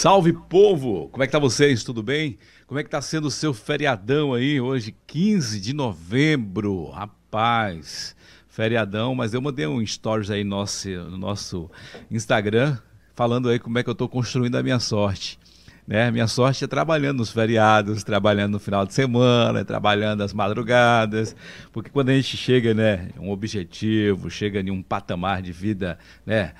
[0.00, 1.10] Salve povo!
[1.10, 1.84] Como é que tá vocês?
[1.84, 2.38] Tudo bem?
[2.66, 6.88] Como é que tá sendo o seu feriadão aí hoje, 15 de novembro?
[6.88, 8.16] Rapaz,
[8.48, 11.70] feriadão, mas eu mandei um stories aí no nosso, no nosso
[12.10, 12.78] Instagram
[13.14, 15.38] falando aí como é que eu tô construindo a minha sorte.
[15.86, 16.10] Né?
[16.10, 21.36] Minha sorte é trabalhando nos feriados, trabalhando no final de semana, trabalhando às madrugadas,
[21.74, 26.54] porque quando a gente chega, né, um objetivo, chega em um patamar de vida, né,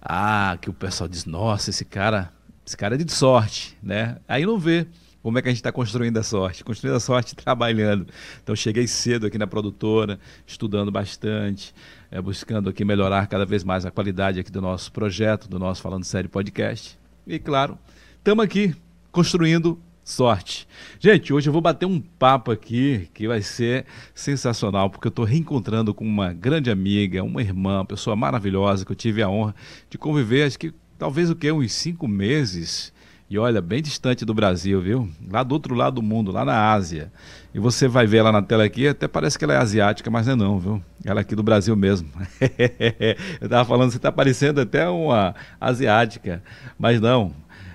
[0.00, 2.34] ah, que o pessoal diz, nossa, esse cara
[2.66, 4.16] esse cara é de sorte, né?
[4.26, 4.88] Aí não vê
[5.22, 6.64] como é que a gente está construindo a sorte.
[6.64, 8.08] Construindo a sorte trabalhando.
[8.42, 11.72] Então cheguei cedo aqui na produtora, estudando bastante,
[12.10, 15.80] é, buscando aqui melhorar cada vez mais a qualidade aqui do nosso projeto, do nosso
[15.80, 16.98] Falando Sério Podcast.
[17.24, 17.78] E claro,
[18.18, 18.74] estamos aqui
[19.12, 20.66] construindo sorte.
[20.98, 25.24] Gente, hoje eu vou bater um papo aqui que vai ser sensacional, porque eu estou
[25.24, 29.54] reencontrando com uma grande amiga, uma irmã, uma pessoa maravilhosa que eu tive a honra
[29.90, 31.50] de conviver, acho que talvez o que?
[31.50, 32.92] Uns cinco meses.
[33.28, 35.08] E olha, bem distante do Brasil, viu?
[35.28, 37.12] Lá do outro lado do mundo, lá na Ásia.
[37.52, 40.26] E você vai ver ela na tela aqui, até parece que ela é asiática, mas
[40.26, 40.82] não é não, viu?
[41.04, 42.08] Ela é aqui do Brasil mesmo.
[43.40, 46.40] Eu tava falando, você tá parecendo até uma asiática,
[46.78, 47.32] mas não.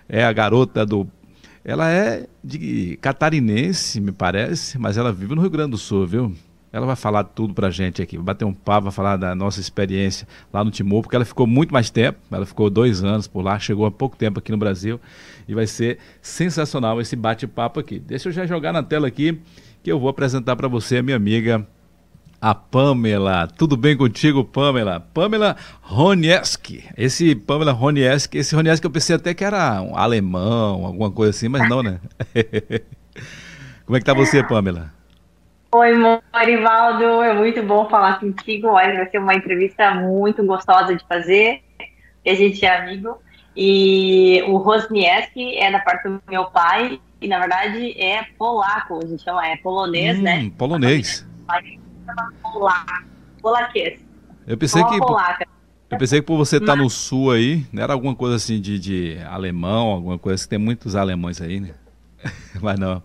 [0.08, 1.06] É a garota do
[1.64, 6.36] ela é de catarinense, me parece, mas ela vive no Rio Grande do Sul, viu?
[6.74, 9.60] Ela vai falar tudo pra gente aqui, vai bater um papo, vai falar da nossa
[9.60, 13.42] experiência lá no Timor, porque ela ficou muito mais tempo, ela ficou dois anos por
[13.44, 15.00] lá, chegou há pouco tempo aqui no Brasil
[15.48, 18.00] e vai ser sensacional esse bate-papo aqui.
[18.00, 19.38] Deixa eu já jogar na tela aqui
[19.84, 21.68] que eu vou apresentar para você a minha amiga
[22.42, 23.48] a Pamela.
[23.48, 25.00] Tudo bem contigo, Pamela?
[25.00, 26.84] Pamela Ronieski.
[26.98, 31.48] Esse Pamela Ronieski, esse Ronieski eu pensei até que era um alemão, alguma coisa assim,
[31.48, 32.00] mas não, né?
[33.86, 35.01] Como é que tá você, Pamela?
[35.74, 38.68] Oi, Morivaldo, é muito bom falar contigo.
[38.68, 41.64] Olha, vai ser uma entrevista muito gostosa de fazer.
[42.28, 43.18] A gente é amigo.
[43.56, 49.08] E o Rosnieski é da parte do meu pai, e na verdade é polaco, a
[49.08, 50.52] gente chama, é polonês, hum, né?
[50.58, 51.26] Polonês.
[52.44, 53.04] Polaco,
[53.42, 54.02] polaquês.
[54.46, 54.98] Eu pensei que.
[54.98, 55.48] Polaca.
[55.90, 58.60] Eu pensei que por você estar tá no sul aí, não era alguma coisa assim
[58.60, 61.74] de, de alemão, alguma coisa que tem muitos alemães aí, né?
[62.62, 63.02] Mas não.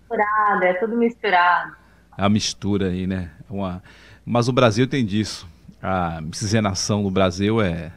[0.00, 1.83] Misturado, é tudo misturado
[2.16, 3.30] a mistura aí, né?
[3.48, 3.82] Uma...
[4.24, 5.46] Mas o Brasil tem disso.
[5.82, 7.92] A miscigenação no Brasil é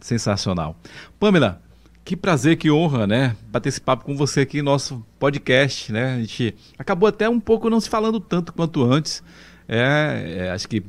[0.00, 0.76] sensacional.
[1.18, 1.60] Pamela,
[2.04, 3.36] que prazer, que honra, né?
[3.48, 6.14] Bater esse papo com você aqui no nosso podcast, né?
[6.14, 9.22] A gente acabou até um pouco não se falando tanto quanto antes.
[9.68, 10.82] É, é, acho que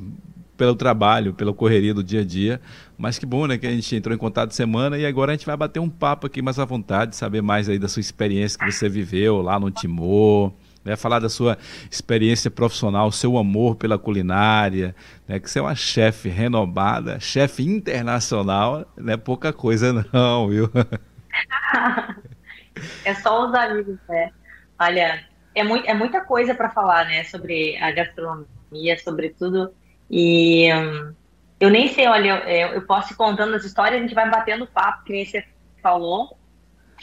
[0.58, 2.62] pelo trabalho, pela correria do dia a dia.
[2.98, 3.58] Mas que bom, né?
[3.58, 6.28] Que a gente entrou em contato semana e agora a gente vai bater um papo
[6.28, 9.70] aqui mais à vontade, saber mais aí da sua experiência que você viveu lá no
[9.70, 10.52] Timor,
[10.84, 11.58] né, falar da sua
[11.90, 14.96] experiência profissional, seu amor pela culinária,
[15.28, 20.70] né, que você é uma chefe renomada, chefe internacional, não é pouca coisa não, viu?
[23.06, 24.32] é só os amigos, né?
[24.80, 25.24] Olha,
[25.56, 29.74] é, muito, é muita coisa para falar, né, sobre a gastronomia, sobretudo,
[30.10, 31.14] e hum,
[31.60, 34.68] eu nem sei, olha, eu, eu posso ir contando as histórias, a gente vai batendo
[34.68, 35.46] papo, que nem você
[35.82, 36.38] falou,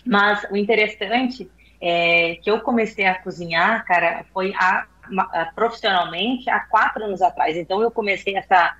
[0.04, 4.84] mas o interessante é, que eu comecei a cozinhar, cara, foi a,
[5.32, 7.56] a, profissionalmente há quatro anos atrás.
[7.56, 8.76] Então eu comecei essa.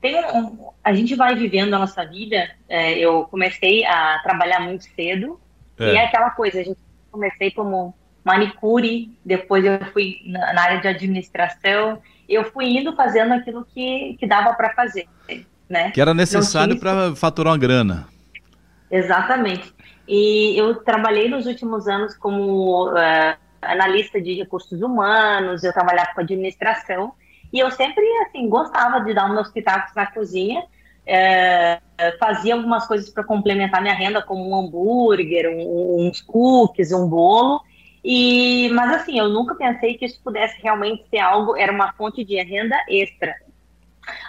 [0.00, 2.50] Tem um, a gente vai vivendo a nossa vida.
[2.68, 5.40] É, eu comecei a trabalhar muito cedo
[5.78, 5.94] é.
[5.94, 6.60] e é aquela coisa.
[6.60, 6.78] A gente
[7.10, 12.00] comecei como manicure, depois eu fui na, na área de administração.
[12.28, 15.06] Eu fui indo fazendo aquilo que, que dava para fazer,
[15.68, 15.90] né?
[15.90, 18.08] Que era necessário para faturar uma grana.
[18.90, 19.73] Exatamente.
[20.06, 26.20] E eu trabalhei nos últimos anos como uh, analista de recursos humanos, eu trabalhava com
[26.20, 27.12] administração,
[27.52, 33.08] e eu sempre, assim, gostava de dar meus pitacos na cozinha, uh, fazia algumas coisas
[33.08, 37.62] para complementar minha renda, como um hambúrguer, um, uns cookies, um bolo,
[38.04, 42.22] e, mas assim, eu nunca pensei que isso pudesse realmente ser algo, era uma fonte
[42.22, 43.34] de renda extra.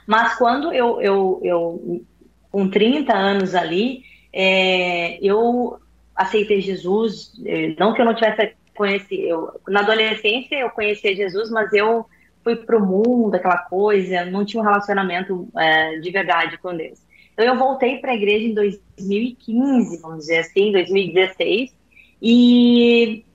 [0.08, 2.06] Mas quando eu, eu, eu
[2.50, 4.04] com 30 anos ali,
[4.38, 5.80] é, eu
[6.14, 11.72] aceitei Jesus, é, não que eu não tivesse conhecido, na adolescência eu conhecia Jesus, mas
[11.72, 12.06] eu
[12.44, 17.00] fui para o mundo, aquela coisa, não tinha um relacionamento é, de verdade com Deus.
[17.34, 21.74] Então eu voltei para a igreja em 2015, vamos dizer assim, 2016,
[22.22, 23.26] e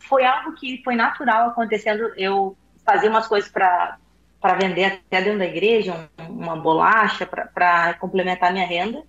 [0.00, 2.12] foi algo que foi natural acontecendo.
[2.16, 3.98] Eu fazia umas coisas para
[4.60, 9.02] vender até dentro da igreja, uma bolacha para complementar minha renda.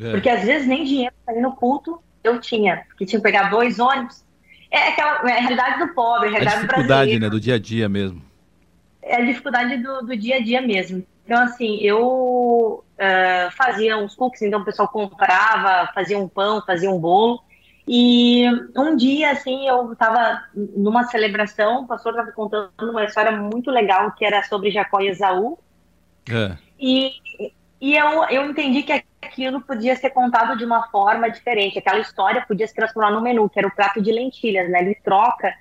[0.00, 0.10] É.
[0.10, 3.50] Porque às vezes nem dinheiro para ir no culto eu tinha, que tinha que pegar
[3.50, 4.24] dois ônibus.
[4.70, 7.58] É aquela é a realidade do pobre, a realidade a dificuldade, né, do dia a
[7.58, 8.22] dia mesmo.
[9.02, 11.04] É a dificuldade do, do dia a dia mesmo.
[11.24, 16.90] Então, assim, eu uh, fazia uns cookies, então o pessoal comprava, fazia um pão, fazia
[16.90, 17.42] um bolo.
[17.86, 18.44] E
[18.76, 24.12] um dia, assim, eu estava numa celebração, o pastor estava contando uma história muito legal
[24.12, 25.58] que era sobre Jacó e Esaú.
[26.30, 26.56] É.
[26.78, 27.12] E,
[27.82, 31.78] e eu, eu entendi que aquilo podia ser contado de uma forma diferente.
[31.78, 34.80] Aquela história podia se transformar no menu, que era o prato de lentilhas, né?
[34.80, 35.52] Ele troca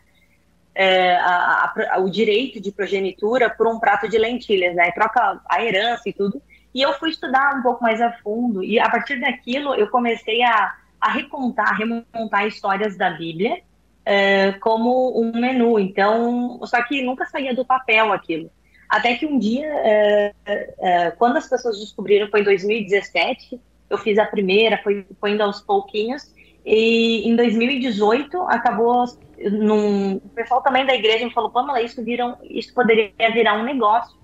[0.75, 4.91] é, a, a, o direito de progenitura por um prato de lentilhas, né?
[4.91, 6.41] Troca a herança e tudo.
[6.73, 10.41] E eu fui estudar um pouco mais a fundo, e a partir daquilo eu comecei
[10.43, 15.79] a a recontar, remontar histórias da Bíblia uh, como um menu.
[15.79, 18.51] Então, só que nunca saía do papel aquilo.
[18.91, 23.57] Até que um dia, uh, uh, quando as pessoas descobriram, foi em 2017,
[23.89, 26.35] eu fiz a primeira, foi, foi indo aos pouquinhos,
[26.65, 29.05] e em 2018 acabou
[29.49, 33.63] num, o pessoal também da igreja me falou, Pamela, isso, viram, isso poderia virar um
[33.63, 34.19] negócio,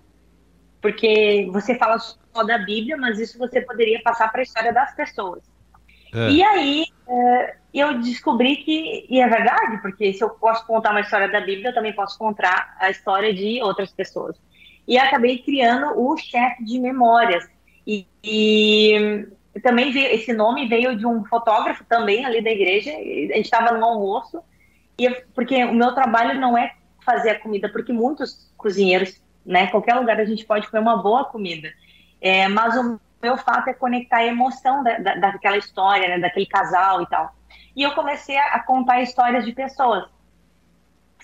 [0.81, 4.93] porque você fala só da Bíblia, mas isso você poderia passar para a história das
[4.93, 5.43] pessoas.
[6.13, 6.29] É.
[6.29, 10.99] E aí é, eu descobri que, e é verdade, porque se eu posso contar uma
[10.99, 14.35] história da Bíblia, eu também posso contar a história de outras pessoas.
[14.87, 17.47] E acabei criando o chefe de memórias.
[17.85, 19.27] E, e
[19.61, 22.91] também veio, esse nome veio de um fotógrafo também ali da igreja.
[22.91, 24.41] A gente estava no almoço,
[24.97, 26.73] e porque o meu trabalho não é
[27.05, 31.25] fazer a comida, porque muitos cozinheiros, né, qualquer lugar a gente pode comer uma boa
[31.25, 31.71] comida.
[32.19, 36.45] É, mas o meu fato é conectar a emoção da, da, daquela história, né, daquele
[36.45, 37.33] casal e tal.
[37.75, 40.05] E eu comecei a, a contar histórias de pessoas.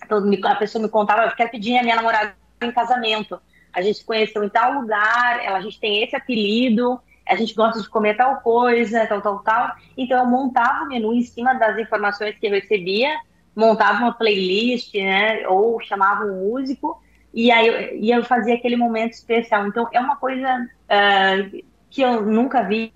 [0.05, 3.41] Então, a pessoa me contava, eu quero pedir a minha namorada em casamento.
[3.73, 7.53] A gente se conheceu em tal lugar, ela, a gente tem esse apelido, a gente
[7.53, 9.71] gosta de comer tal coisa, tal, tal, tal.
[9.97, 13.17] Então, eu montava o menu em cima das informações que eu recebia,
[13.55, 17.01] montava uma playlist, né, ou chamava um músico,
[17.33, 19.67] e aí eu, e eu fazia aquele momento especial.
[19.67, 22.93] Então, é uma coisa uh, que eu nunca vi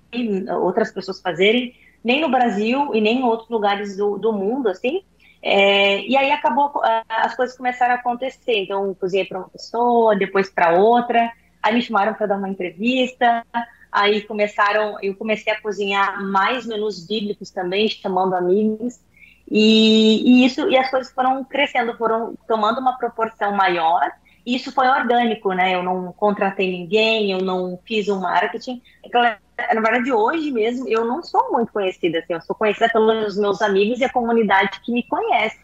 [0.60, 5.02] outras pessoas fazerem, nem no Brasil e nem em outros lugares do, do mundo, assim.
[5.42, 6.72] É, e aí acabou,
[7.08, 8.64] as coisas começaram a acontecer.
[8.64, 11.32] Então, cozinhei para uma pessoa, depois para outra.
[11.62, 13.44] Aí me chamaram para dar uma entrevista.
[13.90, 19.00] Aí começaram, eu comecei a cozinhar mais menus bíblicos também, chamando amigos.
[19.50, 24.12] E, e isso, e as coisas foram crescendo, foram tomando uma proporção maior
[24.54, 25.74] isso foi orgânico, né?
[25.74, 28.80] Eu não contratei ninguém, eu não fiz um marketing.
[29.74, 33.60] Na verdade, hoje mesmo, eu não sou muito conhecida, assim, eu sou conhecida pelos meus
[33.60, 35.58] amigos e a comunidade que me conhece.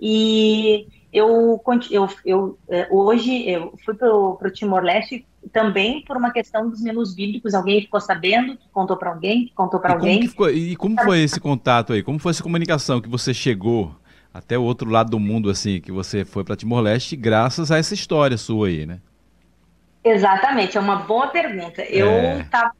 [0.00, 6.68] E eu, eu, eu é, hoje eu fui para o Timor-Leste também por uma questão
[6.68, 7.54] dos menus bíblicos.
[7.54, 10.26] Alguém ficou sabendo, contou para alguém, contou para alguém.
[10.26, 12.02] Ficou, e como foi esse contato aí?
[12.02, 13.94] Como foi essa comunicação que você chegou
[14.32, 17.94] até o outro lado do mundo, assim, que você foi para Timor-Leste graças a essa
[17.94, 19.00] história sua aí, né?
[20.02, 21.82] Exatamente, é uma boa pergunta.
[21.82, 22.72] Eu estava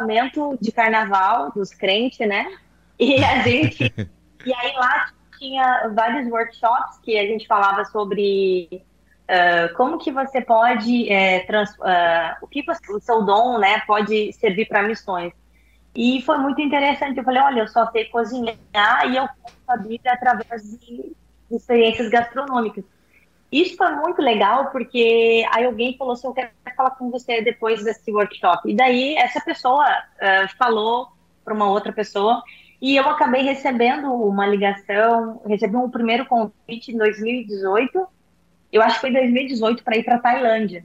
[0.00, 2.46] no momento de carnaval dos crentes, né?
[2.98, 3.84] E a gente.
[4.44, 8.68] e aí lá tinha vários workshops que a gente falava sobre
[9.28, 11.10] uh, como que você pode.
[11.10, 15.32] É, trans, uh, o que o seu dom né, pode servir para missões.
[15.94, 17.18] E foi muito interessante.
[17.18, 21.12] Eu falei, olha, eu só sei cozinhar e eu conto a Bíblia através de
[21.50, 22.84] experiências gastronômicas.
[23.50, 27.82] Isso foi muito legal, porque aí alguém falou assim, eu quero falar com você depois
[27.82, 28.70] desse workshop.
[28.70, 31.08] E daí essa pessoa uh, falou
[31.44, 32.42] para uma outra pessoa,
[32.80, 38.06] e eu acabei recebendo uma ligação, recebi um primeiro convite em 2018,
[38.70, 40.84] eu acho que foi 2018, para ir para Tailândia.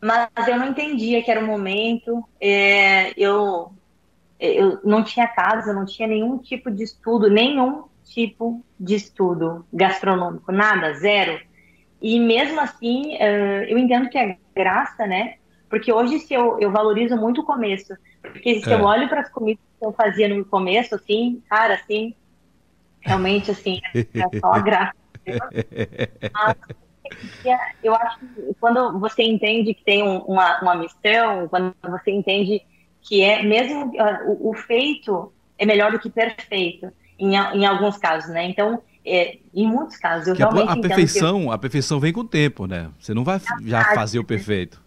[0.00, 3.72] Mas eu não entendia que era o momento, é, eu
[4.38, 10.52] eu não tinha casa, não tinha nenhum tipo de estudo, nenhum tipo de estudo gastronômico,
[10.52, 11.40] nada, zero.
[12.04, 15.36] E mesmo assim, uh, eu entendo que é graça, né?
[15.70, 17.96] Porque hoje se eu, eu valorizo muito o começo.
[18.20, 18.74] Porque se é.
[18.74, 22.14] eu olho para as comidas que eu fazia no começo, assim, cara, assim,
[23.00, 24.94] realmente, assim, é só a graça.
[26.30, 26.56] Mas,
[27.82, 32.60] eu acho que quando você entende que tem uma, uma missão, quando você entende
[33.00, 33.92] que é mesmo
[34.26, 38.44] o, o, feito é melhor do que perfeito em, em alguns casos, né?
[38.44, 41.52] Então, é, em muitos casos, eu que realmente a, perfeição, eu...
[41.52, 42.90] a perfeição vem com o tempo, né?
[42.98, 44.82] Você não vai já fazer o perfeito.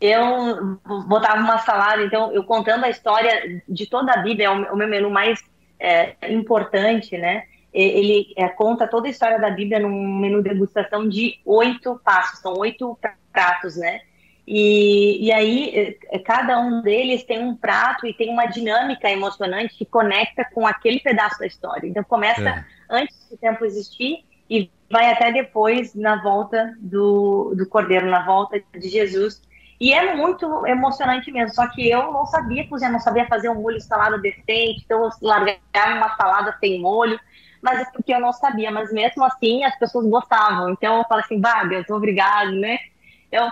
[0.00, 4.76] Eu botava uma salada, então eu contando a história de toda a Bíblia, é o,
[4.76, 5.40] meu menu mais
[5.78, 7.44] é, importante, né?
[7.72, 12.40] Ele é, conta toda a história da Bíblia num menu de degustação de oito passos,
[12.40, 12.98] são oito
[13.32, 14.00] pratos, né?
[14.46, 19.76] E, e aí, eh, cada um deles tem um prato e tem uma dinâmica emocionante
[19.76, 21.86] que conecta com aquele pedaço da história.
[21.86, 22.64] Então, começa é.
[22.92, 28.62] Antes do tempo existir e vai até depois na volta do, do Cordeiro, na volta
[28.78, 29.40] de Jesus.
[29.80, 33.60] E é muito emocionante mesmo, só que eu não sabia cozinhar, não sabia fazer um
[33.60, 37.18] molho salada decente, então eu largava uma salada sem molho,
[37.60, 41.22] mas é porque eu não sabia, mas mesmo assim as pessoas gostavam, então eu falo
[41.22, 42.78] assim, Bárbara, obrigado, né?
[43.26, 43.50] Então,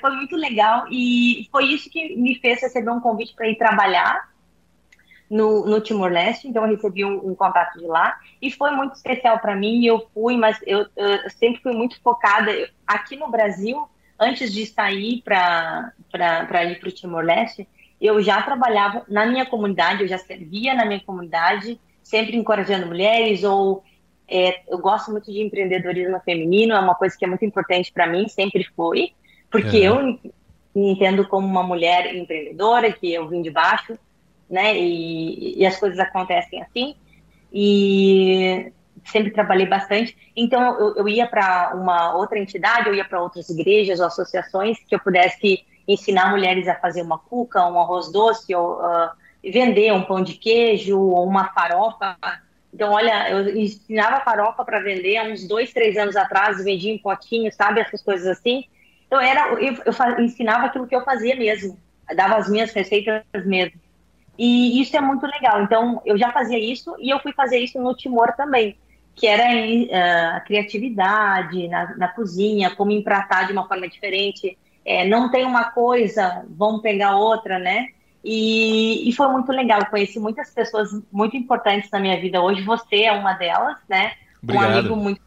[0.00, 4.30] foi muito legal e foi isso que me fez receber um convite para ir trabalhar
[5.28, 9.38] no, no Timor-Leste, então eu recebi um, um, contato de lá e foi muito especial
[9.38, 9.84] para mim.
[9.84, 12.52] Eu fui, mas eu, eu, sempre fui muito focada
[12.86, 13.88] aqui no Brasil.
[14.18, 15.92] Antes de sair para
[16.64, 17.68] ir para o Timor-Leste,
[18.00, 23.42] eu já trabalhava na minha comunidade, eu já servia na minha comunidade, sempre encorajando mulheres
[23.42, 23.82] ou
[24.28, 28.06] é, eu gosto muito de empreendedorismo feminino, é uma coisa que é muito importante para
[28.06, 29.12] mim, sempre foi,
[29.50, 29.88] porque é.
[29.88, 30.20] eu me
[30.74, 33.98] entendo como uma mulher empreendedora, que eu vim de baixo,
[34.48, 34.76] né?
[34.78, 36.94] E, e as coisas acontecem assim.
[37.52, 38.72] E
[39.04, 40.16] sempre trabalhei bastante.
[40.36, 44.78] Então, eu, eu ia para uma outra entidade, eu ia para outras igrejas ou associações
[44.86, 49.10] que eu pudesse ensinar mulheres a fazer uma cuca, um arroz doce, ou uh,
[49.42, 52.16] vender um pão de queijo, ou uma farofa.
[52.74, 56.98] Então, olha, eu ensinava farofa para vender há uns dois, três anos atrás, vendia em
[56.98, 57.80] potinho, sabe?
[57.80, 58.64] Essas coisas assim.
[59.06, 61.78] Então, era, eu, eu ensinava aquilo que eu fazia mesmo,
[62.14, 63.80] dava as minhas receitas mesmo.
[64.38, 65.62] E isso é muito legal.
[65.62, 68.76] Então, eu já fazia isso e eu fui fazer isso no Timor também,
[69.14, 74.56] que era uh, a criatividade na, na, cozinha, como empratar de uma forma diferente.
[74.84, 77.88] É, não tem uma coisa, vamos pegar outra, né?
[78.22, 79.80] E, e, foi muito legal.
[79.80, 82.62] Eu conheci muitas pessoas muito importantes na minha vida hoje.
[82.62, 84.12] Você é uma delas, né?
[84.42, 84.68] Obrigado.
[84.68, 85.20] Um amigo muito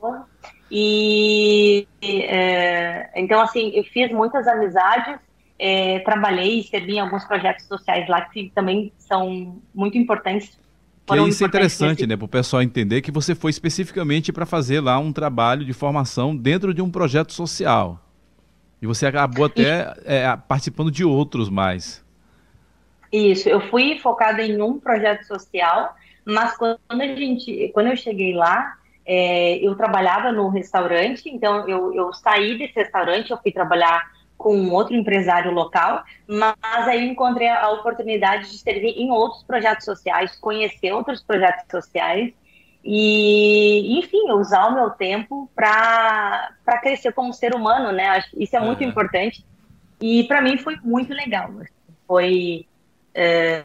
[0.00, 0.24] bom.
[0.70, 5.25] E é, então, assim, eu fiz muitas amizades
[5.58, 10.58] é, trabalhei e servi em alguns projetos sociais lá que também são muito importantes.
[11.06, 12.06] Que isso é interessante, nesse...
[12.08, 15.72] né, para o pessoal entender que você foi especificamente para fazer lá um trabalho de
[15.72, 18.00] formação dentro de um projeto social.
[18.82, 22.04] E você acabou até é, participando de outros mais.
[23.12, 25.94] Isso, eu fui focada em um projeto social,
[26.24, 28.74] mas quando a gente, quando eu cheguei lá,
[29.06, 34.70] é, eu trabalhava no restaurante, então eu, eu saí desse restaurante, eu fui trabalhar com
[34.70, 40.92] outro empresário local, mas aí encontrei a oportunidade de servir em outros projetos sociais, conhecer
[40.92, 42.32] outros projetos sociais
[42.84, 46.52] e, enfim, usar o meu tempo para
[46.82, 48.22] crescer como ser humano, né?
[48.36, 49.44] Isso é muito importante
[50.00, 51.50] e para mim foi muito legal.
[52.06, 52.66] Foi
[53.14, 53.64] é,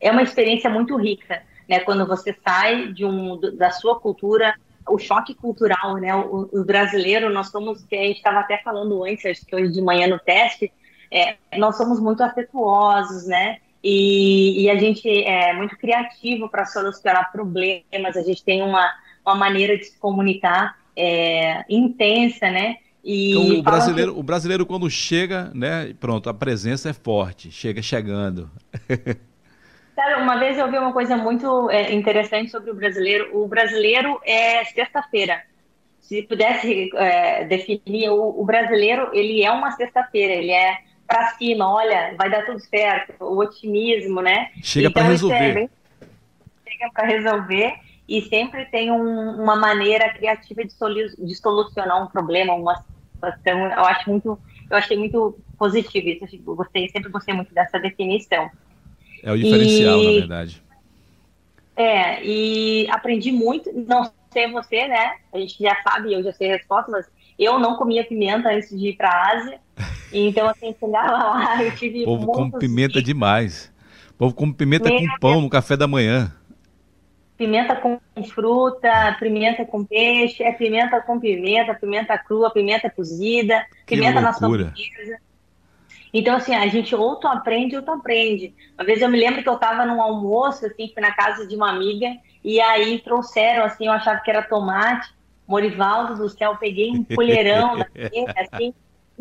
[0.00, 1.80] é uma experiência muito rica, né?
[1.80, 4.54] Quando você sai de um da sua cultura
[4.88, 6.14] o choque cultural, né?
[6.14, 9.72] O, o, brasileiro, nós somos, que a gente estava até falando antes, acho que hoje
[9.72, 10.70] de manhã no teste,
[11.10, 13.58] é, nós somos muito afetuosos, né?
[13.82, 18.90] E, e a gente é muito criativo para solucionar problemas, a gente tem uma,
[19.24, 22.76] uma maneira de se comunicar é, intensa, né?
[23.02, 24.20] E então, o brasileiro, que...
[24.20, 25.92] o brasileiro quando chega, né?
[26.00, 28.50] Pronto, a presença é forte, chega chegando.
[29.94, 33.30] Sabe, uma vez eu vi uma coisa muito é, interessante sobre o brasileiro.
[33.32, 35.42] O brasileiro é sexta-feira.
[36.00, 41.72] Se pudesse é, definir, o, o, brasileiro, ele é uma sexta-feira, ele é para cima,
[41.72, 44.50] olha, vai dar tudo certo, o otimismo, né?
[44.62, 45.50] Chega então, para resolver.
[45.50, 45.70] É bem,
[46.68, 47.74] chega para resolver
[48.08, 52.82] e sempre tem um, uma maneira criativa de, solu de, solucionar um problema, uma
[53.12, 53.64] situação.
[53.66, 54.38] Eu acho muito,
[54.70, 56.36] eu achei muito positivo isso.
[56.46, 58.50] Eu gostei, sempre gostei muito dessa definição.
[59.24, 60.62] É o diferencial, e, na verdade.
[61.76, 65.14] É, e aprendi muito, não sei você, né?
[65.32, 67.06] A gente já sabe, eu já sei a resposta, mas
[67.38, 69.60] eu não comia pimenta antes de ir para a Ásia.
[70.12, 72.02] Então, assim, chegava lá, eu tive.
[72.02, 73.06] O povo come pimenta de...
[73.06, 73.72] demais.
[74.10, 76.32] O povo come pimenta com pão no café da manhã.
[77.36, 77.98] Pimenta com
[78.32, 84.64] fruta, pimenta com peixe, é pimenta com pimenta, pimenta crua, pimenta cozida, que pimenta loucura.
[84.66, 85.18] na sobremesa.
[86.14, 88.54] Então, assim, a gente ou tu aprende ou tu aprende.
[88.78, 91.56] Uma vez eu me lembro que eu estava num almoço, assim, fui na casa de
[91.56, 92.06] uma amiga,
[92.44, 95.12] e aí trouxeram, assim, eu achava que era tomate.
[95.46, 98.72] Morivaldo do céu, peguei um colherão daquele, assim,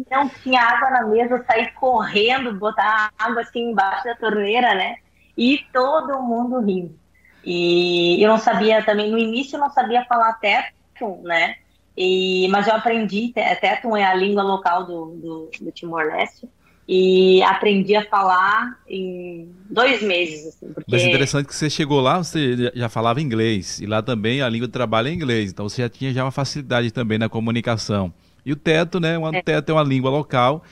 [0.09, 4.97] não tinha água na mesa, eu saí correndo, botar água assim embaixo da torneira, né?
[5.35, 6.97] E todo mundo rindo.
[7.43, 11.55] E eu não sabia também, no início eu não sabia falar teto, né?
[11.97, 16.47] E, mas eu aprendi, teto é a língua local do, do, do Timor-Leste
[16.87, 20.47] e aprendi a falar em dois meses.
[20.47, 20.91] Assim, porque...
[20.91, 24.67] Mas interessante que você chegou lá, você já falava inglês, e lá também a língua
[24.67, 28.13] de trabalho é inglês, então você já tinha já uma facilidade também na comunicação.
[28.45, 29.17] E o teto, né?
[29.17, 29.41] O é.
[29.41, 30.63] teto é uma língua local,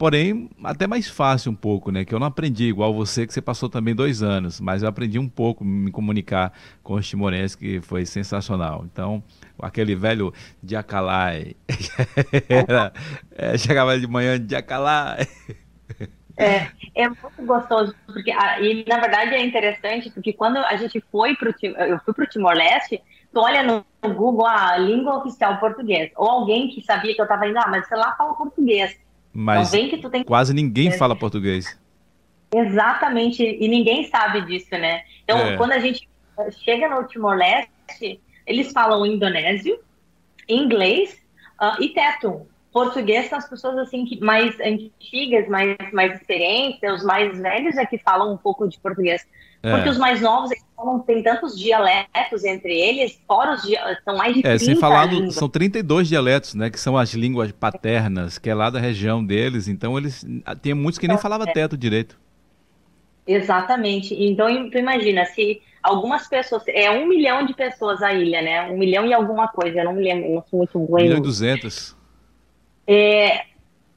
[0.00, 2.06] Porém, até mais fácil um pouco, né?
[2.06, 5.18] Que eu não aprendi igual você, que você passou também dois anos, mas eu aprendi
[5.18, 8.86] um pouco me comunicar com os timorenses, que foi sensacional.
[8.90, 9.22] Então,
[9.58, 10.32] aquele velho
[10.66, 11.54] Jacalai,
[13.36, 15.28] é, chegava de manhã Jacalai.
[16.36, 21.36] É, é muito gostoso, porque, e na verdade é interessante, porque quando a gente foi
[21.36, 21.52] para
[21.86, 26.68] eu fui para o Timor-Leste, tu olha no Google a língua oficial português, ou alguém
[26.68, 28.98] que sabia que eu estava indo, ah, mas você lá fala português.
[29.32, 30.24] Mas então, tem...
[30.24, 31.78] quase ninguém fala português.
[32.52, 35.02] Exatamente, e ninguém sabe disso, né?
[35.22, 35.56] Então, é.
[35.56, 36.08] quando a gente
[36.64, 39.78] chega no Timor-Leste, eles falam indonésio,
[40.48, 41.16] inglês
[41.60, 47.04] uh, e teto português são as pessoas assim que mais antigas, mais mais experientes, os
[47.04, 49.26] mais velhos é que falam um pouco de português.
[49.62, 49.70] É.
[49.72, 53.62] Porque os mais novos eles falam, tem tantos dialetos entre eles, fora os
[54.04, 57.12] são mais de 30 É, sem falar do, são 32 dialetos, né, que são as
[57.12, 60.24] línguas paternas, que é lá da região deles, então eles
[60.62, 61.52] tem muitos que nem então, falava é.
[61.52, 62.18] teto direito.
[63.26, 64.14] Exatamente.
[64.14, 68.62] Então, tu imagina, se algumas pessoas, é um milhão de pessoas a ilha, né?
[68.70, 71.00] Um milhão e alguma coisa, eu não me lembro, não sou muito boa.
[71.00, 71.96] Um milhão e duzentos.
[72.92, 73.44] É,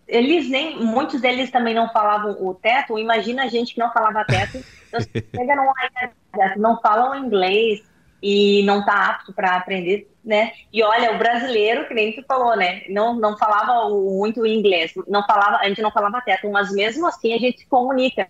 [0.08, 3.00] eles nem, muitos deles também não falavam o teto.
[3.00, 4.64] Imagina a gente que não falava teto.
[4.94, 5.02] Então,
[5.36, 7.82] chega numa teto, não falam inglês
[8.22, 10.52] e não está apto para aprender, né?
[10.72, 12.84] E olha, o brasileiro, que nem tu falou, né?
[12.90, 17.34] Não, não falava muito inglês, não falava, a gente não falava teto, mas mesmo assim
[17.34, 18.30] a gente se comunica.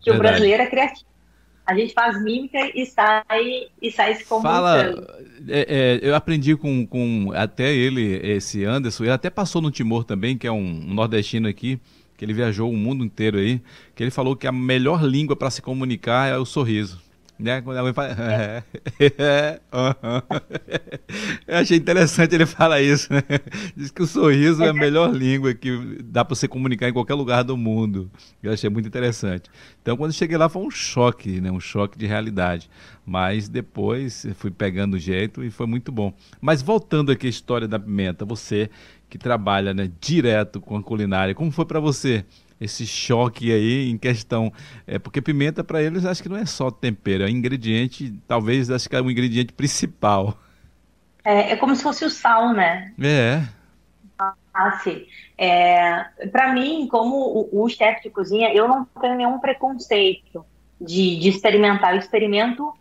[0.00, 0.10] Que Verdade.
[0.10, 1.13] o brasileiro é criativo
[1.66, 4.56] a gente faz mímica e sai, e sai se comunicando.
[4.56, 5.18] Fala,
[5.48, 10.04] é, é, eu aprendi com, com até ele, esse Anderson, ele até passou no Timor
[10.04, 11.78] também, que é um, um nordestino aqui,
[12.16, 13.60] que ele viajou o mundo inteiro aí,
[13.94, 17.03] que ele falou que a melhor língua para se comunicar é o sorriso.
[17.38, 17.60] Né?
[17.62, 18.08] Quando a mãe fala.
[18.10, 18.62] É.
[19.18, 19.60] É.
[21.46, 23.22] Eu achei interessante ele falar isso, né?
[23.76, 27.14] Diz que o sorriso é a melhor língua que dá para você comunicar em qualquer
[27.14, 28.10] lugar do mundo.
[28.42, 29.50] Eu achei muito interessante.
[29.82, 31.50] Então, quando cheguei lá, foi um choque, né?
[31.50, 32.70] Um choque de realidade.
[33.04, 36.14] Mas depois fui pegando o jeito e foi muito bom.
[36.40, 38.70] Mas voltando aqui à história da pimenta, você
[39.10, 42.24] que trabalha né, direto com a culinária, como foi para você?
[42.64, 44.52] Esse choque aí em questão.
[44.86, 48.88] É, porque pimenta para eles acho que não é só tempero, é ingrediente, talvez acho
[48.88, 50.36] que é o um ingrediente principal.
[51.24, 52.92] É, é como se fosse o sal, né?
[53.00, 53.42] É.
[54.52, 55.04] Ah, sim.
[55.36, 57.16] É, para mim, como
[57.52, 60.44] o, o chefe de cozinha, eu não tenho nenhum preconceito
[60.80, 61.94] de, de experimentar.
[61.94, 62.72] Eu experimento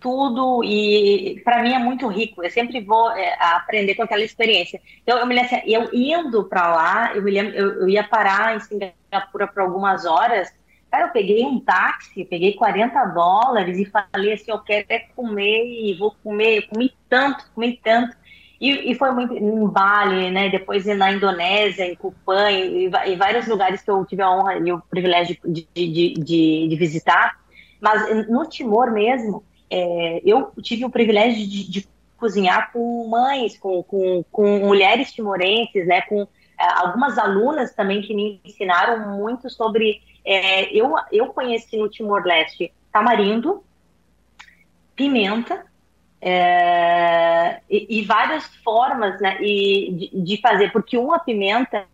[0.00, 2.42] tudo e para mim é muito rico.
[2.42, 4.80] Eu sempre vou é, aprender com aquela experiência.
[5.02, 8.04] Então eu me lembro, assim, eu indo para lá, eu me lembro, eu, eu ia
[8.04, 10.52] parar em Singapura por algumas horas.
[10.90, 15.66] Cara, eu peguei um táxi, peguei 40 dólares e falei assim, eu quero é comer
[15.66, 16.58] e vou comer.
[16.58, 18.16] Eu comi tanto, comi tanto.
[18.60, 20.48] E, e foi muito em Bali, né?
[20.48, 24.72] Depois na Indonésia, em Kupang, em, em vários lugares que eu tive a honra e
[24.72, 27.38] o privilégio de, de, de, de visitar.
[27.80, 33.82] Mas no Timor mesmo, é, eu tive o privilégio de, de cozinhar com mães, com,
[33.82, 40.02] com, com, mulheres timorenses, né, com é, algumas alunas também que me ensinaram muito sobre.
[40.24, 43.62] É, eu, eu conheci no Timor-Leste tamarindo,
[44.96, 45.64] pimenta
[46.20, 51.86] é, e, e, várias formas né, e de, de, fazer, porque uma pimenta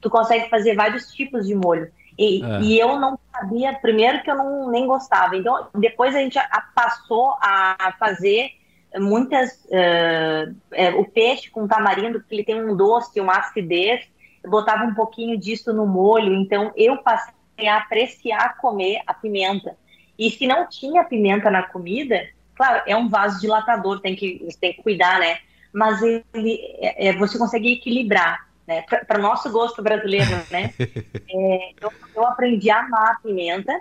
[0.00, 1.90] tu consegue fazer vários tipos de molho.
[2.18, 2.60] E, é.
[2.62, 5.36] e, eu não sabia, primeiro que eu não nem gostava.
[5.36, 6.38] Então, depois a gente
[6.74, 8.50] passou a fazer
[8.96, 9.64] muitas.
[9.66, 14.04] Uh, é, o peixe com tamarindo, porque ele tem um doce, uma acidez.
[14.42, 16.34] Eu botava um pouquinho disso no molho.
[16.34, 19.76] Então, eu passei a apreciar comer a pimenta.
[20.18, 22.26] E se não tinha pimenta na comida,
[22.56, 25.38] claro, é um vaso dilatador, tem que, tem que cuidar, né?
[25.72, 28.82] Mas ele, é, é você consegue equilibrar né?
[28.82, 30.74] Para o nosso gosto brasileiro, né?
[30.78, 33.72] é, eu, eu aprendi a amar a pimenta,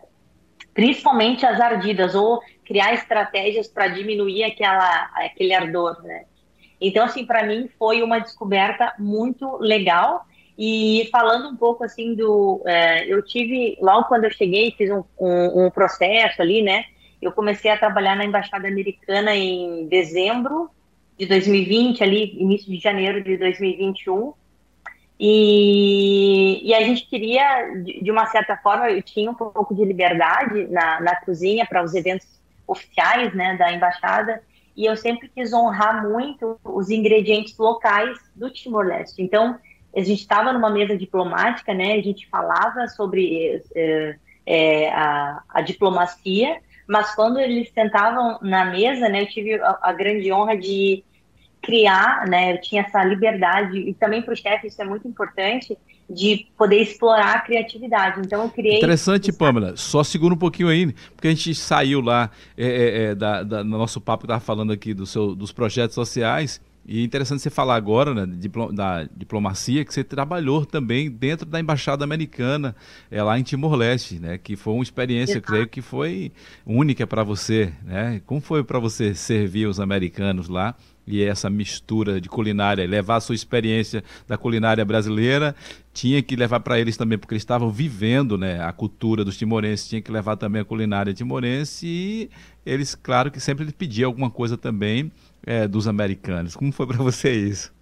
[0.73, 6.23] principalmente as ardidas, ou criar estratégias para diminuir aquela, aquele ardor, né?
[6.80, 10.26] Então, assim, para mim foi uma descoberta muito legal.
[10.58, 12.63] E falando um pouco assim do.
[12.65, 16.86] É, eu tive, logo quando eu cheguei, fiz um, um, um, processo ali, né?
[17.21, 20.69] Eu comecei a trabalhar na Embaixada Americana em dezembro
[21.17, 24.34] de 2020, ali, início de janeiro de 2021.
[25.19, 30.67] E, e a gente queria, de, uma certa forma, eu tinha um pouco de liberdade
[30.67, 32.27] na, na cozinha para os eventos
[32.67, 34.43] oficiais né, da embaixada,
[34.75, 39.23] e eu sempre quis honrar muito os ingredientes locais do Timor-Leste.
[39.23, 39.58] Então,
[39.95, 45.62] a gente estava numa mesa diplomática, né, a gente falava sobre é, é, a, a,
[45.62, 51.03] diplomacia, mas quando eles sentavam na mesa, né, eu tive a, a grande honra de
[51.67, 52.53] criar, né?
[52.53, 55.77] Eu tinha essa liberdade e também para o chefe isso é muito importante
[56.10, 58.21] de poder explorar a criatividade.
[58.21, 58.77] Então eu criei.
[58.77, 59.75] Interessante, Pamela.
[59.75, 63.63] Só segura um pouquinho aí, porque a gente saiu lá é, é, é da, da,
[63.65, 66.62] no nosso papo que estava falando aqui do seu, dos projetos sociais.
[66.88, 68.26] E é interessante você falar agora né,
[68.71, 72.73] da diplomacia, que você trabalhou também dentro da Embaixada Americana,
[73.12, 75.47] é, lá em Timor-Leste, né, que foi uma experiência, Exato.
[75.47, 76.32] creio que foi
[76.65, 77.73] única para você.
[77.84, 78.21] Né?
[78.26, 83.21] Como foi para você servir os americanos lá e essa mistura de culinária, levar a
[83.21, 85.56] sua experiência da culinária brasileira,
[85.93, 89.89] tinha que levar para eles também, porque eles estavam vivendo né, a cultura dos timorenses,
[89.89, 92.30] tinha que levar também a culinária timorense e
[92.65, 95.12] eles, claro que sempre pediam alguma coisa também
[95.47, 96.55] é, dos americanos.
[96.55, 97.73] Como foi para você isso?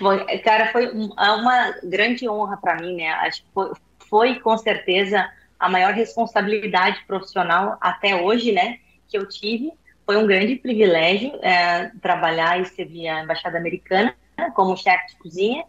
[0.00, 3.08] Bom, cara, foi é uma grande honra para mim, né?
[3.08, 3.72] Acho que foi,
[4.10, 9.72] foi com certeza a maior responsabilidade profissional até hoje, né, que eu tive
[10.04, 14.14] foi um grande privilégio é, trabalhar e servir a Embaixada Americana
[14.54, 15.64] como chefe de cozinha.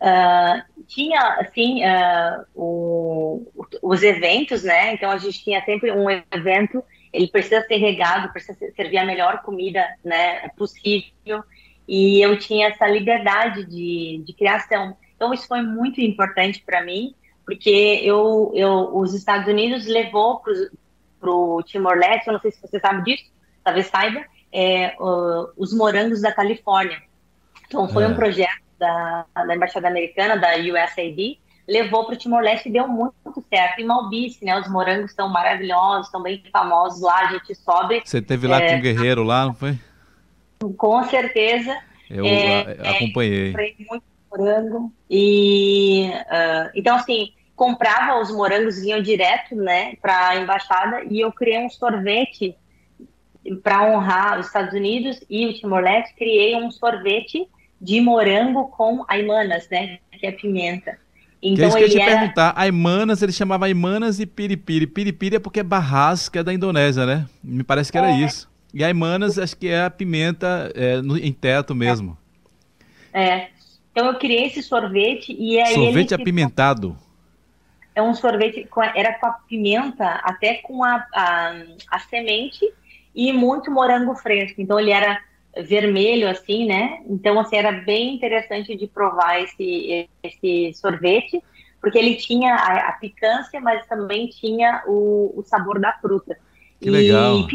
[0.00, 3.46] Uh, tinha, assim, uh, o,
[3.80, 4.92] os eventos, né?
[4.92, 6.82] Então, a gente tinha sempre um evento,
[7.12, 11.44] ele precisa ser regado, precisa servir a melhor comida né, possível.
[11.86, 14.96] E eu tinha essa liberdade de, de criação.
[15.14, 20.40] Então, isso foi muito importante para mim, porque eu, eu, os Estados Unidos levou
[21.20, 23.30] para o Timor-Leste, eu não sei se você sabe disso,
[23.62, 27.00] talvez saiba, é, uh, os morangos da Califórnia.
[27.66, 28.08] Então, foi é.
[28.08, 33.14] um projeto da, da Embaixada Americana, da USAID, levou para o Timor-Leste e deu muito,
[33.24, 33.80] muito certo.
[33.80, 38.02] Em Malbice, né, os morangos estão maravilhosos, estão bem famosos lá, a gente sobe.
[38.04, 39.78] Você teve lá é, com o Guerreiro lá, não foi?
[40.76, 41.76] Com certeza.
[42.10, 43.54] Eu é, acompanhei.
[43.56, 44.92] É, muito morango.
[45.08, 51.32] E, uh, então, assim, comprava os morangos, vinham direto né, para a embaixada e eu
[51.32, 52.56] criei um sorvete
[53.62, 57.48] para honrar os Estados Unidos e o Timor-Leste, criei um sorvete
[57.80, 59.98] de morango com aimanas, né?
[60.12, 60.96] Que é pimenta.
[61.42, 62.20] Então, que é isso que eu ia te era...
[62.20, 62.54] perguntar.
[62.56, 64.86] Aimanas, ele chamava Aimanas e Piripiri.
[64.86, 67.26] Piripiri é porque é Barras, que é da Indonésia, né?
[67.42, 68.20] Me parece que era é.
[68.20, 68.48] isso.
[68.72, 72.16] E Aimanas, acho que é a pimenta é, no, em teto mesmo.
[73.12, 73.28] É.
[73.28, 73.48] é.
[73.90, 76.96] Então eu criei esse sorvete e aí Sorvete apimentado.
[77.94, 81.54] É um sorvete, com, era com a pimenta, até com a, a,
[81.90, 82.64] a semente
[83.14, 84.62] e muito morango fresco.
[84.62, 85.20] Então ele era
[85.56, 87.02] vermelho assim, né?
[87.06, 91.42] Então assim era bem interessante de provar esse esse sorvete,
[91.80, 96.36] porque ele tinha a, a picância, mas também tinha o, o sabor da fruta.
[96.80, 97.46] Que e legal.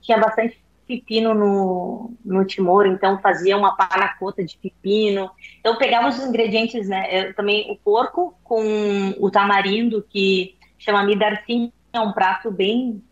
[0.00, 5.30] tinha bastante pepino no, no Timor, então fazia uma panacota de pepino.
[5.60, 7.08] Então pegava os ingredientes, né?
[7.10, 13.02] Eu, também o porco com o tamarindo, que chama midarsim, é um prato bem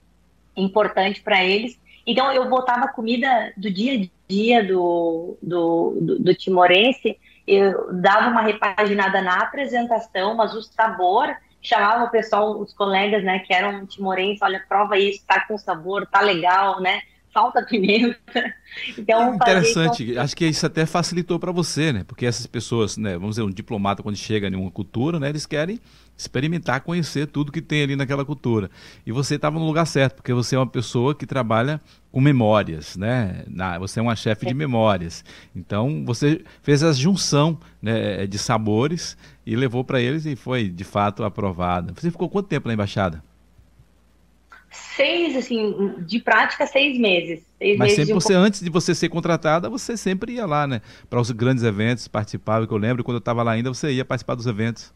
[0.56, 1.78] importante para eles.
[2.06, 8.28] Então eu botava comida do dia a dia do, do, do, do, timorense, eu dava
[8.28, 13.86] uma repaginada na apresentação, mas o sabor chamava o pessoal, os colegas, né, que eram
[13.86, 17.00] timorenses, olha, prova isso, tá com sabor, tá legal, né?
[17.34, 18.16] Falta pimenta.
[18.98, 22.02] Então, Interessante, acho que isso até facilitou para você, né?
[22.02, 25.46] Porque essas pessoas, né, vamos dizer, um diplomata quando chega em uma cultura, né, eles
[25.46, 25.78] querem
[26.18, 28.68] experimentar, conhecer tudo que tem ali naquela cultura.
[29.06, 32.96] E você estava no lugar certo, porque você é uma pessoa que trabalha com memórias,
[32.96, 33.44] né?
[33.46, 34.54] Na, você é uma chefe de é.
[34.54, 35.24] memórias.
[35.54, 39.16] Então, você fez a junção né, de sabores
[39.46, 41.94] e levou para eles e foi, de fato, aprovada.
[41.96, 43.22] Você ficou quanto tempo na embaixada?
[44.74, 47.44] Seis, assim, de prática, seis meses.
[47.58, 48.46] Seis Mas meses sempre um você, pouco...
[48.46, 50.80] antes de você ser contratada, você sempre ia lá, né?
[51.08, 54.04] Para os grandes eventos, participava, que eu lembro, quando eu estava lá ainda, você ia
[54.04, 54.92] participar dos eventos.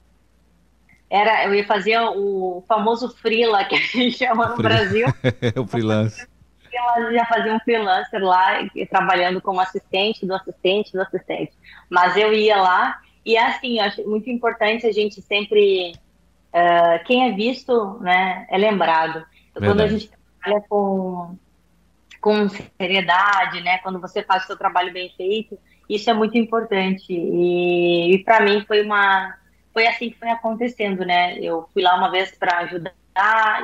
[1.11, 5.07] Era, eu ia fazer o famoso freela, que a gente chama no Brasil.
[5.57, 6.27] o freelance.
[6.99, 8.61] Eu já fazia um freelancer lá,
[8.91, 11.53] trabalhando como assistente do assistente do assistente.
[11.89, 15.93] Mas eu ia lá, e é assim, eu acho muito importante a gente sempre...
[16.49, 19.25] Uh, quem é visto, né, é lembrado.
[19.59, 19.67] Verdade.
[19.67, 21.37] Quando a gente trabalha com,
[22.21, 23.79] com seriedade, né?
[23.79, 27.13] Quando você faz o seu trabalho bem feito, isso é muito importante.
[27.13, 29.37] E, e para mim foi uma
[29.73, 31.39] foi assim que foi acontecendo, né?
[31.39, 32.95] Eu fui lá uma vez para ajudar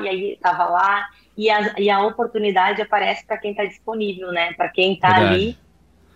[0.03, 4.53] e aí estava lá e a, e a oportunidade aparece para quem está disponível, né?
[4.53, 5.59] Para quem está ali.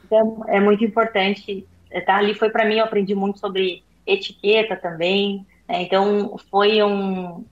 [0.05, 2.35] Então é muito importante estar tá ali.
[2.35, 5.47] Foi para mim eu aprendi muito sobre etiqueta também.
[5.69, 5.83] Né?
[5.83, 7.45] Então foi um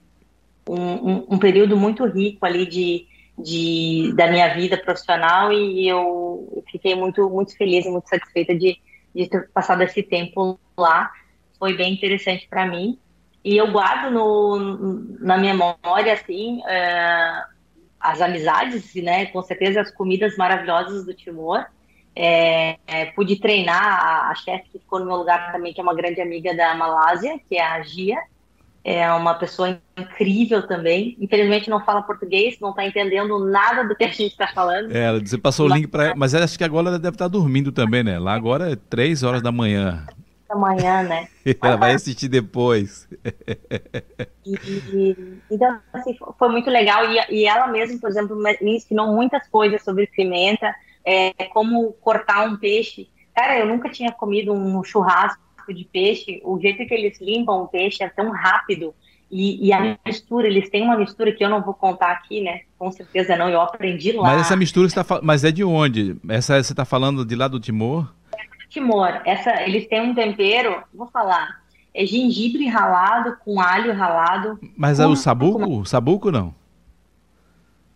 [0.68, 3.06] um, um, período muito rico ali de,
[3.38, 8.78] de, da minha vida profissional e eu fiquei muito, muito feliz e muito satisfeita de,
[9.14, 11.10] de ter passado esse tempo lá.
[11.58, 12.98] Foi bem interessante para mim.
[13.44, 14.58] E eu guardo no,
[15.20, 17.56] na minha memória, assim, uh,
[18.00, 19.26] as amizades, né?
[19.26, 21.64] Com certeza as comidas maravilhosas do Timor.
[22.14, 25.82] É, é, pude treinar a, a chefe que ficou no meu lugar também, que é
[25.82, 28.18] uma grande amiga da Malásia, que é a Gia.
[28.88, 31.16] É uma pessoa incrível também.
[31.20, 34.94] Infelizmente não fala português, não está entendendo nada do que a gente está falando.
[34.94, 37.72] É, você passou o link para mas acho que agora ela deve estar tá dormindo
[37.72, 38.16] também, né?
[38.16, 40.06] Lá agora é três horas da manhã.
[40.48, 41.26] Da manhã, né?
[41.60, 43.08] ela vai assistir depois.
[44.46, 47.10] e, e, então, assim, foi muito legal.
[47.10, 50.72] E, e ela mesma, por exemplo, me ensinou muitas coisas sobre pimenta
[51.04, 53.08] é, como cortar um peixe.
[53.34, 56.40] Cara, eu nunca tinha comido um churrasco de peixe.
[56.44, 58.94] O jeito que eles limpam o peixe é tão rápido.
[59.30, 62.60] E, e, a mistura, eles têm uma mistura que eu não vou contar aqui, né?
[62.78, 64.22] Com certeza não, eu aprendi lá.
[64.22, 66.16] Mas essa mistura você tá, mas é de onde?
[66.28, 68.08] Essa você está falando de lá do Timor?
[68.32, 69.20] É Timor.
[69.24, 71.60] Essa, eles têm um tempero, vou falar,
[71.92, 74.60] é gengibre ralado com alho ralado.
[74.76, 75.58] Mas é o sabuco?
[75.58, 75.84] Com...
[75.84, 76.54] Sabuco não?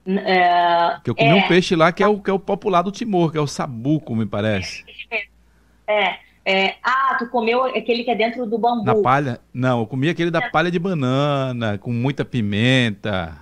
[0.06, 2.83] É, que eu comi é, um peixe lá que é, o, que é o popular
[2.83, 4.85] do Timor, que é o sabuco, me parece.
[5.87, 6.18] É,
[6.51, 8.85] é, ah, tu comeu aquele que é dentro do bambu.
[8.85, 9.41] Na palha?
[9.55, 13.37] Não, eu comi aquele da palha de banana, com muita pimenta.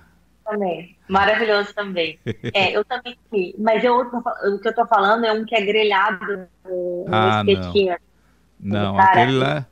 [0.45, 0.95] Também.
[1.07, 2.19] Maravilhoso também.
[2.53, 3.55] é, eu também comi.
[3.57, 7.95] Mas eu, o que eu tô falando é um que é grelhado no ah, espetinho.
[8.59, 9.65] Não, não aquele lá.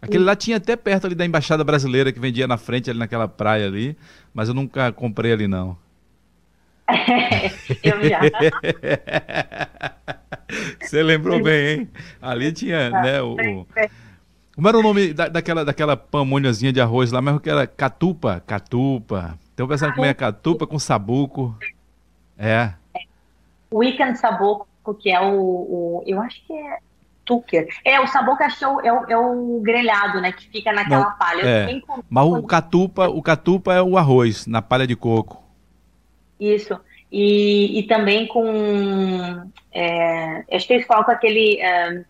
[0.00, 3.26] Aquele lá tinha até perto ali da embaixada brasileira que vendia na frente ali naquela
[3.26, 3.96] praia ali,
[4.34, 5.76] mas eu nunca comprei ali não.
[7.82, 8.20] eu já.
[10.80, 11.90] Você lembrou bem, hein?
[12.20, 13.66] Ali tinha, né, o, o...
[14.54, 18.42] Como era o nome da, daquela, daquela pamonhazinha de arroz lá, mesmo que era catupa?
[18.46, 19.38] Catupa.
[19.52, 21.56] Então pensando que comia catupa com sabuco.
[22.38, 22.72] É.
[23.70, 24.68] O Weekend sabuco,
[25.00, 26.78] que é o, o, Eu acho que é
[27.24, 27.68] tucker.
[27.84, 30.32] É, o sabuco é o, é o, é o grelhado, né?
[30.32, 31.42] Que fica naquela Não, palha.
[31.42, 31.80] É.
[32.08, 35.43] Mas o catupa, o catupa é o arroz, na palha de coco.
[36.38, 36.78] Isso.
[37.10, 39.50] E, e também com.
[39.72, 42.04] É, acho que eles colocam aquele é,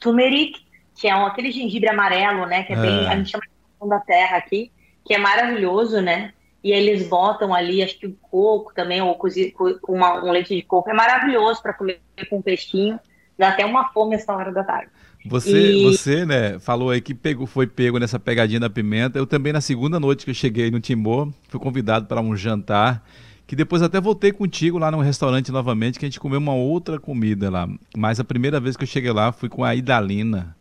[0.00, 0.58] turmeric,
[0.94, 2.62] que é um, aquele gengibre amarelo, né?
[2.62, 3.04] Que é bem.
[3.04, 3.08] É.
[3.08, 4.72] A gente chama de da terra aqui,
[5.04, 6.32] que é maravilhoso, né?
[6.64, 10.56] E eles botam ali, acho que o coco também, ou cozido, com uma, um leite
[10.56, 10.90] de coco.
[10.90, 12.98] É maravilhoso para comer com um peixinho.
[13.38, 14.90] Dá até uma fome essa hora da tarde.
[15.26, 15.84] Você, e...
[15.84, 19.18] você, né, falou aí que pegou, foi pego nessa pegadinha da pimenta.
[19.18, 23.04] Eu também, na segunda noite que eu cheguei no Timor, fui convidado para um jantar
[23.46, 26.98] que depois até voltei contigo lá no restaurante novamente, que a gente comeu uma outra
[26.98, 27.68] comida lá.
[27.96, 30.56] Mas a primeira vez que eu cheguei lá fui com a Idalina.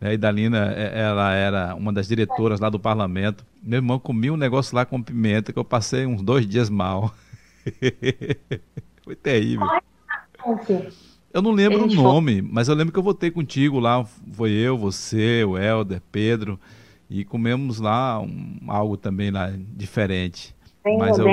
[0.00, 3.44] A Idalina, é, ela era uma das diretoras lá do parlamento.
[3.62, 7.12] Meu irmão comia um negócio lá com pimenta que eu passei uns dois dias mal.
[9.04, 9.66] Foi terrível.
[11.32, 14.04] Eu não lembro o nome, mas eu lembro que eu votei contigo lá.
[14.32, 16.58] Foi eu, você, o Helder, Pedro.
[17.08, 20.54] E comemos lá um, algo também lá diferente.
[20.84, 21.26] Mas, eu...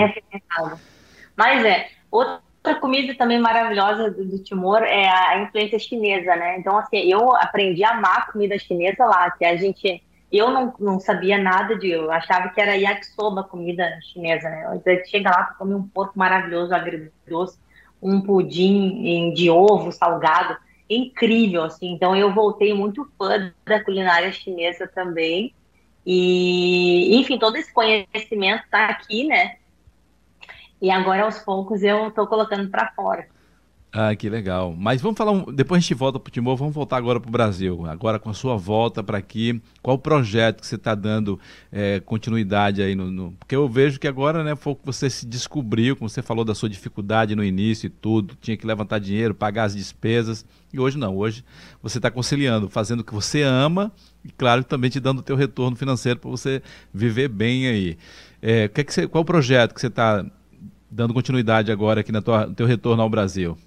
[1.36, 2.42] mas é, outra
[2.80, 6.58] comida também maravilhosa do, do, Timor é a influência chinesa, né?
[6.60, 10.04] Então, assim, eu aprendi a amar a comida chinesa lá, que a gente...
[10.30, 11.90] Eu não, não sabia nada de...
[11.90, 14.70] Eu achava que era yakisoba, comida chinesa, né?
[14.76, 17.58] Então, chega lá, come um porco maravilhoso, agridoce,
[18.02, 20.58] um pudim de ovo salgado,
[20.90, 21.94] incrível, assim.
[21.94, 25.54] Então, eu voltei muito fã da culinária chinesa também.
[26.10, 29.58] E, enfim, todo esse conhecimento está aqui, né?
[30.82, 33.28] E agora, aos poucos, eu estou colocando para fora.
[34.00, 34.76] Ah, que legal.
[34.78, 37.30] Mas vamos falar, um, depois a gente volta para o Timor, vamos voltar agora para
[37.30, 37.84] o Brasil.
[37.88, 41.40] Agora com a sua volta para aqui, qual o projeto que você está dando
[41.72, 45.26] é, continuidade aí no, no, Porque eu vejo que agora, né, foi que você se
[45.26, 49.34] descobriu, como você falou da sua dificuldade no início e tudo, tinha que levantar dinheiro,
[49.34, 50.46] pagar as despesas.
[50.72, 51.44] E hoje não, hoje
[51.82, 53.92] você está conciliando, fazendo o que você ama
[54.24, 56.62] e, claro, também te dando o teu retorno financeiro para você
[56.94, 57.98] viver bem aí.
[58.44, 60.24] É, que é que você, qual o projeto que você está
[60.88, 63.58] dando continuidade agora aqui na tua, no teu retorno ao Brasil?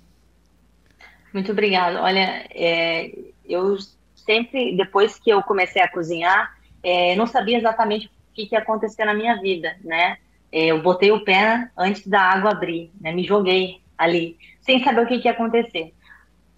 [1.32, 2.02] Muito obrigada.
[2.02, 3.12] Olha, é,
[3.48, 3.76] eu
[4.14, 8.60] sempre, depois que eu comecei a cozinhar, é, não sabia exatamente o que, que ia
[8.60, 10.16] acontecer na minha vida, né?
[10.52, 13.12] É, eu botei o pé antes da água abrir, né?
[13.12, 15.92] Me joguei ali, sem saber o que, que ia acontecer.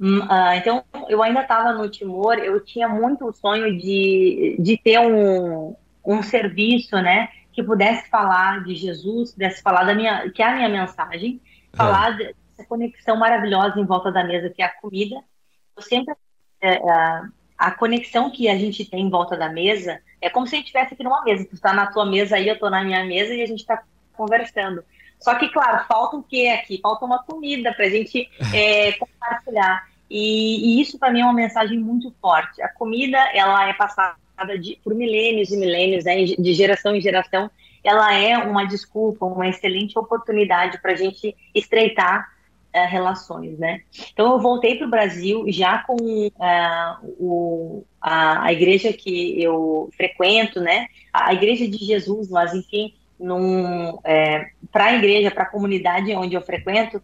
[0.01, 4.99] Uh, então, eu ainda estava no Timor, eu tinha muito o sonho de, de ter
[4.99, 7.29] um, um serviço, né?
[7.53, 11.41] Que pudesse falar de Jesus, pudesse falar da minha, que é a minha mensagem,
[11.75, 15.17] falar é essa conexão maravilhosa em volta da mesa, que é a comida.
[15.77, 16.15] Eu sempre.
[16.61, 20.55] É, a, a conexão que a gente tem em volta da mesa é como se
[20.55, 21.45] a gente estivesse aqui numa mesa.
[21.45, 23.83] Tu está na tua mesa aí, eu estou na minha mesa e a gente está
[24.15, 24.85] conversando.
[25.19, 26.79] Só que, claro, falta o que aqui?
[26.83, 29.87] Falta uma comida para a gente é, compartilhar.
[30.11, 32.61] E, e isso, para mim, é uma mensagem muito forte.
[32.63, 34.17] A comida, ela é passada
[34.61, 37.51] de, por milênios e milênios, né, de geração em geração.
[37.85, 42.29] Ela é uma desculpa, uma excelente oportunidade para a gente estreitar
[42.75, 43.83] uh, relações, né?
[44.13, 49.91] Então eu voltei para o Brasil já com uh, o, a, a, igreja que eu
[49.97, 50.87] frequento, né?
[51.13, 52.95] A igreja de Jesus, mas enfim,
[54.05, 57.03] é, para a igreja, para a comunidade onde eu frequento,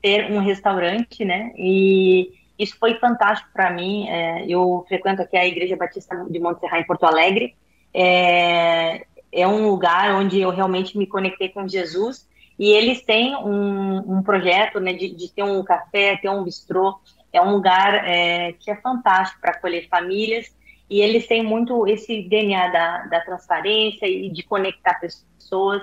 [0.00, 1.52] ter um restaurante, né?
[1.56, 4.08] E isso foi fantástico para mim.
[4.08, 7.54] É, eu frequento aqui a Igreja Batista de Montserrat em Porto Alegre.
[7.92, 12.26] É, é um lugar onde eu realmente me conectei com Jesus
[12.58, 16.98] e eles têm um, um projeto né, de, de, ter um café, ter um bistrô.
[17.32, 20.52] É um lugar é, que é fantástico para acolher famílias
[20.90, 25.82] e eles têm muito esse DNA da, da transparência e de conectar pessoas.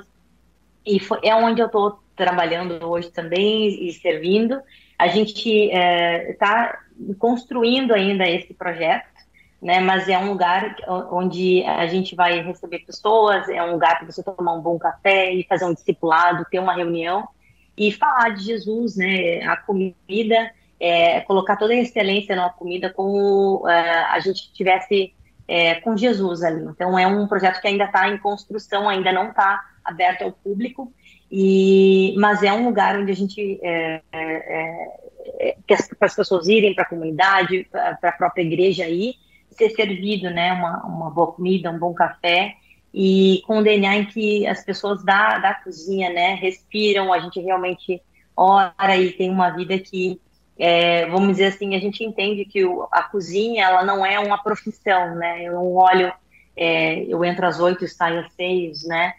[0.86, 4.60] E foi, é onde eu estou trabalhando hoje também e servindo.
[4.98, 9.15] A gente está é, construindo ainda esse projeto
[9.66, 9.80] né?
[9.80, 10.76] Mas é um lugar
[11.12, 15.34] onde a gente vai receber pessoas, é um lugar para você tomar um bom café
[15.34, 17.28] e fazer um discipulado, ter uma reunião
[17.76, 19.42] e falar de Jesus, né?
[19.42, 25.16] A comida, é, colocar toda a excelência na comida como é, a gente tivesse
[25.48, 26.64] é, com Jesus ali.
[26.66, 30.94] Então é um projeto que ainda está em construção, ainda não está aberto ao público,
[31.32, 36.76] e mas é um lugar onde a gente é, é, que as, as pessoas irem
[36.76, 39.16] para a comunidade, para a própria igreja aí
[39.58, 42.56] ser servido, né, uma, uma boa comida, um bom café,
[42.94, 47.40] e com o DNA em que as pessoas da, da cozinha, né, respiram, a gente
[47.40, 48.02] realmente
[48.36, 50.20] ora e tem uma vida que,
[50.58, 54.38] é, vamos dizer assim, a gente entende que o, a cozinha, ela não é uma
[54.42, 56.12] profissão, né, eu não olho,
[56.56, 59.14] é, eu entro às oito e saio às seis, né,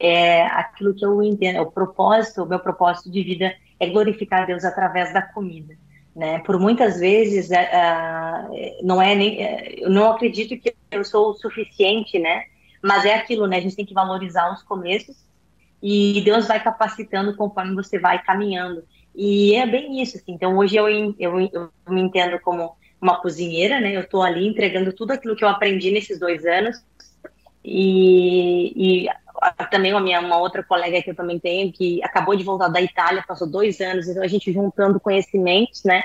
[0.00, 4.64] é aquilo que eu entendo, o propósito, o meu propósito de vida é glorificar Deus
[4.64, 5.76] através da comida
[6.18, 6.40] né?
[6.40, 11.34] Por muitas vezes uh, não é nem, uh, eu não acredito que eu sou o
[11.34, 12.42] suficiente, né?
[12.82, 13.58] Mas é aquilo, né?
[13.58, 15.16] A gente tem que valorizar os começos
[15.80, 18.82] e Deus vai capacitando conforme você vai caminhando.
[19.14, 20.32] E é bem isso, assim.
[20.32, 23.94] Então hoje eu, eu, eu me entendo como uma cozinheira, né?
[23.94, 26.82] Eu estou ali entregando tudo aquilo que eu aprendi nesses dois anos
[27.64, 29.08] e, e
[29.70, 32.80] também uma, minha, uma outra colega que eu também tenho, que acabou de voltar da
[32.80, 36.02] Itália, passou dois anos, então a gente juntando conhecimentos, né,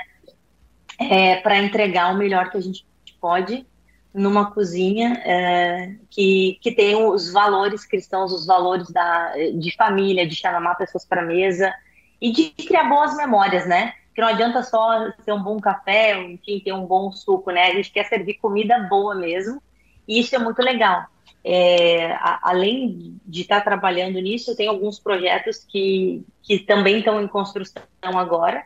[1.00, 2.86] é, para entregar o melhor que a gente
[3.20, 3.66] pode
[4.14, 10.36] numa cozinha é, que, que tem os valores cristãos, os valores da, de família, de
[10.36, 11.74] chamar pessoas para a mesa
[12.22, 13.94] e de criar boas memórias, né?
[14.14, 17.64] Que não adianta só ser um bom café, enfim, ter um bom suco, né?
[17.64, 19.62] A gente quer servir comida boa mesmo,
[20.08, 21.08] e isso é muito legal.
[21.46, 27.00] É, a, além de estar tá trabalhando nisso, eu tenho alguns projetos que, que também
[27.00, 28.64] estão em construção agora.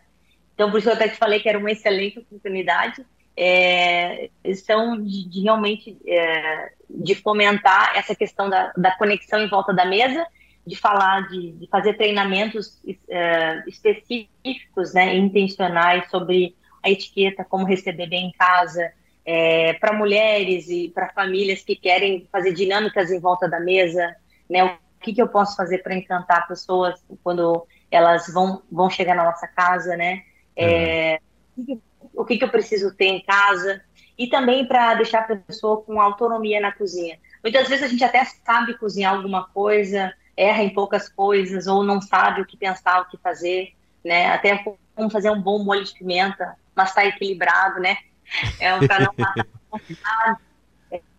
[0.53, 3.05] Então, por isso eu até te falei que era uma excelente oportunidade.
[3.35, 4.29] É,
[4.65, 9.85] são de, de realmente é, de fomentar essa questão da, da, conexão em volta da
[9.85, 10.25] mesa,
[10.65, 18.07] de falar, de, de fazer treinamentos é, específicos, né, intencionais sobre a etiqueta, como receber
[18.07, 18.91] bem em casa,
[19.29, 24.15] é, para mulheres e para famílias que querem fazer dinâmicas em volta da mesa,
[24.49, 24.63] né?
[24.63, 29.25] O que, que eu posso fazer para encantar pessoas quando elas vão, vão chegar na
[29.25, 30.23] nossa casa, né?
[30.55, 31.19] É,
[31.57, 31.81] uhum.
[32.13, 33.81] O que, que eu preciso ter em casa
[34.17, 37.19] e também para deixar a pessoa com autonomia na cozinha.
[37.43, 42.01] Muitas vezes a gente até sabe cozinhar alguma coisa, erra em poucas coisas ou não
[42.01, 43.73] sabe o que pensar, o que fazer,
[44.05, 44.27] né?
[44.27, 44.57] Até
[44.95, 47.97] como fazer um bom molho de pimenta, mas está equilibrado, né?
[48.59, 49.13] é um canal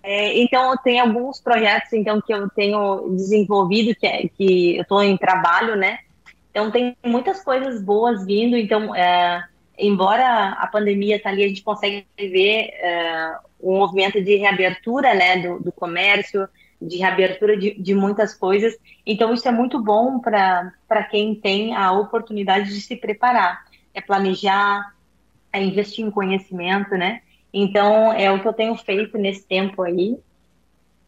[0.03, 5.03] é, então tem alguns projetos então que eu tenho desenvolvido que, é, que eu estou
[5.03, 5.99] em trabalho né?
[6.51, 9.44] Então tem muitas coisas boas vindo então é,
[9.79, 15.42] embora a pandemia está ali a gente consegue ver é, um movimento de reabertura né
[15.42, 16.49] do, do comércio
[16.81, 18.73] de reabertura de, de, muitas coisas.
[19.05, 23.66] Então isso é muito bom para para quem tem a oportunidade de se preparar
[23.99, 24.94] é planejar
[25.52, 27.20] é investir em conhecimento, né?
[27.52, 30.16] Então, é o que eu tenho feito nesse tempo aí.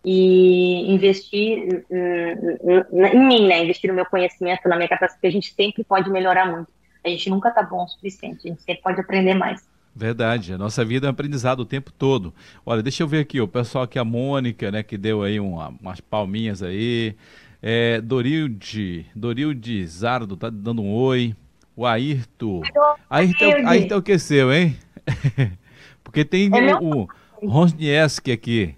[0.02, 3.62] E investir em mim, né?
[3.62, 6.68] Investir no meu conhecimento, na minha capacidade, porque a gente sempre pode melhorar muito.
[7.04, 9.62] A gente nunca tá bom o suficiente, a gente sempre pode aprender mais.
[9.94, 12.32] Verdade, a nossa vida é um aprendizado o tempo todo.
[12.64, 15.68] Olha, deixa eu ver aqui, o pessoal aqui, a Mônica, né, que deu aí uma,
[15.80, 17.16] umas palminhas aí.
[17.62, 21.34] É, Dorilde, Dorilde Zardo tá dando um oi.
[21.80, 22.60] O Ayrton.
[23.08, 24.76] Ayrton, é Ayrton é o que seu, hein?
[26.04, 27.08] Porque tem é o,
[27.40, 28.76] o Rosnieski aqui.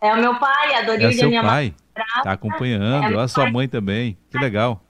[0.00, 1.72] É o meu pai, a Dorilha, é seu minha pai.
[2.16, 4.18] Está acompanhando, é a sua mãe também.
[4.28, 4.82] Que legal.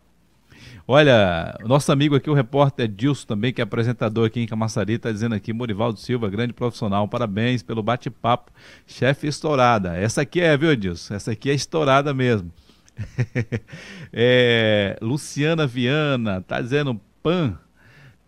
[0.89, 5.12] Olha, nosso amigo aqui, o repórter Dilson também, que é apresentador aqui em Camaçari, está
[5.12, 8.51] dizendo aqui, Morivaldo Silva, grande profissional, parabéns pelo bate-papo,
[8.87, 9.95] chefe estourada.
[9.95, 11.12] Essa aqui é, viu, Dilson?
[11.12, 12.51] Essa aqui é estourada mesmo.
[14.11, 17.59] é, Luciana Viana, tá dizendo Pan,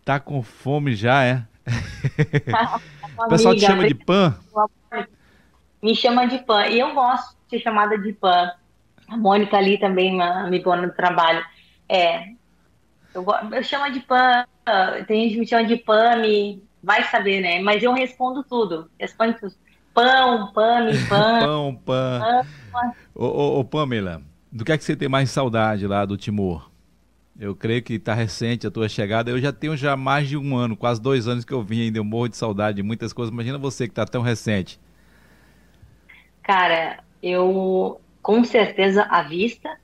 [0.05, 1.43] Tá com fome já, é?
[3.17, 4.37] o pessoal te chama de Pan?
[5.81, 6.67] Me chama de Pan.
[6.67, 8.51] E eu gosto de ser chamada de Pan.
[9.07, 11.43] A Mônica ali também, uma amigona do trabalho.
[11.87, 12.27] É.
[13.13, 14.45] Eu, eu chamo de Pan.
[15.07, 17.61] Tem gente que me chama de Pan, me, vai saber, né?
[17.61, 18.89] Mas eu respondo tudo.
[18.99, 19.53] Respondo tudo.
[19.93, 21.39] Pão, pão, pão.
[21.39, 22.95] pão, pão.
[23.15, 24.21] Ô, ô, ô, Pamela,
[24.51, 26.72] do que é que você tem mais saudade lá do Timor?
[27.39, 29.31] Eu creio que está recente a tua chegada.
[29.31, 31.97] Eu já tenho já mais de um ano, quase dois anos que eu vim ainda.
[31.97, 33.33] Eu morro de saudade de muitas coisas.
[33.33, 34.79] Imagina você que está tão recente.
[36.43, 39.77] Cara, eu com certeza a vista,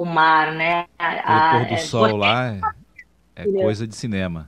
[0.00, 0.86] o mar, né?
[0.98, 2.60] A, o pôr do é, sol lá é,
[3.36, 4.46] é, coisa de cinema.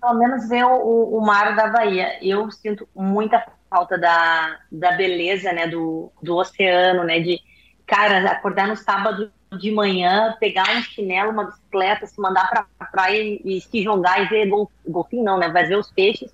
[0.00, 2.18] Pelo menos ver o, o mar da Bahia.
[2.22, 5.66] Eu sinto muita falta da, da beleza, né?
[5.66, 7.18] Do, do oceano, né?
[7.18, 7.40] De,
[7.86, 12.84] cara, acordar no sábado de manhã, pegar um chinelo, uma bicicleta, se mandar para a
[12.84, 15.48] praia e, se jogar e ver gol, golfinho, não, né?
[15.48, 16.30] Vai ver os peixes.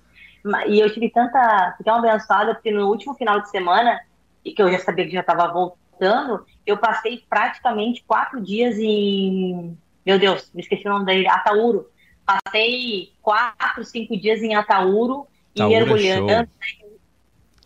[0.67, 1.73] E eu tive tanta.
[1.77, 3.99] Fiquei uma abençoada, porque no último final de semana,
[4.43, 9.77] e que eu já sabia que já estava voltando, eu passei praticamente quatro dias em.
[10.05, 11.89] Meu Deus, me esqueci o nome dele, Ataúro.
[12.25, 16.31] Passei quatro, cinco dias em Ataúro e é mergulhando.
[16.31, 16.47] É,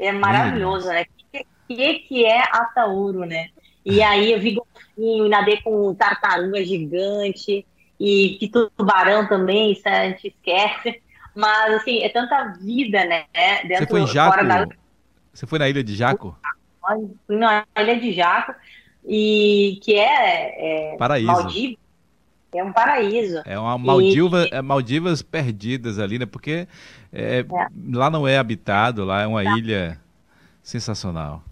[0.08, 1.06] é maravilhoso, né?
[1.34, 3.50] O que, que é Ataúro, né?
[3.86, 7.66] E aí eu vi golfinho, nadei com tartaruga gigante
[8.00, 11.02] e que tubarão também, isso a gente esquece.
[11.36, 13.26] Mas, assim, é tanta vida, né?
[13.64, 14.46] Dentro, Você foi em Jaco?
[14.46, 14.68] Da...
[15.34, 16.38] Você foi na ilha de Jaco?
[17.28, 18.54] Fui na ilha de Jaco,
[19.06, 21.28] e que é, é paraíso.
[21.28, 21.78] Maldivas.
[22.52, 23.42] É um paraíso.
[23.46, 24.50] É uma Maldiva, e...
[24.52, 26.26] é Maldivas perdidas ali, né?
[26.26, 26.68] Porque
[27.14, 27.46] é, é.
[27.94, 29.58] lá não é habitado, lá é uma tá.
[29.58, 30.00] ilha
[30.64, 31.44] sensacional.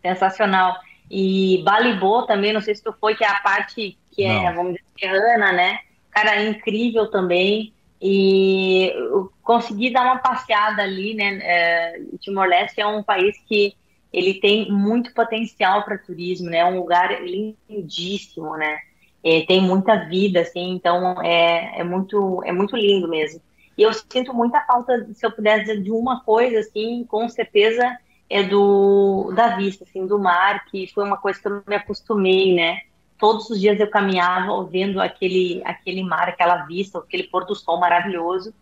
[0.00, 0.76] Sensacional.
[1.10, 4.54] E Balibô também, não sei se tu foi, que é a parte que é, não.
[4.54, 5.78] vamos dizer, serrana, né?
[6.10, 7.72] Cara, é incrível também.
[8.00, 11.38] E eu consegui dar uma passeada ali, né?
[11.42, 13.74] É, Timor-Leste é um país que
[14.12, 16.58] ele tem muito potencial para turismo, né?
[16.58, 18.78] É um lugar lindíssimo, né?
[19.22, 23.40] É, tem muita vida, assim, então é, é, muito, é muito lindo mesmo.
[23.76, 27.84] E eu sinto muita falta, se eu pudesse dizer de uma coisa, assim, com certeza
[28.28, 32.54] é do da vista, assim, do mar, que foi uma coisa que eu me acostumei,
[32.54, 32.80] né?
[33.18, 37.80] Todos os dias eu caminhava vendo aquele, aquele mar, aquela vista, aquele pôr do sol
[37.80, 38.52] maravilhoso.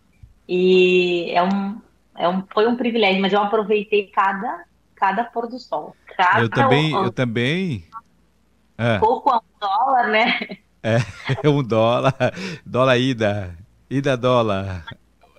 [0.47, 1.81] E é um,
[2.15, 4.63] é um, foi um privilégio, mas eu aproveitei cada,
[4.95, 5.95] cada pôr do sol.
[6.15, 7.85] Cada eu também, eu também.
[8.77, 8.99] É.
[8.99, 10.57] Pouco a um dólar, né?
[10.81, 10.99] É,
[11.49, 12.15] um dólar.
[12.65, 13.57] Dólar ida.
[13.89, 14.85] Ida dólar.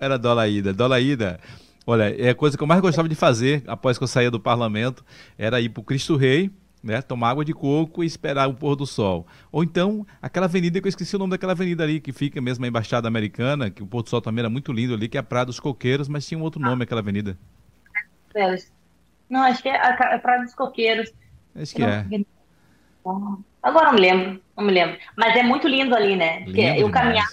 [0.00, 0.72] Era dólar ida.
[0.74, 1.40] Dólar ida.
[1.86, 4.40] Olha, é a coisa que eu mais gostava de fazer após que eu saía do
[4.40, 5.04] parlamento
[5.38, 6.50] era ir para o Cristo Rei,
[6.82, 9.26] né, tomar água de coco e esperar o pôr do sol.
[9.52, 12.62] Ou então, aquela avenida que eu esqueci o nome daquela avenida ali, que fica mesmo
[12.62, 15.20] na Embaixada Americana, que o pôr do sol também era muito lindo ali, que é
[15.20, 17.38] a Praia dos Coqueiros, mas tinha um outro nome aquela avenida.
[19.30, 21.12] Não, acho que é a Praia dos Coqueiros.
[21.54, 22.04] Acho que é.
[23.62, 24.98] Agora não me lembro, não me lembro.
[25.16, 26.42] Mas é muito lindo ali, né?
[26.44, 27.30] Porque eu caminhava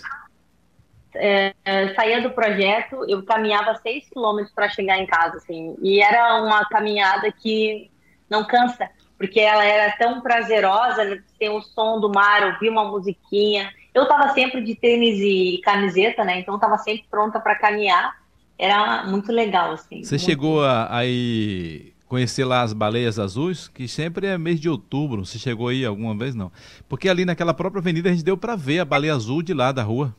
[1.15, 1.53] é,
[1.95, 6.65] saía do projeto, eu caminhava seis quilômetros para chegar em casa, assim, e era uma
[6.65, 7.89] caminhada que
[8.29, 12.85] não cansa, porque ela era tão prazerosa, né, ter o som do mar, ouvir uma
[12.85, 13.71] musiquinha.
[13.93, 16.39] Eu estava sempre de tênis e camiseta, né?
[16.39, 18.15] Então estava sempre pronta para caminhar.
[18.57, 20.03] Era muito legal, assim.
[20.03, 24.69] Você chegou a, a ir conhecer lá as baleias azuis, que sempre é mês de
[24.69, 25.25] outubro.
[25.25, 26.51] Você chegou aí alguma vez não?
[26.87, 29.71] Porque ali naquela própria avenida a gente deu para ver a baleia azul de lá
[29.71, 30.15] da rua.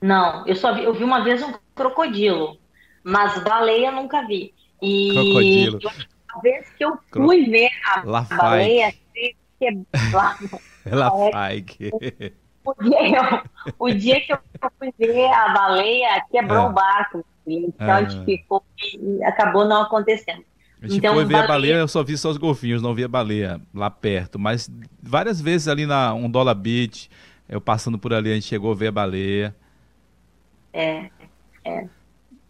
[0.00, 2.58] Não, eu só vi, eu vi uma vez um crocodilo,
[3.02, 4.54] mas baleia nunca vi.
[4.82, 5.78] E crocodilo.
[6.34, 7.50] a vez que eu fui Cro...
[7.50, 9.70] ver a La baleia, que é
[10.12, 10.36] lá,
[12.64, 13.42] o, dia,
[13.78, 14.38] o dia que eu
[14.78, 16.68] fui ver a baleia, quebrou é.
[16.68, 17.24] o barco.
[17.46, 18.62] Então a gente ficou
[19.00, 20.44] e acabou não acontecendo.
[20.82, 21.44] A gente então, foi ver baleia...
[21.44, 24.38] a baleia, eu só vi só os golfinhos, não vi a baleia lá perto.
[24.38, 24.70] Mas
[25.02, 27.08] várias vezes ali na um Dollar Beach,
[27.48, 29.56] eu passando por ali, a gente chegou a ver a baleia.
[30.76, 31.10] É,
[31.64, 31.88] é.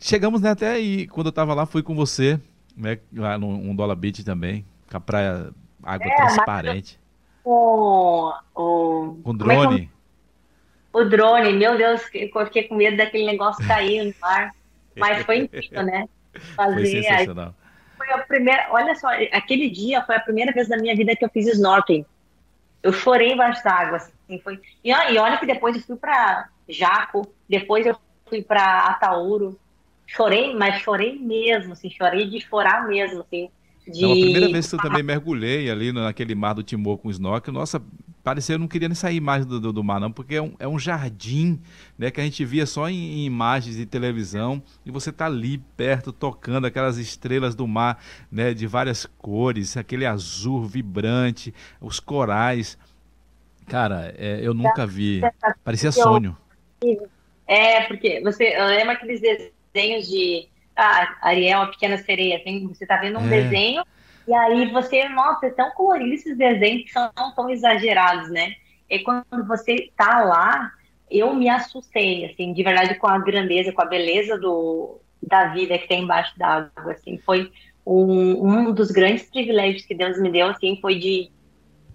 [0.01, 2.41] Chegamos né, até aí, quando eu estava lá, fui com você,
[2.77, 6.99] né, lá no um Dollar Beach também, com a praia, água é, transparente.
[7.45, 9.91] O, o, com é drone.
[10.93, 14.53] É o drone, meu Deus, eu fiquei com medo daquele negócio cair no mar.
[14.97, 16.09] Mas foi incrível, né?
[16.57, 17.55] Fazer, foi sensacional.
[17.97, 21.25] Foi a primeira, olha só, aquele dia foi a primeira vez na minha vida que
[21.25, 22.05] eu fiz snorkeling.
[22.83, 24.61] Eu chorei embaixo d'água, assim, foi.
[24.83, 27.97] E, e olha que depois eu fui para Jaco, depois eu
[28.29, 29.59] fui para Ataúro,
[30.07, 33.49] chorei, mas chorei mesmo, assim, chorei de chorar mesmo, assim.
[33.87, 34.03] De...
[34.03, 37.11] Não, a primeira vez que eu também mergulhei ali naquele mar do Timor com o
[37.11, 37.81] snorkel, nossa,
[38.25, 40.55] parecia eu não queria nem sair mais do, do, do mar, não, porque é um,
[40.59, 41.61] é um jardim
[41.97, 45.59] né, que a gente via só em, em imagens de televisão e você tá ali
[45.77, 52.77] perto tocando aquelas estrelas do mar né, de várias cores, aquele azul vibrante, os corais.
[53.69, 55.21] Cara, é, eu nunca vi.
[55.63, 56.37] Parecia sonho.
[57.47, 62.43] É, porque você lembra aqueles desenhos de ah, Ariel, a Pequena Sereia?
[62.43, 63.43] Tem, você tá vendo um é.
[63.43, 63.83] desenho
[64.27, 68.55] e aí você, nossa, é tão colorido esses desenhos que são tão exagerados, né?
[68.91, 70.73] E quando você tá lá,
[71.09, 75.79] eu me assustei, assim, de verdade, com a grandeza, com a beleza do, da vida
[75.79, 77.53] que tem embaixo d'água, assim, foi
[77.85, 81.31] um, um dos grandes privilégios que Deus me deu, assim, foi de,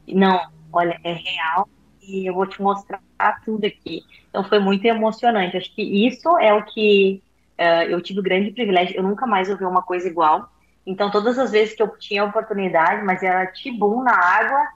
[0.08, 0.40] não,
[0.72, 1.68] olha, é real
[2.12, 3.02] e eu vou te mostrar
[3.46, 4.04] tudo aqui.
[4.30, 5.58] Então foi muito emocionante.
[5.58, 7.22] Acho que isso é o que
[7.60, 8.96] uh, eu tive o grande privilégio.
[8.96, 10.52] Eu nunca mais ouvi uma coisa igual.
[10.86, 14.68] Então, todas as vezes que eu tinha oportunidade, mas era tibum na água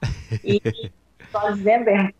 [0.44, 0.62] e
[1.32, 1.52] só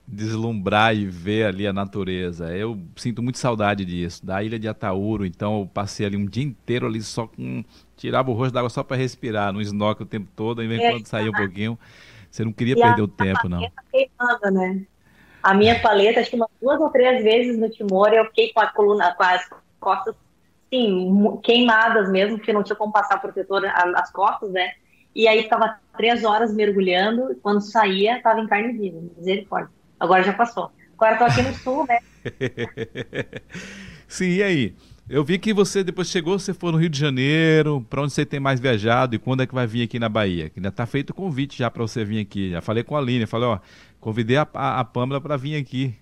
[0.08, 2.56] Deslumbrar e ver ali a natureza.
[2.56, 4.26] Eu sinto muito saudade disso.
[4.26, 7.64] Da ilha de Ataúro, então eu passei ali um dia inteiro ali só com.
[7.96, 11.08] Tirava o rosto d'água só para respirar, no snorkel o tempo todo, e é, quando
[11.08, 11.80] saía um pouquinho.
[12.30, 13.62] Você não queria perder o tempo, não.
[13.90, 14.86] Queimando, né?
[15.46, 18.60] A minha paleta, acho que umas duas ou três vezes no Timor, eu fiquei com
[18.62, 19.48] a coluna, com as
[19.80, 20.16] costas
[20.74, 24.72] sim, queimadas mesmo, porque não tinha como passar protetor as costas, né?
[25.14, 29.70] E aí ficava três horas mergulhando, quando saía, estava em carne viva, misericórdia.
[30.00, 30.72] Agora já passou.
[30.98, 32.00] Agora estou aqui no sul, né?
[34.10, 34.76] sim, e aí?
[35.08, 38.26] Eu vi que você depois chegou, você foi no Rio de Janeiro, para onde você
[38.26, 40.50] tem mais viajado e quando é que vai vir aqui na Bahia?
[40.50, 42.50] Que ainda está feito o convite já para você vir aqui.
[42.50, 43.60] Já falei com a Aline, falei, ó,
[44.06, 45.96] convidei a, a, a Pamela para vir aqui.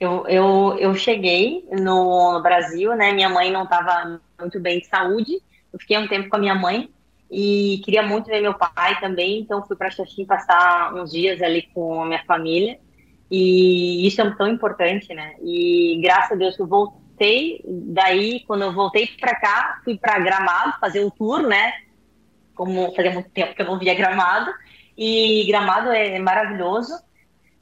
[0.00, 3.12] Eu, eu, eu cheguei no, Brasil, né?
[3.12, 5.34] Minha mãe não estava muito bem de saúde.
[5.70, 6.88] Eu fiquei um tempo com a minha mãe
[7.30, 11.68] e queria muito ver meu pai também, então fui para Xaxim passar uns dias ali
[11.74, 12.78] com a minha família.
[13.30, 15.34] E isso é tão importante, né?
[15.42, 20.20] E graças a Deus que eu voltei, daí quando eu voltei para cá, fui para
[20.20, 21.74] Gramado fazer o tour, né?
[22.54, 24.50] Como fazia muito tempo que eu não via Gramado.
[24.96, 26.94] E Gramado é maravilhoso.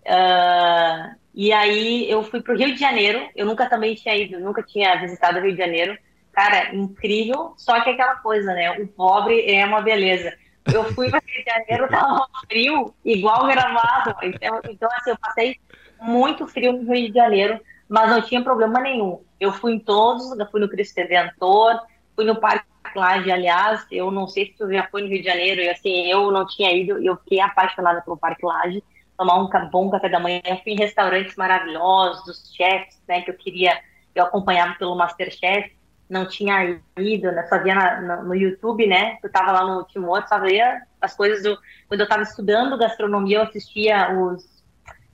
[0.05, 3.29] Uh, e aí eu fui para o Rio de Janeiro.
[3.35, 5.97] Eu nunca também tinha ido, nunca tinha visitado o Rio de Janeiro.
[6.33, 7.55] Cara, incrível.
[7.57, 8.71] Só que aquela coisa, né?
[8.79, 10.33] O pobre é uma beleza.
[10.73, 14.15] Eu fui para o Rio de Janeiro, tava frio, igual gramado.
[14.23, 15.57] Então, então, assim, eu passei
[16.01, 19.21] muito frio no Rio de Janeiro, mas não tinha problema nenhum.
[19.41, 21.81] Eu fui em todos, eu fui no Cristo Redentor,
[22.15, 22.67] fui no Parque
[22.99, 26.07] Laje, aliás, eu não sei se tu já foi no Rio de Janeiro, e assim,
[26.07, 28.83] eu não tinha ido, eu fiquei apaixonada pelo Parque Laje
[29.17, 30.41] tomar um bom café da manhã.
[30.45, 33.79] Eu fui em restaurantes maravilhosos, dos chefs, né, que eu queria,
[34.15, 35.73] eu acompanhava pelo Masterchef,
[36.09, 39.85] não tinha ido, né, só via na, no, no, YouTube, né, eu estava lá no
[39.85, 41.57] Timor, só via as coisas do...
[41.89, 44.45] Quando eu estava estudando gastronomia, eu assistia os,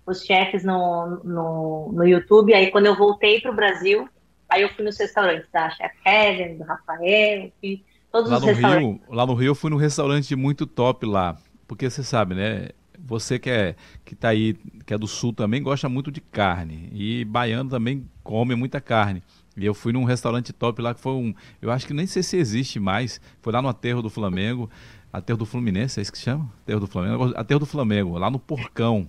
[0.07, 4.09] os chefs no, no, no YouTube, aí quando eu voltei para o Brasil,
[4.49, 8.49] aí eu fui nos restaurantes da Chef Helen, do Rafael, enfim, todos lá os no
[8.49, 8.89] restaurantes.
[8.89, 11.37] Rio, lá no Rio eu fui num restaurante muito top lá,
[11.67, 12.69] porque você sabe, né?
[13.09, 13.75] você que é
[14.05, 16.91] que tá aí, que é do sul também, gosta muito de carne.
[16.93, 19.23] E baiano também come muita carne.
[19.57, 21.35] E eu fui num restaurante top lá que foi um.
[21.61, 23.21] Eu acho que nem sei se existe mais.
[23.41, 24.71] Foi lá no Aterro do Flamengo.
[25.11, 26.53] Aterro do Fluminense, é isso que chama?
[26.63, 27.33] Aterro do Flamengo.
[27.35, 29.09] Aterro do Flamengo, lá no Porcão.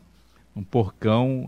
[0.55, 1.45] Um porcão.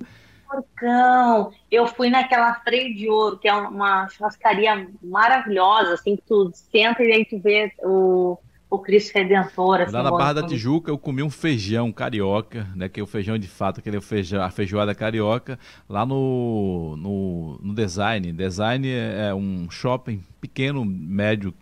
[0.52, 1.52] Porcão!
[1.72, 7.02] Eu fui naquela Freio de Ouro, que é uma churrascaria maravilhosa, assim, que tu senta
[7.04, 8.38] e aí tu vê o
[8.72, 9.82] o Cristo Redentor.
[9.82, 12.88] Assim, Lá na Barra da Tijuca eu comi um feijão carioca, né?
[12.88, 17.76] Que é o feijão de fato, aquele feijão, a feijoada carioca, lá no, no, no
[17.76, 18.32] Design.
[18.32, 21.54] Design é, é um shopping pequeno, médio,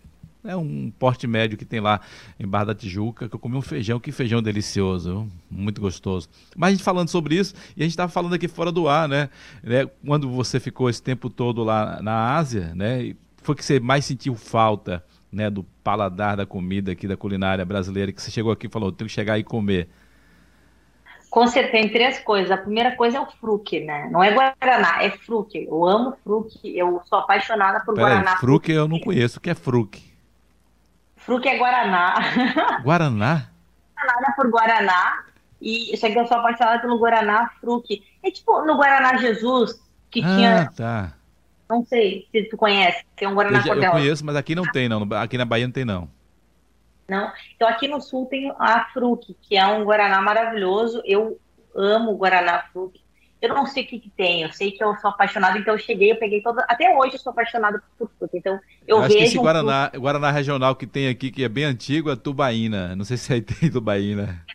[0.44, 2.00] é um porte médio que tem lá
[2.40, 6.30] em Barra da Tijuca, que eu comi um feijão, que feijão delicioso, muito gostoso.
[6.56, 9.08] Mas a gente falando sobre isso, e a gente estava falando aqui fora do ar,
[9.08, 9.30] né?
[9.62, 9.86] né?
[10.06, 13.16] Quando você ficou esse tempo todo lá na Ásia, né?
[13.42, 18.12] Foi que você mais sentiu falta né, do paladar da comida aqui da culinária brasileira
[18.12, 19.90] que você chegou aqui e falou, tenho que chegar e comer?
[21.30, 22.50] Com certeza, tem três coisas.
[22.50, 24.10] A primeira coisa é o fruque, né?
[24.12, 25.68] Não é Guaraná, é fruque.
[25.70, 28.32] Eu amo fruque, eu sou apaixonada por Pera Guaraná.
[28.32, 29.38] Aí, fruque eu não conheço.
[29.38, 30.09] O que é fruque?
[31.30, 32.15] Fruque é Guaraná.
[32.82, 33.51] Guaraná?
[33.95, 35.23] Apaixonada por Guaraná.
[35.61, 38.03] E só que eu sou apaixonada pelo Guaraná fruque.
[38.23, 40.71] É tipo no Guaraná Jesus, que ah, tinha.
[40.75, 41.13] Tá.
[41.69, 44.89] Não sei se tu conhece, tem um Guaraná eu, eu conheço, mas aqui não tem,
[44.89, 45.07] não.
[45.21, 46.09] Aqui na Bahia não tem, não.
[47.07, 47.32] Não.
[47.55, 50.99] Então aqui no sul tem a Fruc, que é um Guaraná maravilhoso.
[51.05, 51.39] Eu
[51.75, 52.99] amo o Guaraná Fruc.
[53.42, 55.80] Eu não sei o que, que tem, eu sei que eu sou apaixonada, então eu
[55.80, 56.66] cheguei, eu peguei toda.
[56.68, 58.38] Até hoje eu sou apaixonada por fruta.
[58.38, 59.18] Então eu, eu acho vejo.
[59.20, 62.96] Que esse Guaraná, um Guaraná regional que tem aqui, que é bem antigo, é Tubaína.
[62.98, 64.46] Não sei se aí tem Tubaína.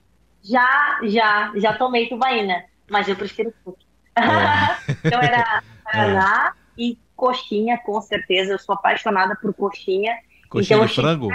[0.43, 3.79] Já, já, já tomei tubaína, mas eu prefiro tudo.
[4.17, 4.93] É.
[5.03, 6.83] então era Paraná é.
[6.83, 8.53] e coxinha, com certeza.
[8.53, 10.15] Eu sou apaixonada por coxinha.
[10.51, 11.29] Coxinha então, de frango?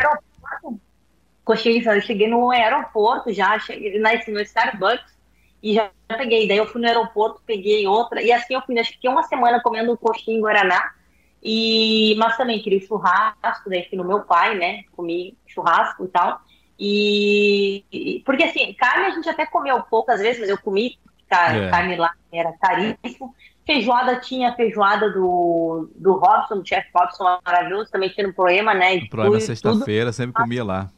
[1.43, 1.97] Coxinha de frango.
[1.97, 5.18] Eu cheguei no aeroporto já, cheguei no Starbucks
[5.62, 6.47] e já peguei.
[6.47, 8.22] Daí eu fui no aeroporto, peguei outra.
[8.22, 10.93] E assim eu fui, acho que uma semana comendo coxinha em Guaraná.
[11.41, 14.84] E, mas também queria churrasco, daí fui no meu pai, né?
[14.95, 16.41] Comi churrasco e tal.
[16.78, 20.97] E porque assim, carne a gente até comeu poucas vezes, mas eu comi
[21.30, 21.70] carne, é.
[21.70, 23.34] carne lá era caríssimo.
[23.66, 28.97] Feijoada tinha feijoada do, do Robson, do chefe Robson maravilhoso, também tinha um problema, né?
[28.97, 30.89] O problema sexta-feira, sempre comia lá.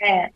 [0.00, 0.30] É.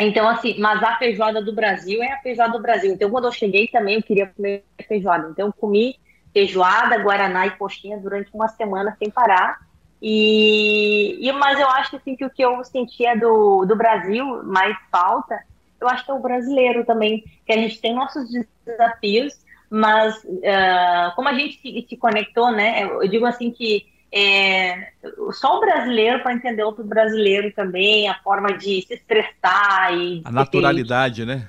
[0.00, 2.92] Então, assim, mas a feijoada do Brasil é a feijoada do Brasil.
[2.92, 5.28] Então, quando eu cheguei também, eu queria comer feijoada.
[5.30, 5.98] Então, eu comi
[6.32, 9.58] feijoada, guaraná e coxinha durante uma semana sem parar.
[10.00, 14.76] E, e mas eu acho assim, que o que eu sentia do, do Brasil mais
[14.90, 15.42] falta,
[15.80, 18.28] eu acho que é o brasileiro também, que a gente tem nossos
[18.64, 19.34] desafios,
[19.68, 22.84] mas uh, como a gente se, se, conectou, né?
[22.84, 24.90] Eu digo assim que é,
[25.32, 30.30] só o brasileiro para entender outro brasileiro também, a forma de se expressar e a
[30.30, 31.48] naturalidade, né?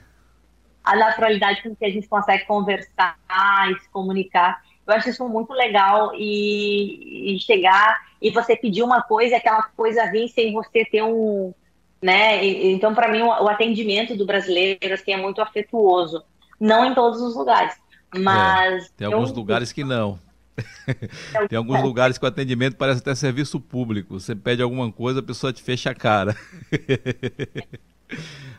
[0.84, 3.16] A naturalidade com que a gente consegue conversar
[3.72, 4.62] e se comunicar.
[4.86, 9.64] Eu acho isso muito legal e, e chegar e você pedir uma coisa e aquela
[9.64, 11.54] coisa vir sem você ter um,
[12.02, 12.44] né?
[12.46, 16.24] Então, para mim, o atendimento do brasileiro assim, é muito afetuoso.
[16.60, 17.74] Não em todos os lugares,
[18.14, 18.88] mas...
[18.88, 19.36] É, tem alguns eu...
[19.36, 20.20] lugares que não.
[21.50, 24.20] Tem alguns lugares que o atendimento parece até serviço público.
[24.20, 26.36] Você pede alguma coisa, a pessoa te fecha a cara.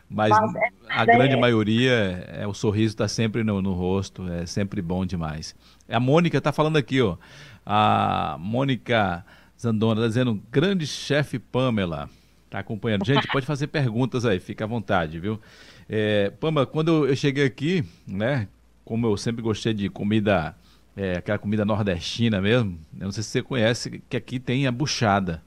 [0.09, 1.39] Mas, é, a grande é...
[1.39, 5.55] maioria, é, o sorriso está sempre no, no, rosto, é sempre bom demais.
[5.89, 7.17] A Mônica está falando aqui, ó.
[7.65, 9.25] A Mônica
[9.59, 12.09] Zandona está dizendo, grande chefe Pamela.
[12.45, 13.05] Está acompanhando.
[13.05, 15.39] Gente, pode fazer perguntas aí, fica à vontade, viu?
[15.87, 18.47] É, Pamela, quando eu cheguei aqui, né?
[18.83, 20.53] Como eu sempre gostei de comida,
[20.95, 24.71] é, aquela comida nordestina mesmo, eu não sei se você conhece, que aqui tem a
[24.71, 25.43] buchada.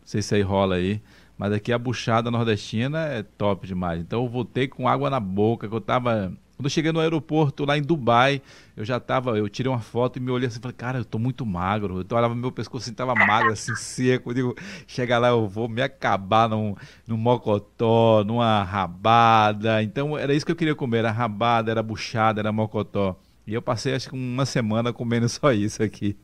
[0.00, 1.02] Não sei se aí rola aí.
[1.38, 4.00] Mas aqui a buchada nordestina é top demais.
[4.00, 6.32] Então eu voltei com água na boca, que eu tava.
[6.56, 8.42] Quando eu cheguei no aeroporto lá em Dubai,
[8.76, 11.16] eu já tava, eu tirei uma foto e me olhei assim, falei, cara, eu tô
[11.16, 12.00] muito magro.
[12.00, 14.30] Eu olhava meu pescoço assim, tava magro, assim, seco.
[14.30, 16.74] Eu digo, chega lá, eu vou me acabar num,
[17.06, 19.80] num mocotó, numa rabada.
[19.84, 23.16] Então era isso que eu queria comer, era rabada, era buchada, era mocotó.
[23.48, 26.18] E eu passei acho que uma semana comendo só isso aqui.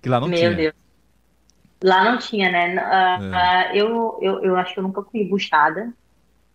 [0.00, 0.48] Que lá não meu tinha.
[0.48, 0.74] Meu Deus.
[1.82, 2.76] Lá não tinha, né?
[2.76, 3.72] Uh, é.
[3.72, 5.92] uh, eu, eu, eu acho que eu nunca comi buchada.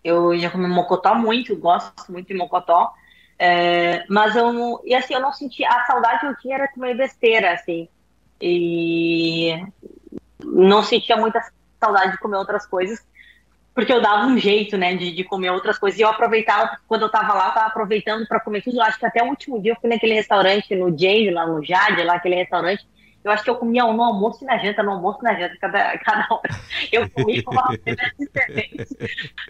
[0.04, 2.92] Eu já comi mocotó muito, gosto muito de mocotó.
[3.38, 4.82] É, mas eu não.
[4.84, 5.64] E assim, eu não senti.
[5.64, 7.88] A saudade que eu tinha era comer besteira, assim.
[8.42, 9.54] E
[10.44, 11.40] não sentia muita
[11.80, 13.06] saudade de comer outras coisas,
[13.80, 15.98] porque eu dava um jeito, né, de, de comer outras coisas.
[15.98, 18.76] E eu aproveitava, quando eu tava lá, eu tava aproveitando para comer tudo.
[18.76, 21.64] Eu acho que até o último dia eu fui naquele restaurante, no Jade, lá no
[21.64, 22.86] Jade, lá, aquele restaurante
[23.24, 25.56] eu acho que eu comia no almoço e na janta, no almoço e na janta,
[25.60, 26.50] cada, cada hora.
[26.92, 28.98] Eu comia uma coisa diferente.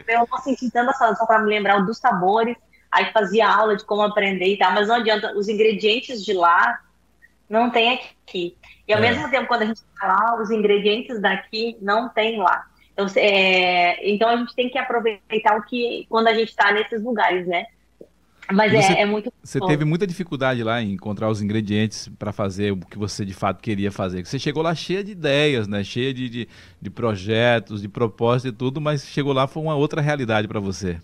[0.08, 2.56] Eu não senti tanta saudade só para me lembrar dos sabores.
[2.92, 6.80] Aí fazia aula de como aprender e tal, mas não adianta, os ingredientes de lá
[7.48, 8.58] não tem aqui.
[8.88, 9.02] E ao é.
[9.02, 12.66] mesmo tempo, quando a gente tá lá, os ingredientes daqui não tem lá.
[13.00, 17.02] Então, é, então a gente tem que aproveitar o que quando a gente está nesses
[17.02, 17.66] lugares, né?
[18.52, 19.32] Mas você, é, é, muito.
[19.43, 19.68] Você bom.
[19.68, 23.62] teve muita dificuldade lá em encontrar os ingredientes para fazer o que você de fato
[23.62, 24.26] queria fazer.
[24.26, 25.84] Você chegou lá cheia de ideias, né?
[25.84, 26.50] Cheia de, de,
[26.82, 31.00] de projetos, de propósitos e tudo, mas chegou lá foi uma outra realidade para você.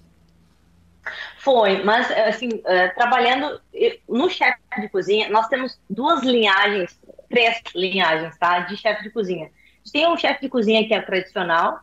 [1.38, 3.62] Foi, mas assim, uh, trabalhando
[4.10, 8.62] no chefe de cozinha, nós temos duas linhagens, três linhagens, tá?
[8.62, 9.52] De chefe de cozinha.
[9.92, 11.80] Tem um chefe de cozinha que é tradicional,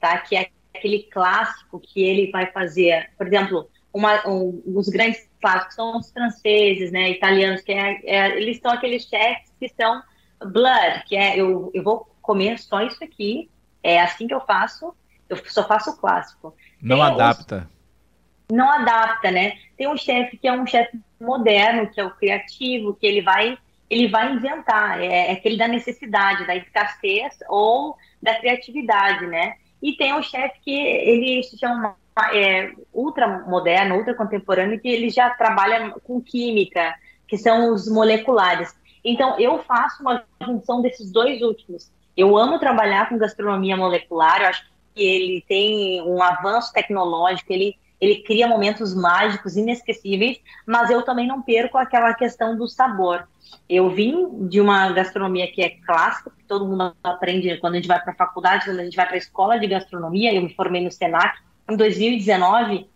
[0.00, 0.18] tá?
[0.18, 5.74] Que é aquele clássico que ele vai fazer, por exemplo, uma, um, os grandes clássicos
[5.74, 10.02] são os franceses, né, italianos, que é, é, eles são aqueles chefs que são
[10.40, 13.50] blood, que é eu, eu vou comer só isso aqui,
[13.82, 14.94] é assim que eu faço,
[15.28, 16.54] eu só faço o clássico.
[16.80, 17.68] Não Tem adapta.
[17.70, 19.58] Os, não adapta, né?
[19.76, 23.58] Tem um chefe que é um chefe moderno, que é o criativo, que ele vai
[23.90, 29.54] ele vai inventar, é, é aquele da necessidade, da escassez ou da criatividade, né?
[29.82, 31.96] E tem um chefe que ele se chama
[32.32, 36.94] é, ultra moderno, ultra contemporâneo, que ele já trabalha com química,
[37.26, 38.74] que são os moleculares.
[39.04, 41.90] Então, eu faço uma junção desses dois últimos.
[42.16, 47.76] Eu amo trabalhar com gastronomia molecular, eu acho que ele tem um avanço tecnológico, ele,
[48.00, 53.28] ele cria momentos mágicos, inesquecíveis, mas eu também não perco aquela questão do sabor.
[53.68, 57.88] Eu vim de uma gastronomia que é clássica, que todo mundo aprende quando a gente
[57.88, 60.54] vai para a faculdade, quando a gente vai para a escola de gastronomia, eu me
[60.54, 61.38] formei no SENAC,
[61.68, 62.88] em 2019,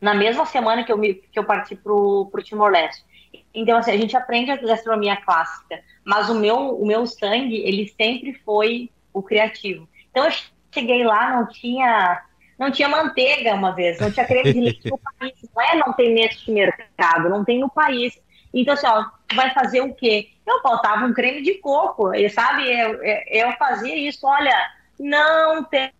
[0.00, 3.04] na mesma semana que eu, me, que eu parti para o Timor-Leste.
[3.52, 7.88] Então, assim, a gente aprende a gastronomia clássica, mas o meu, o meu sangue, ele
[7.88, 9.88] sempre foi o criativo.
[10.10, 10.32] Então, eu
[10.72, 12.22] cheguei lá, não tinha
[12.58, 15.34] não tinha manteiga uma vez, não tinha creme de leite no país.
[15.54, 18.18] Não é não tem neste mercado, não tem no país.
[18.52, 19.04] Então, assim, ó,
[19.34, 20.30] vai fazer o quê?
[20.46, 22.62] Eu faltava um creme de coco, e, sabe?
[22.70, 24.54] Eu, eu fazia isso, olha,
[24.98, 25.92] não tem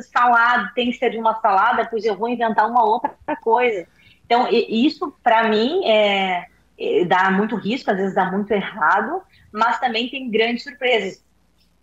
[0.00, 3.86] salada, tem que ser de uma salada, pois eu vou inventar uma outra coisa.
[4.24, 6.46] Então, isso para mim é,
[6.78, 9.22] é, dá muito risco, às vezes dá muito errado,
[9.52, 11.22] mas também tem grandes surpresas.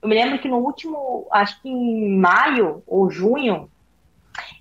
[0.02, 3.70] Eu me lembro que no último, acho que em maio ou junho,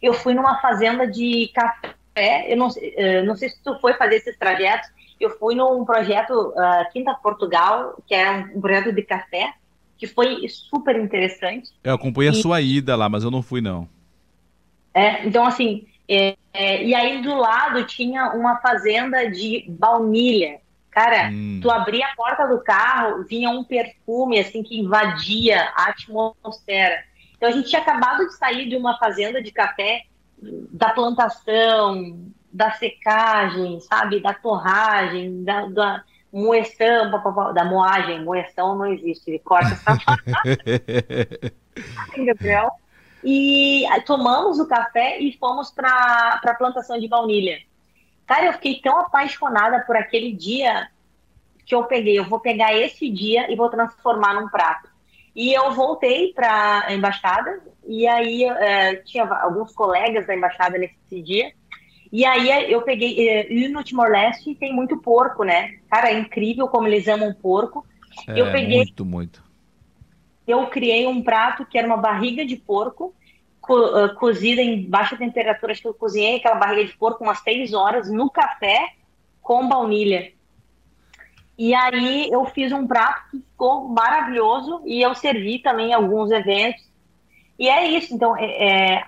[0.03, 2.53] eu fui numa fazenda de café.
[2.53, 4.89] Eu não, uh, não sei se tu foi fazer esses trajetos.
[5.21, 9.53] Eu fui num projeto uh, Quinta Portugal, que é um, um, projeto de café,
[9.97, 11.71] que foi super interessante.
[11.83, 12.39] Eu acompanhei e...
[12.39, 13.89] a sua ida lá, mas eu não fui, não.
[14.95, 20.61] É, então, assim, é, é, e aí do lado tinha uma fazenda de baunilha.
[20.91, 21.61] Cara, hum.
[21.63, 27.05] tu abria a porta do carro, vinha um perfume, assim, que invadia a atmosfera.
[27.39, 30.03] Então a gente tinha acabado de sair de uma fazenda de café,
[30.43, 37.11] da plantação, da secagem, sabe, da torragem, da, da moeção,
[37.55, 39.97] da moagem, moeção não existe, ele corta essa
[42.25, 42.71] Gabriel.
[43.25, 47.59] E tomamos o café e fomos para a plantação de baunilha.
[48.25, 50.89] Cara, eu fiquei tão apaixonada por aquele dia
[51.67, 54.89] que eu peguei, eu vou pegar esse dia e vou transformar num prato.
[55.39, 61.23] E eu voltei para a embaixada, e aí é, tinha alguns colegas da embaixada nesse
[61.23, 61.53] dia,
[62.11, 63.29] e aí eu peguei.
[63.29, 65.77] É, e no Timor-Leste tem muito porco, né?
[65.89, 67.87] Cara, é incrível como eles amam porco.
[68.27, 68.79] É, eu peguei.
[68.79, 69.45] Muito, muito.
[70.45, 73.15] Eu criei um prato que era uma barriga de porco,
[73.61, 75.71] co uh, cozida em baixa temperatura.
[75.71, 78.89] Acho que eu cozinhei aquela barriga de porco umas seis horas no café
[79.41, 80.33] com baunilha.
[81.59, 86.31] E aí eu fiz um prato que ficou maravilhoso e eu servi também em alguns
[86.31, 86.89] eventos.
[87.59, 88.15] E é isso.
[88.15, 89.05] Então, é, é,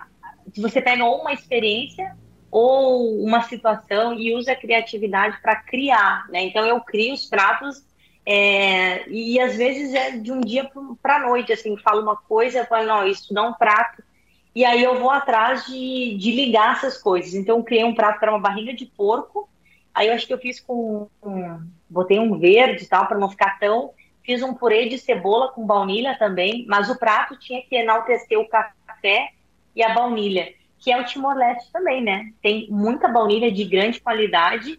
[0.57, 2.16] você pega uma experiência
[2.51, 6.42] ou uma situação e usa a criatividade para criar, né?
[6.42, 7.84] Então eu crio os pratos
[8.26, 10.68] é, e às vezes é de um dia
[11.01, 14.03] para noite, assim, falo uma coisa, falo, não, isso dá um prato.
[14.53, 17.34] E aí eu vou atrás de, de ligar essas coisas.
[17.34, 19.48] Então eu criei um prato para uma barriga de porco.
[19.94, 21.61] Aí eu acho que eu fiz com, com
[21.91, 23.91] botei um verde e tal, para não ficar tão.
[24.22, 28.49] Fiz um purê de cebola com baunilha também, mas o prato tinha que enaltecer o
[28.49, 29.30] café
[29.74, 32.30] e a baunilha, que é o Timor-Leste também, né?
[32.43, 34.78] Tem muita baunilha de grande qualidade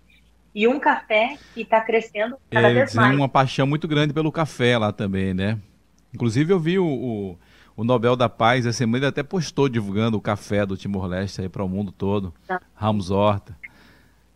[0.54, 3.10] e um café que está crescendo cada é, vez mais.
[3.10, 5.58] Tem uma paixão muito grande pelo café lá também, né?
[6.14, 7.40] Inclusive eu vi o, o,
[7.76, 11.50] o Nobel da Paz essa semana ele até postou divulgando o café do Timor-Leste aí
[11.50, 12.62] para o mundo todo, tá.
[12.76, 13.58] Ramos Horta,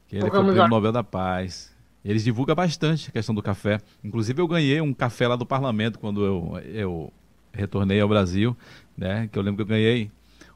[0.07, 1.74] que ele o foi o prêmio Nobel da Paz.
[2.05, 3.79] Eles divulgam bastante a questão do café.
[4.03, 7.13] Inclusive, eu ganhei um café lá do parlamento quando eu, eu
[7.51, 8.55] retornei ao Brasil,
[8.95, 9.27] né?
[9.31, 10.11] Que eu lembro que eu ganhei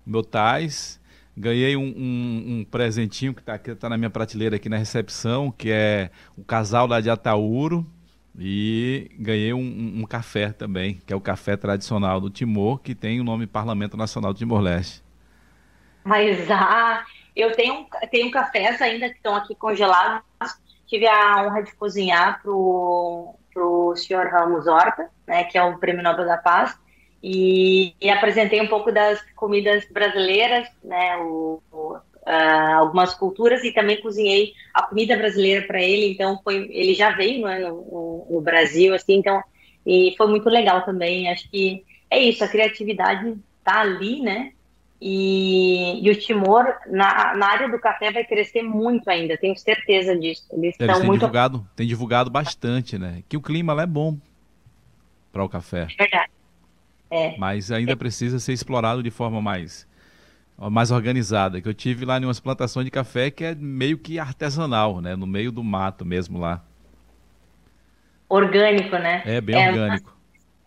[0.05, 1.01] o meu Tais,
[1.35, 5.71] ganhei um, um, um presentinho que está tá na minha prateleira aqui na recepção, que
[5.71, 7.83] é o casal lá de Ataúro,
[8.37, 13.19] e ganhei um, um, café também, que é o café tradicional do Timor, que tem
[13.19, 15.03] o nome Parlamento Nacional do Timor-Leste.
[16.03, 17.03] Mas ah,
[17.35, 20.21] eu tenho, tenho cafés ainda que estão aqui congelados
[20.89, 26.03] tive a honra de cozinhar para o senhor Ramos Horta, né, que é o Prêmio
[26.03, 26.75] Nobel da Paz,
[27.21, 33.71] e, e apresentei um pouco das comidas brasileiras, né, o, o, uh, algumas culturas, e
[33.71, 38.41] também cozinhei a comida brasileira para ele, então foi, ele já veio né, no, no,
[38.41, 39.43] Brasil, assim, então,
[39.85, 44.53] e foi muito legal também, acho que é isso, a criatividade está ali, né,
[45.01, 50.17] e, e, o Timor, na, na, área do café, vai crescer muito ainda, tenho certeza
[50.17, 50.45] disso.
[50.51, 51.21] Eles, têm, muito...
[51.21, 53.23] divulgado, têm divulgado bastante, né?
[53.29, 54.17] Que o clima lá é bom
[55.31, 55.87] para o café.
[55.97, 56.29] Verdade.
[57.09, 57.37] É.
[57.37, 57.95] Mas ainda é.
[57.95, 59.87] precisa ser explorado de forma mais,
[60.57, 61.61] mais organizada.
[61.61, 65.15] Que eu tive lá em umas plantações de café que é meio que artesanal, né?
[65.15, 66.61] No meio do mato mesmo lá.
[68.27, 69.23] Orgânico, né?
[69.25, 70.18] É, bem é, orgânico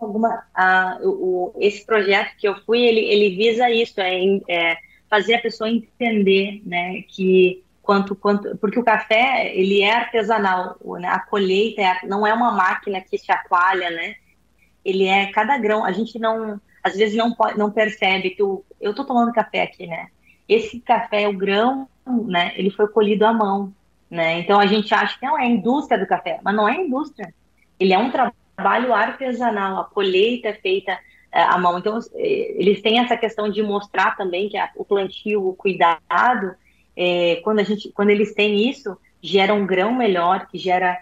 [0.04, 4.76] alguma a, o, esse projeto que eu fui ele, ele visa isso é, é,
[5.08, 11.08] fazer a pessoa entender né que quanto quanto porque o café ele é artesanal né?
[11.08, 14.14] a colheita é, não é uma máquina que chacoalha né
[14.84, 18.64] ele é cada grão a gente não às vezes não pode, não percebe que o,
[18.80, 20.08] eu tô tomando café aqui né
[20.48, 21.88] esse café o grão
[22.26, 23.72] né ele foi colhido à mão
[24.10, 26.72] né então a gente acha que não é a indústria do café mas não é
[26.72, 27.32] a indústria
[27.78, 30.98] ele é um trabalho trabalho artesanal, a colheita é feita
[31.32, 31.78] é, à mão.
[31.78, 36.54] Então, eles têm essa questão de mostrar também que o plantio, o cuidado,
[36.96, 40.98] é, quando a gente, quando eles têm isso, gera um grão melhor, que gera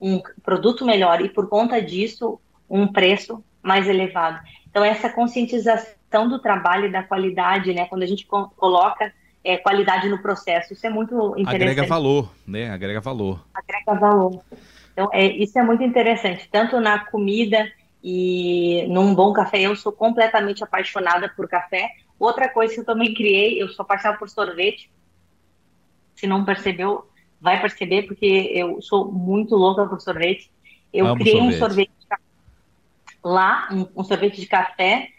[0.00, 4.40] um produto melhor e por conta disso um preço mais elevado.
[4.70, 9.12] Então essa conscientização do trabalho e da qualidade, né, quando a gente co coloca
[9.44, 11.54] é, qualidade no processo, isso é muito interessante.
[11.54, 12.70] Agrega valor, né?
[12.70, 13.44] Agrega valor.
[13.54, 14.40] Agrega valor.
[14.98, 17.70] Então é, isso é muito interessante, tanto na comida
[18.02, 19.60] e num bom café.
[19.60, 21.88] Eu sou completamente apaixonada por café.
[22.18, 24.90] Outra coisa que eu também criei, eu sou apaixonada por sorvete.
[26.16, 27.08] Se não percebeu,
[27.40, 30.50] vai perceber, porque eu sou muito louca por sorvete.
[30.92, 31.54] Eu Amo criei sorvete.
[31.54, 31.92] um sorvete
[33.22, 35.10] lá, um, um, sorvete de café,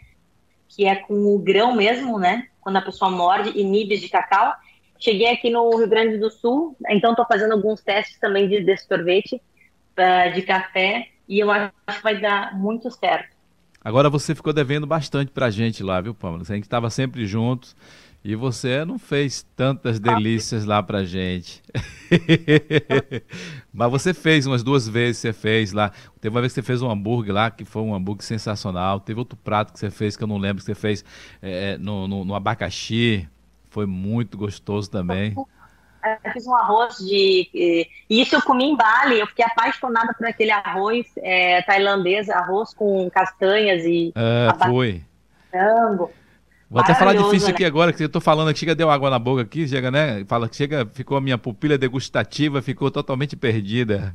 [0.68, 2.48] que é com o grão mesmo, né?
[2.60, 4.52] Quando a pessoa morde, e nibs de cacau.
[4.98, 8.86] Cheguei aqui no Rio Grande do Sul, então estou fazendo alguns testes também de, desse
[8.86, 9.40] sorvete
[10.34, 13.36] de café, e eu acho que vai dar muito certo.
[13.82, 16.42] Agora você ficou devendo bastante pra gente lá, viu, Pamela?
[16.42, 17.74] A gente estava sempre juntos.
[18.22, 21.62] E você não fez tantas delícias lá pra gente.
[23.72, 25.90] Mas você fez umas duas vezes, você fez lá.
[26.20, 29.00] Teve uma vez que você fez um hambúrguer lá, que foi um hambúrguer sensacional.
[29.00, 31.02] Teve outro prato que você fez, que eu não lembro, que você fez
[31.40, 33.26] é, no, no, no, abacaxi.
[33.70, 35.34] Foi muito gostoso também.
[36.24, 37.86] Eu fiz um arroz de.
[38.08, 39.20] Isso eu comi em Bali.
[39.20, 44.12] Eu fiquei apaixonada por aquele arroz é, tailandês, arroz com castanhas e.
[44.14, 45.02] É, foi.
[45.50, 46.10] Frango.
[46.70, 47.54] Vou até falar difícil né?
[47.54, 50.24] aqui agora, que eu tô falando que chega, deu água na boca aqui, chega, né?
[50.26, 54.14] Fala que chega, ficou a minha pupila degustativa, ficou totalmente perdida.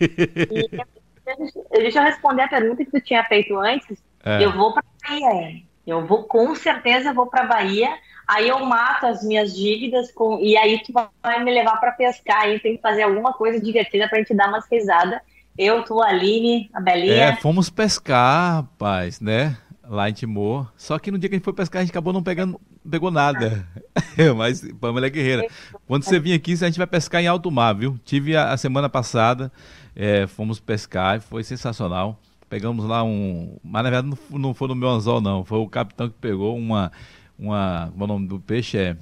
[0.00, 3.98] E, deixa eu responder a pergunta que tu tinha feito antes.
[4.24, 4.44] É.
[4.44, 5.62] Eu vou para Bahia.
[5.84, 7.90] Eu vou, com certeza, vou para Bahia.
[8.26, 12.42] Aí eu mato as minhas dívidas com, e aí tu vai me levar para pescar.
[12.42, 15.20] Aí tem que fazer alguma coisa divertida pra gente dar umas risadas.
[15.56, 17.14] Eu, tu, a Aline, a Belinha.
[17.14, 19.56] É, fomos pescar, rapaz, né?
[19.88, 20.66] lá em Timor.
[20.76, 23.10] Só que no dia que a gente foi pescar, a gente acabou não pegando, pegou
[23.10, 23.66] nada.
[24.36, 25.46] Mas Pamela guerreira.
[25.86, 27.98] Quando você vir aqui, a gente vai pescar em alto mar, viu?
[28.04, 29.50] Tive a, a semana passada,
[29.94, 32.20] é, fomos pescar, foi sensacional.
[32.48, 33.56] Pegamos lá um.
[33.62, 35.44] Mas na verdade não, não foi no meu anzol, não.
[35.44, 36.92] Foi o capitão que pegou uma.
[37.38, 38.96] Uma o nome do peixe é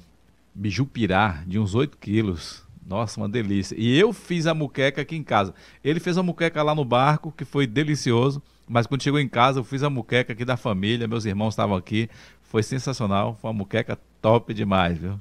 [0.53, 2.63] bijupirá, de uns 8 quilos.
[2.85, 3.75] Nossa, uma delícia.
[3.77, 5.53] E eu fiz a muqueca aqui em casa.
[5.83, 8.41] Ele fez a muqueca lá no barco, que foi delicioso.
[8.67, 11.75] Mas quando chegou em casa, eu fiz a muqueca aqui da família, meus irmãos estavam
[11.75, 12.09] aqui.
[12.43, 15.19] Foi sensacional, foi uma muqueca top demais, viu?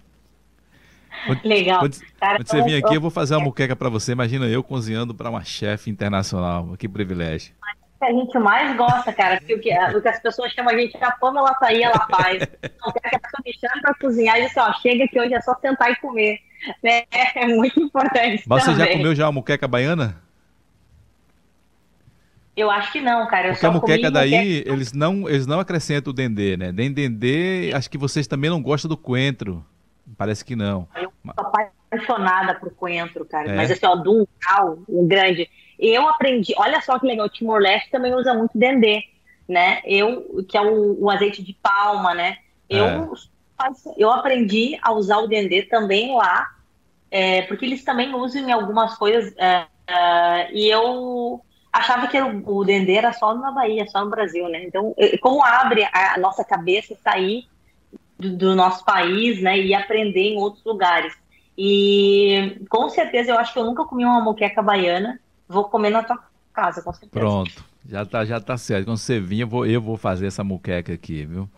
[1.26, 1.80] Quando, Legal.
[1.80, 4.12] Quando, Cara, quando você vir aqui, eu vou fazer uma muqueca para você.
[4.12, 6.76] Imagina eu cozinhando para uma chefe internacional.
[6.76, 7.54] Que privilégio.
[8.04, 10.78] Que a gente mais gosta, cara, porque o que, o que as pessoas chamam a
[10.78, 12.38] gente de a Pamela açaí, ela faz.
[12.84, 15.18] Não quer que a pessoa me chame para cozinhar e diz assim, ó, chega que
[15.18, 16.38] hoje é só sentar e comer.
[16.82, 17.04] Né?
[17.34, 18.44] É muito importante.
[18.46, 18.78] Mas também.
[18.78, 20.22] você já comeu já uma muqueca baiana?
[22.54, 23.48] Eu acho que não, cara.
[23.48, 24.72] Eu Porque a muqueca daí, muqueca...
[24.72, 26.70] eles não, eles não acrescentam o dendê, né?
[26.72, 29.64] Nem dendê, acho que vocês também não gostam do coentro.
[30.16, 30.86] Parece que não.
[30.94, 31.46] Eu sou
[31.90, 33.50] apaixonada por coentro, cara.
[33.50, 33.56] É.
[33.56, 34.26] Mas assim, ó, do um
[34.88, 35.48] um grande.
[35.78, 39.02] Eu aprendi, olha só que legal, o Timor-Leste também usa muito dendê,
[39.48, 39.80] né?
[39.84, 42.38] Eu, que é o, o azeite de palma, né?
[42.68, 43.08] Eu, é.
[43.96, 46.50] eu aprendi a usar o dendê também lá,
[47.10, 51.42] é, porque eles também usam em algumas coisas, é, é e eu
[51.74, 54.64] achava que o, o Dendê era só na Bahia, só no Brasil, né?
[54.64, 57.48] Então, como abre a nossa cabeça sair
[58.16, 61.12] do, do, nosso país, né, e aprender em outros lugares.
[61.58, 66.02] E com certeza eu acho que eu nunca comi uma moqueca baiana, vou comer na
[66.02, 66.18] tua
[66.52, 67.10] casa, com certeza.
[67.12, 68.86] Pronto, já tá, já tá certo.
[68.86, 71.48] Quando você vir, eu vou, eu vou fazer essa moqueca aqui, viu?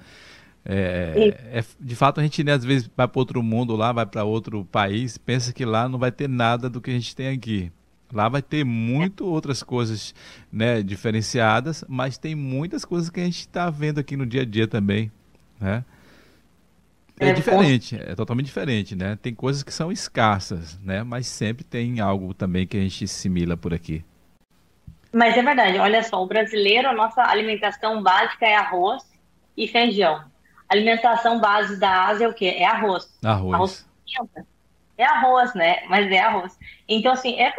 [0.68, 4.04] É, é, de fato, a gente né, às vezes vai para outro mundo lá, vai
[4.04, 7.28] para outro país, pensa que lá não vai ter nada do que a gente tem
[7.28, 7.70] aqui.
[8.12, 10.14] Lá vai ter muito outras coisas
[10.50, 14.44] né, diferenciadas, mas tem muitas coisas que a gente está vendo aqui no dia a
[14.44, 15.10] dia também.
[15.60, 15.84] Né?
[17.18, 19.16] É, é diferente, é totalmente diferente, né?
[19.20, 21.02] Tem coisas que são escassas, né?
[21.02, 24.04] Mas sempre tem algo também que a gente assimila por aqui.
[25.12, 29.02] Mas é verdade, olha só, o brasileiro, a nossa alimentação básica é arroz
[29.56, 30.24] e feijão.
[30.68, 32.56] A alimentação base da Ásia é o quê?
[32.58, 33.08] É arroz.
[33.24, 33.86] Arroz.
[34.18, 34.46] arroz
[34.98, 35.84] é arroz, né?
[35.88, 36.58] Mas é arroz.
[36.88, 37.52] Então, assim, é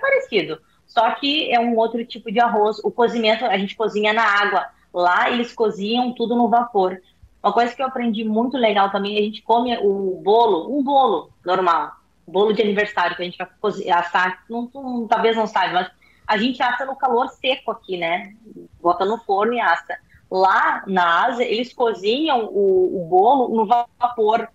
[0.00, 0.60] parecido.
[0.86, 2.78] Só que é um outro tipo de arroz.
[2.84, 4.66] O cozimento, a gente cozinha na água.
[4.92, 7.00] Lá eles cozinham tudo no vapor.
[7.42, 11.30] Uma coisa que eu aprendi muito legal também, a gente come o bolo, um bolo
[11.44, 11.92] normal,
[12.26, 15.90] bolo de aniversário que a gente vai assar, não, não, talvez não saiba, mas
[16.26, 18.34] a gente assa no calor seco aqui, né?
[18.80, 19.98] Bota no forno e assa.
[20.30, 24.48] Lá na Ásia, eles cozinham o, o bolo no vapor.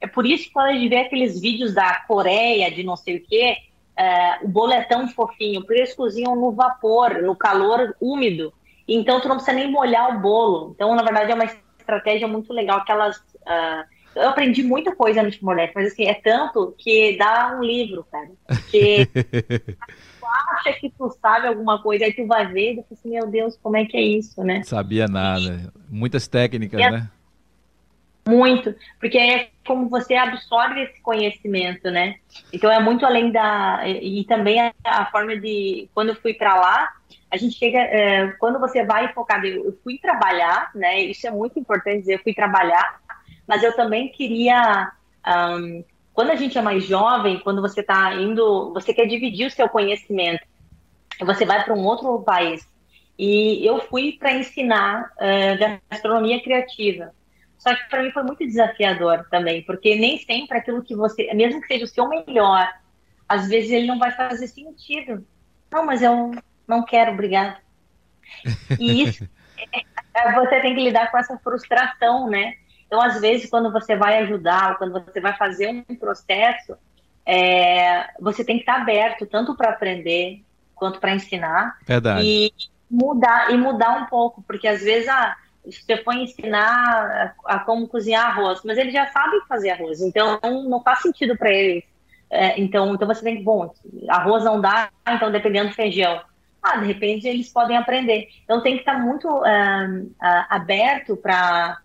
[0.00, 3.16] É por isso que quando a gente vê aqueles vídeos da Coreia, de não sei
[3.16, 3.56] o quê,
[3.96, 8.52] é, o bolo é tão fofinho, porque eles cozinham no vapor, no calor úmido.
[8.86, 10.72] Então tu não precisa nem molhar o bolo.
[10.74, 11.50] Então, na verdade, é uma
[11.84, 16.14] estratégia muito legal que elas uh, eu aprendi muita coisa no Timor-Leste, mas assim, é
[16.14, 18.30] tanto que dá um livro, cara.
[18.46, 19.06] Porque
[20.20, 23.10] tu acha que tu sabe alguma coisa, aí tu vai ver e tu fala assim,
[23.10, 24.62] meu Deus, como é que é isso, né?
[24.62, 25.72] Sabia nada.
[25.90, 27.10] Muitas técnicas, é, né?
[28.26, 32.16] Muito, porque é como você absorve esse conhecimento, né?
[32.52, 33.82] Então é muito além da.
[33.86, 35.88] E, e também a, a, forma de.
[35.92, 36.92] Quando eu fui para lá,
[37.34, 37.78] a gente chega.
[37.78, 41.00] É, quando você vai focado, eu fui trabalhar, né?
[41.00, 43.00] Isso é muito importante dizer, eu fui trabalhar,
[43.46, 44.92] mas eu também queria.
[45.26, 49.50] Um, quando a gente é mais jovem, quando você está indo, você quer dividir o
[49.50, 50.46] seu conhecimento,
[51.20, 52.66] você vai para um outro país.
[53.18, 57.12] E eu fui para ensinar uh, gastronomia criativa.
[57.58, 61.60] Só que para mim foi muito desafiador também, porque nem sempre aquilo que você, mesmo
[61.60, 62.68] que seja o seu melhor,
[63.28, 65.26] às vezes ele não vai fazer sentido.
[65.72, 66.32] Não, mas eu
[66.66, 67.56] não quero, obrigado.
[68.78, 69.28] E isso,
[69.72, 69.82] é,
[70.14, 72.54] é, você tem que lidar com essa frustração, né?
[72.86, 76.76] Então, às vezes, quando você vai ajudar, quando você vai fazer um processo,
[77.26, 80.42] é, você tem que estar aberto tanto para aprender
[80.74, 81.78] quanto para ensinar.
[81.86, 82.24] Verdade.
[82.24, 82.52] E
[82.90, 87.88] mudar, e mudar um pouco, porque às vezes, ah, você foi ensinar a, a, como
[87.88, 90.38] cozinhar arroz, mas eles já sabem fazer arroz, então
[90.68, 91.84] não faz sentido para eles.
[92.30, 93.72] É, então, então você tem que, bom,
[94.08, 96.20] arroz não dá, então dependendo do feijão.
[96.64, 98.28] Ah, de repente eles podem aprender.
[98.42, 101.78] Então tem que estar muito uh, uh, aberto para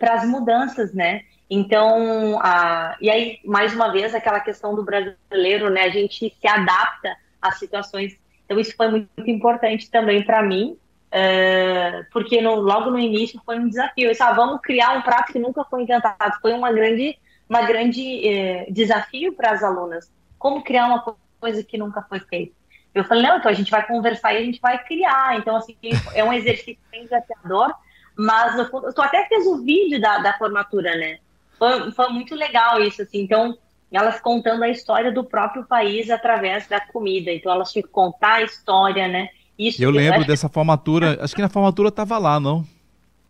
[0.00, 1.20] as mudanças, né?
[1.50, 5.82] Então, uh, e aí, mais uma vez, aquela questão do brasileiro, né?
[5.82, 8.18] A gente se adapta às situações.
[8.46, 10.78] Então, isso foi muito importante também para mim,
[11.10, 14.06] é, porque no, logo no início foi um desafio.
[14.06, 16.40] Eu disse, ah, vamos criar um prato que nunca foi inventado.
[16.40, 20.10] Foi uma grande, uma grande é, desafio para as alunas.
[20.38, 22.54] Como criar uma coisa que nunca foi feita?
[22.96, 25.36] Eu falei, não, então a gente vai conversar e a gente vai criar.
[25.36, 25.76] Então, assim,
[26.14, 27.74] é um exercício bem desafiador,
[28.16, 31.18] mas eu, tu até fez o vídeo da, da formatura, né?
[31.58, 33.20] Foi, foi muito legal isso, assim.
[33.20, 33.58] Então,
[33.92, 37.30] elas contando a história do próprio país através da comida.
[37.30, 39.28] Então, elas tinham que contar a história, né?
[39.58, 42.66] Isso, eu lembro eu dessa formatura, acho que na formatura tava lá, não?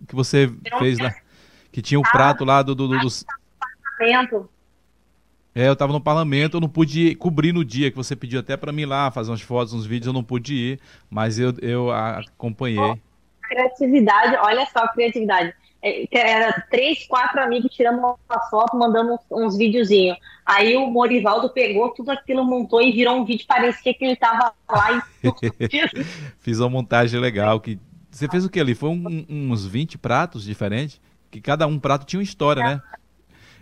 [0.07, 0.49] Que você
[0.79, 1.13] fez lá.
[1.73, 2.73] Que tinha o um prato lá do.
[2.73, 3.09] do, do, do...
[5.57, 8.59] É, eu tava no parlamento, eu não pude cobrir no dia, que você pediu até
[8.59, 11.91] para mim lá, fazer umas fotos, uns vídeos, eu não pude ir, mas eu, eu
[11.91, 13.01] acompanhei.
[13.41, 15.55] criatividade, olha só a criatividade.
[15.83, 20.19] É, era três, quatro amigos tirando uma foto, mandando uns, uns videozinhos.
[20.45, 24.53] Aí o Morivaldo pegou tudo aquilo, montou e virou um vídeo, parecia que ele estava
[24.69, 25.01] lá e
[26.39, 27.59] Fiz uma montagem legal.
[27.61, 27.79] que
[28.11, 28.75] Você fez o que ali?
[28.75, 31.01] Foi um, uns 20 pratos diferentes?
[31.31, 32.83] Que cada um prato tinha uma história, né?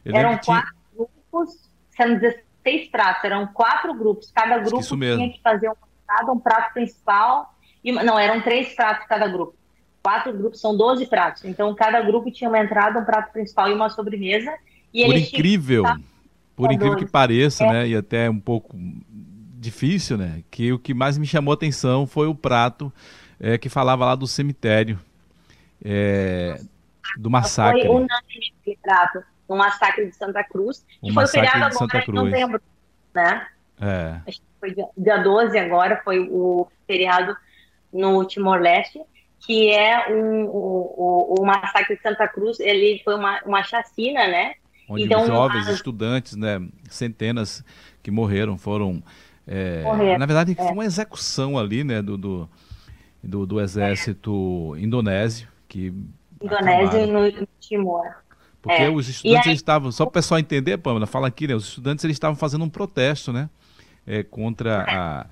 [0.04, 1.06] Eu eram quatro tinha...
[1.30, 1.63] grupos,
[1.96, 4.30] sendo 16 pratos, eram quatro grupos.
[4.30, 5.74] Cada grupo tinha que fazer um
[6.06, 7.54] prato, um prato principal.
[7.82, 9.54] E, não, eram três pratos cada grupo.
[10.02, 11.44] Quatro grupos, são 12 pratos.
[11.44, 14.52] Então, cada grupo tinha uma entrada, um prato principal e uma sobremesa.
[14.92, 15.84] E Por incrível!
[16.56, 17.72] Por incrível que pareça, é.
[17.72, 18.76] né, e até um pouco
[19.58, 22.92] difícil, né, que o que mais me chamou a atenção foi o prato
[23.40, 24.98] é, que falava lá do cemitério,
[25.84, 26.60] é,
[27.18, 27.80] do massacre.
[27.80, 31.78] Foi unânime aquele prato, o massacre de Santa Cruz, que o foi o feriado de
[31.78, 32.08] Santa Cruz.
[32.08, 32.62] em novembro,
[33.14, 33.46] né?
[33.80, 34.20] É.
[34.26, 37.36] Acho que foi dia, dia 12 agora, foi o feriado
[37.92, 39.00] no Timor-Leste,
[39.40, 44.26] que é um, o, o, o massacre de Santa Cruz, ele foi uma, uma chacina,
[44.26, 44.54] né?
[44.88, 47.64] onde então, jovens, estudantes, né, centenas
[48.02, 49.02] que morreram, foram.
[49.46, 49.82] É,
[50.18, 50.54] na verdade, é.
[50.54, 52.48] foi uma execução ali, né, do, do,
[53.22, 55.48] do, do exército indonésio.
[55.68, 55.92] Que
[56.40, 58.06] Indonésio no, no Timor.
[58.64, 58.88] Porque é.
[58.88, 59.54] os estudantes aí...
[59.54, 62.64] estavam, só para o pessoal entender, Pamela, fala aqui, né, os estudantes eles estavam fazendo
[62.64, 63.50] um protesto, né,
[64.06, 65.26] é, contra a,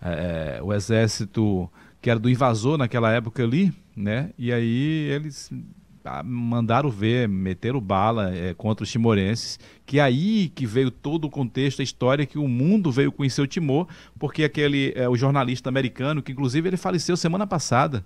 [0.00, 1.70] é, o exército
[2.00, 5.50] que era do invasor naquela época ali, né, e aí eles
[6.24, 11.30] mandaram ver, meteram bala é, contra os timorenses, que é aí que veio todo o
[11.30, 13.86] contexto, a história que o mundo veio conhecer o Timor,
[14.18, 18.02] porque aquele, é, o jornalista americano, que inclusive ele faleceu semana passada.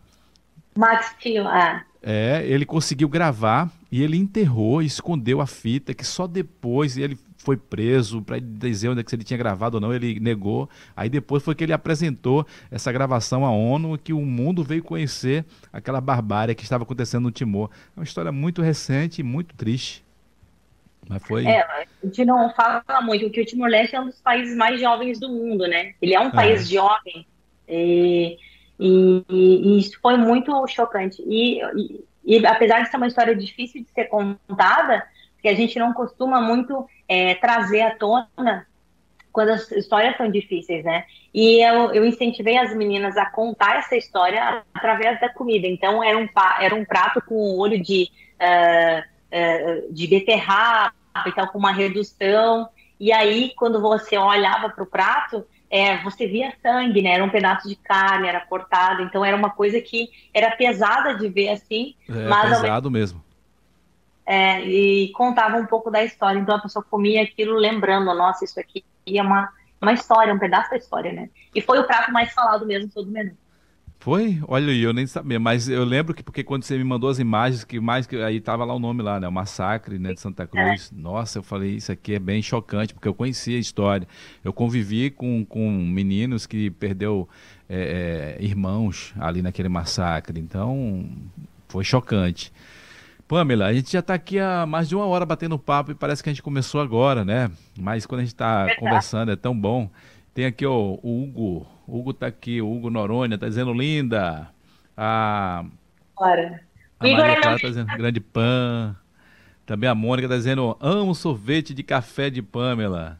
[0.77, 1.83] Max é.
[2.03, 7.57] É, ele conseguiu gravar e ele enterrou, escondeu a fita, que só depois ele foi
[7.57, 10.69] preso para dizer onde é que ele tinha gravado ou não, ele negou.
[10.97, 15.45] Aí depois foi que ele apresentou essa gravação à ONU que o mundo veio conhecer
[15.73, 17.71] aquela barbárie que estava acontecendo no Timor.
[17.97, 20.05] É uma história muito recente e muito triste.
[21.09, 21.47] Mas foi.
[21.47, 25.21] É, a gente não fala muito, porque o Timor-Leste é um dos países mais jovens
[25.21, 25.95] do mundo, né?
[26.03, 26.33] Ele é um é.
[26.33, 27.25] país jovem.
[27.69, 28.39] E,
[28.79, 31.23] e, e, isso foi muito chocante.
[31.27, 35.07] E, e, e apesar de ser uma história difícil de ser contada,
[35.41, 38.67] que a gente não costuma muito é, trazer à tona
[39.37, 41.05] quando as histórias são difíceis, né?
[41.33, 45.67] E eu, eu, incentivei as meninas a contar essa história através da comida.
[45.67, 46.27] Então, era um,
[46.59, 50.95] era um prato com olho de, uh, é, de beterraba
[51.27, 52.67] e tal, com uma redução.
[52.99, 57.11] E aí, quando você olhava para o prato, é, você via sangue, né?
[57.11, 59.03] Era um pedaço de carne, era cortado.
[59.03, 61.95] Então, era uma coisa que era pesada de ver assim.
[62.09, 63.23] É mas, pesado mesmo.
[64.25, 66.39] É, e contava um pouco da história.
[66.39, 70.71] Então, a pessoa comia aquilo lembrando, nossa, isso aqui é uma, uma história, um pedaço
[70.71, 71.29] da história, né?
[71.55, 73.37] E foi o prato mais falado mesmo todo menu.
[74.07, 74.39] Foi?
[74.47, 77.65] Olha, eu nem sabia, mas eu lembro que porque quando você me mandou as imagens,
[77.65, 79.27] que mais que aí tava lá o nome lá, né?
[79.27, 80.47] O massacre, né, de Santa é.
[80.47, 80.93] Cruz.
[80.97, 81.01] É.
[81.03, 84.07] Nossa, eu falei, isso aqui é bem chocante, porque eu conhecia a história.
[84.45, 87.29] Eu convivi com, com meninos que perdeu
[87.69, 90.39] é, é, irmãos ali naquele massacre.
[90.39, 91.05] Então,
[91.67, 92.53] foi chocante.
[93.27, 96.23] Pamela, a gente já está aqui há mais de uma hora batendo papo e parece
[96.23, 97.51] que a gente começou agora, né?
[97.77, 99.91] Mas quando a gente está conversando é tão bom.
[100.37, 104.51] Tem aqui ó, o Hugo o Hugo tá aqui, o Hugo Noronha tá dizendo linda.
[104.95, 105.65] A,
[107.01, 108.95] a Maria Clara tá dizendo grande pan.
[109.65, 113.19] Também a Mônica tá dizendo amo sorvete de café de Pamela.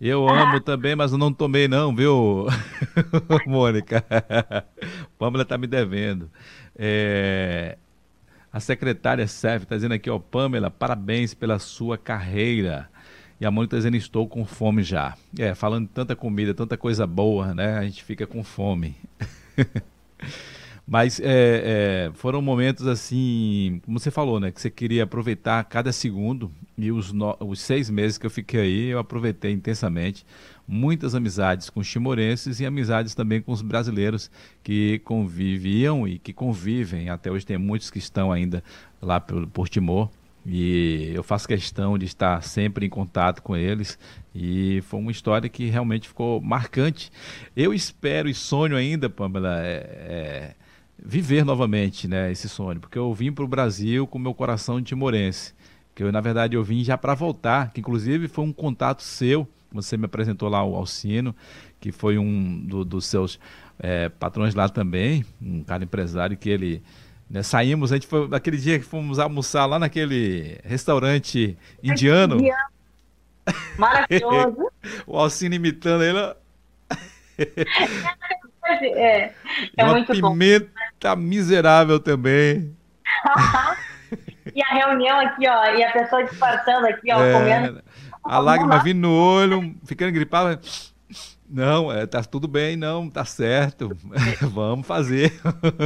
[0.00, 2.48] Eu amo também, mas eu não tomei não, viu,
[3.46, 4.04] Mônica?
[5.16, 6.28] Pamela tá me devendo.
[6.76, 7.78] É...
[8.52, 12.90] A secretária Sef está dizendo aqui, ó, Pamela, parabéns pela sua carreira.
[13.40, 15.14] E a Mônica está dizendo, estou com fome já.
[15.38, 17.78] É, falando tanta comida, tanta coisa boa, né?
[17.78, 18.96] A gente fica com fome.
[20.88, 24.52] Mas é, é, foram momentos assim, como você falou, né?
[24.52, 26.50] Que você queria aproveitar cada segundo.
[26.78, 30.24] E os, no, os seis meses que eu fiquei aí, eu aproveitei intensamente.
[30.66, 34.30] Muitas amizades com os timorenses e amizades também com os brasileiros
[34.62, 37.08] que conviviam e que convivem.
[37.08, 38.62] Até hoje tem muitos que estão ainda
[39.02, 40.08] lá por, por Timor.
[40.48, 43.98] E eu faço questão de estar sempre em contato com eles.
[44.32, 47.10] E foi uma história que realmente ficou marcante.
[47.56, 50.54] Eu espero e sonho ainda, Pamela, é, é,
[51.04, 52.78] viver novamente né, esse sonho.
[52.78, 55.52] Porque eu vim para o Brasil com meu coração de timorense.
[55.96, 57.72] Que eu, na verdade, eu vim já para voltar.
[57.72, 59.48] Que inclusive foi um contato seu.
[59.72, 61.34] Você me apresentou lá o Alcino,
[61.80, 63.40] que foi um do, dos seus
[63.80, 65.24] é, patrões lá também.
[65.42, 66.82] Um cara empresário que ele
[67.28, 72.38] né, saímos, a gente foi naquele dia que fomos almoçar lá naquele restaurante indiano.
[73.78, 74.70] Maravilhoso.
[75.06, 76.18] o Alcino imitando ele.
[78.68, 79.34] É, é,
[79.76, 81.16] é uma muito pimenta bom.
[81.16, 82.74] miserável também.
[84.54, 87.82] e a reunião aqui, ó, e a pessoa disfarçando aqui, ó, é, comendo.
[88.24, 90.60] A lágrima vindo no olho, ficando gripada.
[91.48, 93.90] Não, é, tá tudo bem, não, tá certo.
[94.52, 95.32] Vamos fazer.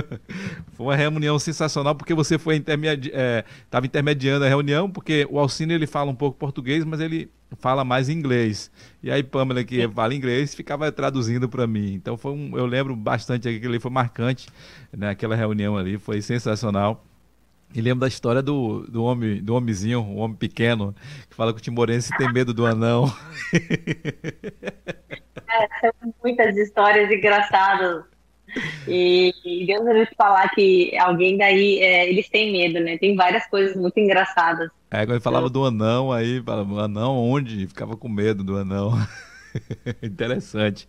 [0.73, 5.39] foi uma reunião sensacional porque você foi intermedi é, tava intermediando a reunião, porque o
[5.39, 8.71] Alcine ele fala um pouco português, mas ele fala mais inglês.
[9.03, 11.93] E aí Pamela que fala inglês ficava traduzindo para mim.
[11.95, 14.49] Então foi um, eu lembro bastante aquele foi marcante,
[14.97, 15.11] né?
[15.11, 17.05] Aquela reunião ali foi sensacional.
[17.75, 20.95] E lembro da história do, do homem, do homenzinho, o homem pequeno,
[21.29, 23.13] que fala que o timorense tem medo do anão.
[25.53, 28.05] É, são muitas histórias engraçadas.
[28.87, 32.97] E, e Deus me falar que alguém daí, é, eles têm medo, né?
[32.99, 34.71] Tem várias coisas muito engraçadas.
[34.91, 37.67] É, quando ele falava do anão, aí falava, anão onde?
[37.67, 38.93] Ficava com medo do anão.
[40.03, 40.89] Interessante.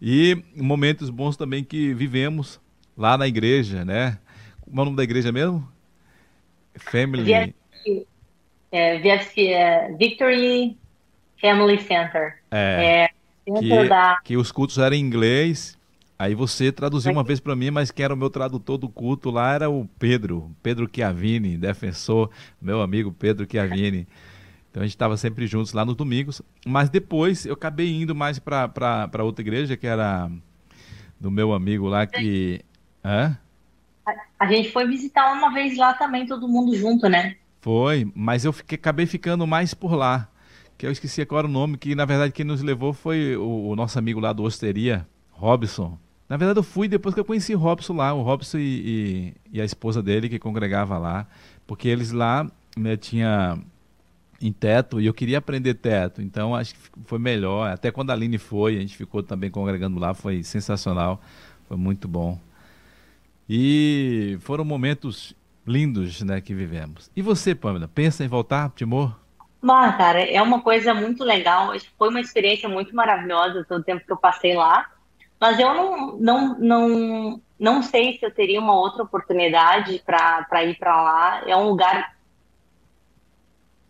[0.00, 2.60] E momentos bons também que vivemos
[2.96, 4.18] lá na igreja, né?
[4.62, 5.66] Como é o nome da igreja mesmo?
[6.78, 7.24] Family.
[7.24, 8.06] VFC,
[8.72, 10.76] é, VFC, é, Victory
[11.40, 12.38] Family Center.
[12.50, 13.10] É.
[13.46, 14.20] é que, da...
[14.24, 15.76] que os cultos eram em inglês.
[16.18, 19.30] Aí você traduziu uma vez para mim, mas quem era o meu tradutor do culto
[19.30, 22.28] lá era o Pedro, Pedro Chiavini, defensor,
[22.60, 24.04] meu amigo Pedro Chiavini.
[24.68, 26.42] Então a gente estava sempre juntos lá nos domingos.
[26.66, 30.28] Mas depois eu acabei indo mais para outra igreja, que era
[31.20, 32.60] do meu amigo lá que.
[33.04, 33.38] Hã?
[34.38, 37.36] A gente foi visitar uma vez lá também, todo mundo junto, né?
[37.60, 40.28] Foi, mas eu fiquei, acabei ficando mais por lá
[40.78, 43.76] que eu esqueci era o nome, que na verdade quem nos levou foi o, o
[43.76, 45.98] nosso amigo lá do Osteria, Robson.
[46.28, 49.56] Na verdade eu fui depois que eu conheci o Robson lá, o Robson e, e,
[49.58, 51.26] e a esposa dele que congregava lá,
[51.66, 53.58] porque eles lá né, tinha
[54.40, 57.72] em teto e eu queria aprender teto, então acho que foi melhor.
[57.72, 61.20] Até quando a Aline foi, a gente ficou também congregando lá, foi sensacional,
[61.66, 62.38] foi muito bom.
[63.48, 65.34] E foram momentos
[65.66, 67.10] lindos né, que vivemos.
[67.16, 69.14] E você, Pamela, pensa em voltar, Timor?
[69.62, 71.72] Bom, cara, é uma coisa muito legal.
[71.96, 74.90] Foi uma experiência muito maravilhosa todo o tempo que eu passei lá.
[75.40, 80.76] Mas eu não, não, não, não sei se eu teria uma outra oportunidade para ir
[80.78, 81.42] para lá.
[81.46, 82.16] É um lugar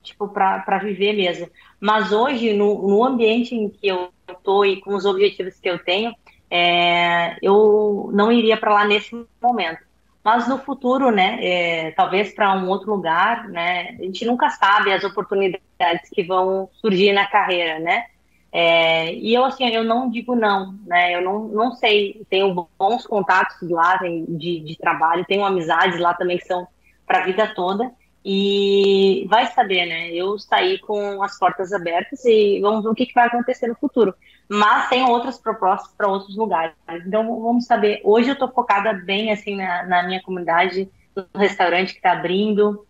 [0.02, 1.50] tipo para viver mesmo.
[1.80, 5.78] Mas hoje, no, no ambiente em que eu estou e com os objetivos que eu
[5.78, 6.14] tenho,
[6.50, 9.80] é, eu não iria para lá nesse momento.
[10.24, 14.92] mas no futuro, né, é, talvez para um outro lugar, né, a gente nunca sabe
[14.92, 18.04] as oportunidades que vão surgir na carreira, né,
[18.50, 23.06] é, e eu, assim, eu não digo não, né, eu não, não sei, tenho bons
[23.06, 26.66] contatos lá de, de trabalho, tenho amizades lá também que são
[27.06, 27.90] para a vida toda,
[28.24, 30.10] e vai saber, né?
[30.10, 33.74] Eu saí com as portas abertas e vamos ver o que, que vai acontecer no
[33.76, 34.14] futuro.
[34.48, 36.74] Mas tem outras propostas para outros lugares.
[37.06, 38.00] Então vamos saber.
[38.04, 42.86] Hoje eu estou focada bem assim na, na minha comunidade, no restaurante que está abrindo.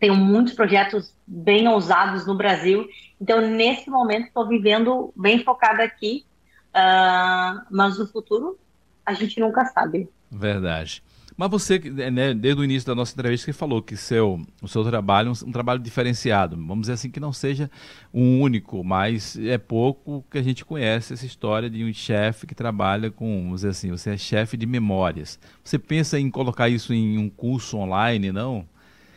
[0.00, 2.86] Tenho muitos projetos bem ousados no Brasil.
[3.20, 6.24] Então nesse momento estou vivendo bem focada aqui.
[6.70, 8.58] Uh, mas no futuro
[9.06, 10.08] a gente nunca sabe.
[10.30, 11.02] Verdade.
[11.36, 14.84] Mas você, né, desde o início da nossa entrevista, que falou que seu, o seu
[14.84, 16.54] trabalho é um, um, trabalho diferenciado.
[16.56, 17.68] Vamos dizer assim, que não seja
[18.12, 22.54] um único, mas é pouco que a gente conhece essa história de um chefe que
[22.54, 25.38] trabalha com, vamos dizer assim, você é chefe de memórias.
[25.64, 28.64] Você pensa em colocar isso em um curso online, não?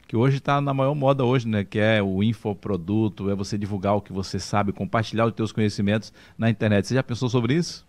[0.07, 1.63] Que hoje está na maior moda hoje, né?
[1.63, 6.11] Que é o infoproduto, é você divulgar o que você sabe, compartilhar os seus conhecimentos
[6.35, 6.87] na internet.
[6.87, 7.85] Você já pensou sobre isso?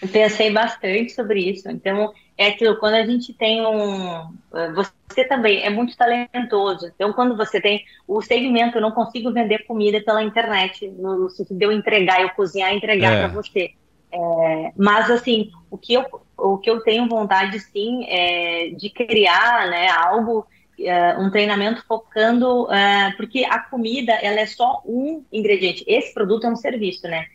[0.00, 1.68] Eu pensei bastante sobre isso.
[1.70, 4.32] Então, é aquilo, quando a gente tem um.
[4.74, 6.90] Você também é muito talentoso.
[6.94, 11.58] Então, quando você tem o segmento, eu não consigo vender comida pela internet, no sentido
[11.58, 13.18] de eu entregar, eu cozinhar e entregar é.
[13.18, 13.72] para você.
[14.10, 16.06] É, mas, assim, o que, eu,
[16.38, 20.46] o que eu tenho vontade, sim, é de criar né, algo,
[20.80, 22.72] é, um treinamento focando.
[22.72, 25.84] É, porque a comida, ela é só um ingrediente.
[25.86, 27.26] Esse produto é um serviço, né?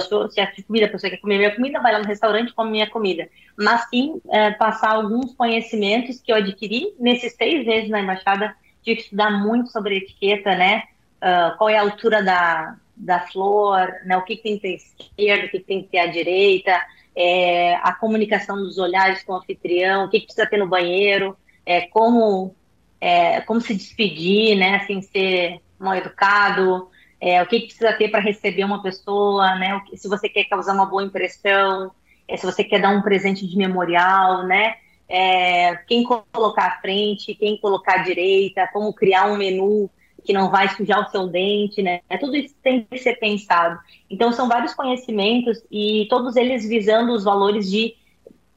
[0.00, 2.54] Sou chefe de comida, a pessoa quer comer minha comida, vai lá no restaurante e
[2.54, 3.28] come minha comida.
[3.56, 8.96] Mas sim é, passar alguns conhecimentos que eu adquiri nesses seis meses na embaixada, tive
[8.96, 10.84] que estudar muito sobre etiqueta, né?
[11.18, 14.16] Uh, qual é a altura da, da flor, né?
[14.16, 16.80] o que, que tem que ter esquerda, o que, que tem que ter à direita,
[17.14, 21.36] é, a comunicação dos olhares com o anfitrião, o que, que precisa ter no banheiro,
[21.66, 22.54] é, como,
[23.00, 24.76] é, como se despedir, né?
[24.76, 26.90] Assim, ser mal educado,
[27.20, 29.80] é, o que, que precisa ter para receber uma pessoa, né?
[29.94, 31.92] se você quer causar uma boa impressão,
[32.26, 34.76] é, se você quer dar um presente de memorial, né?
[35.08, 39.90] É, quem colocar à frente, quem colocar à direita, como criar um menu
[40.24, 42.00] que não vai sujar o seu dente, né?
[42.08, 43.78] É, tudo isso tem que ser pensado.
[44.08, 47.96] Então, são vários conhecimentos e todos eles visando os valores de,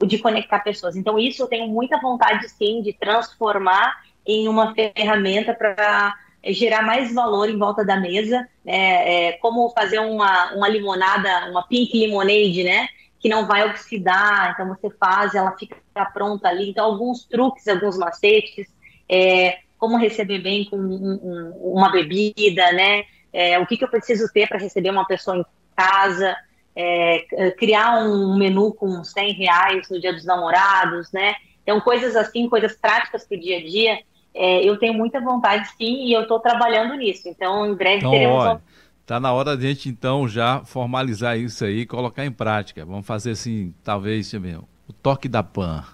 [0.06, 0.94] de conectar pessoas.
[0.94, 6.14] Então, isso eu tenho muita vontade, sim, de transformar em uma ferramenta para
[6.52, 9.28] gerar mais valor em volta da mesa, né?
[9.28, 12.88] é, como fazer uma, uma limonada, uma pink lemonade, né?
[13.18, 15.76] Que não vai oxidar, então você faz, ela fica
[16.12, 16.70] pronta ali.
[16.70, 18.66] Então, alguns truques, alguns macetes,
[19.08, 23.04] é, como receber bem com um, um, uma bebida, né?
[23.32, 25.44] É, o que, que eu preciso ter para receber uma pessoa em
[25.74, 26.36] casa,
[26.76, 31.34] é, criar um menu com 100 reais no dia dos namorados, né?
[31.62, 33.98] Então, coisas assim, coisas práticas para o dia a dia,
[34.34, 37.28] é, eu tenho muita vontade sim e eu estou trabalhando nisso.
[37.28, 38.44] Então, em breve então, teremos.
[38.44, 38.62] Olha,
[39.06, 42.84] tá na hora de a gente então já formalizar isso aí e colocar em prática.
[42.84, 44.58] Vamos fazer assim, talvez, ver,
[44.88, 45.84] o toque da PAN.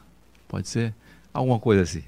[0.49, 0.95] Pode ser?
[1.33, 2.03] Alguma coisa assim.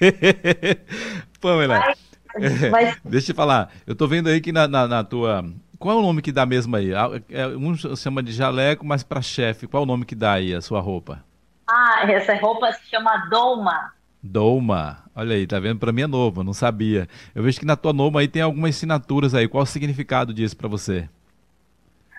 [1.40, 1.94] Pamela.
[2.70, 3.00] Mas...
[3.04, 3.70] Deixa eu falar.
[3.86, 5.44] Eu estou vendo aí que na, na, na, tua.
[5.78, 6.94] Qual é o nome que dá mesmo aí?
[6.94, 10.34] Ah, é, um chama de jaleco, mas para chefe, qual é o nome que dá
[10.34, 11.24] aí a sua roupa?
[11.66, 13.92] Ah, essa roupa se chama Doma.
[14.22, 14.98] Doma.
[15.14, 15.78] Olha aí, tá vendo?
[15.78, 17.08] Para mim é novo, não sabia.
[17.34, 19.48] Eu vejo que na tua Noma aí tem algumas assinaturas aí.
[19.48, 21.08] Qual o significado disso para você?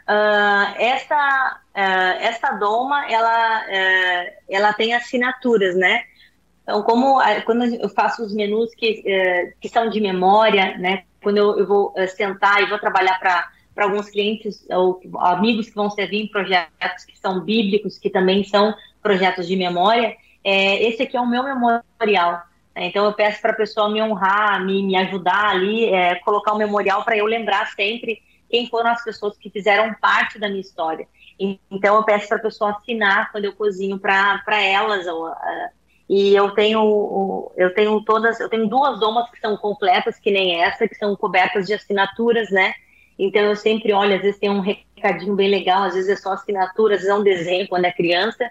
[0.08, 6.04] Uh, essa, uh, essa Doma, ela, uh, ela tem assinaturas, né?
[6.64, 9.04] Então, como quando eu faço os menus que,
[9.60, 11.04] que são de memória, né?
[11.22, 15.76] Quando eu, eu vou sentar e vou trabalhar para para alguns clientes ou amigos que
[15.76, 21.04] vão servir em projetos que são bíblicos, que também são projetos de memória, é, esse
[21.04, 22.44] aqui é o meu memorial.
[22.76, 22.86] Né?
[22.86, 26.58] Então eu peço para a pessoa me honrar, me, me ajudar ali, é, colocar um
[26.58, 31.08] memorial para eu lembrar sempre quem foram as pessoas que fizeram parte da minha história.
[31.70, 35.08] Então eu peço para a pessoa assinar quando eu cozinho para elas.
[35.08, 35.34] uh,
[36.10, 40.62] e eu tenho eu tenho todas, eu tenho duas domas que são completas, que nem
[40.62, 42.74] essa, que são cobertas de assinaturas, né?
[43.18, 46.34] Então eu sempre olho, às vezes tem um recadinho bem legal, às vezes é só
[46.34, 48.50] assinatura, às vezes é um desenho quando é criança.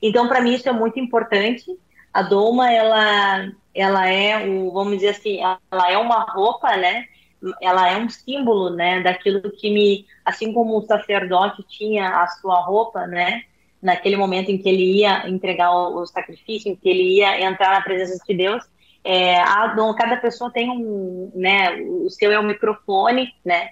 [0.00, 1.64] Então, para mim, isso é muito importante.
[2.12, 7.06] A doma, ela, ela é, o, vamos dizer assim, ela é uma roupa, né?
[7.60, 9.02] Ela é um símbolo, né?
[9.02, 13.42] Daquilo que me, assim como o sacerdote tinha a sua roupa, né?
[13.80, 17.72] Naquele momento em que ele ia entregar o, o sacrifício, em que ele ia entrar
[17.72, 18.62] na presença de Deus,
[19.04, 21.74] é, a, cada pessoa tem um, né?
[21.82, 23.70] O seu é o microfone, né?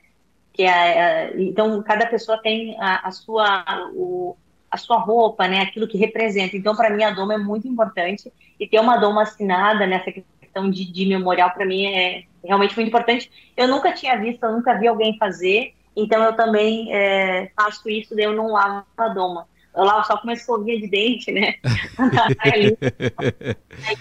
[0.52, 3.64] Que é, é então cada pessoa tem a, a sua,
[3.94, 4.36] o,
[4.70, 5.60] a sua roupa, né?
[5.60, 6.56] Aquilo que representa.
[6.56, 10.70] Então, para mim, a doma é muito importante e ter uma doma assinada nessa questão
[10.70, 13.30] de, de memorial para mim é realmente muito importante.
[13.56, 18.14] Eu nunca tinha visto, eu nunca vi alguém fazer, então eu também é, faço isso,
[18.14, 19.48] daí eu não lavo a doma.
[19.74, 21.54] Eu lavo só com uma escovinha de dente, né?
[22.40, 22.76] Aí,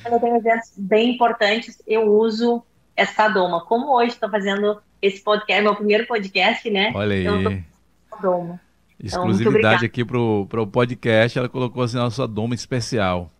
[0.02, 2.64] quando eu tenho eventos bem importantes, eu uso
[2.96, 3.64] essa doma.
[3.66, 6.92] Como hoje estou fazendo esse podcast, meu primeiro podcast, né?
[6.96, 7.26] Olha aí.
[7.26, 8.60] Eu tô doma.
[9.02, 13.32] Então, Exclusividade então, aqui pro, pro podcast, ela colocou assim a sua doma especial.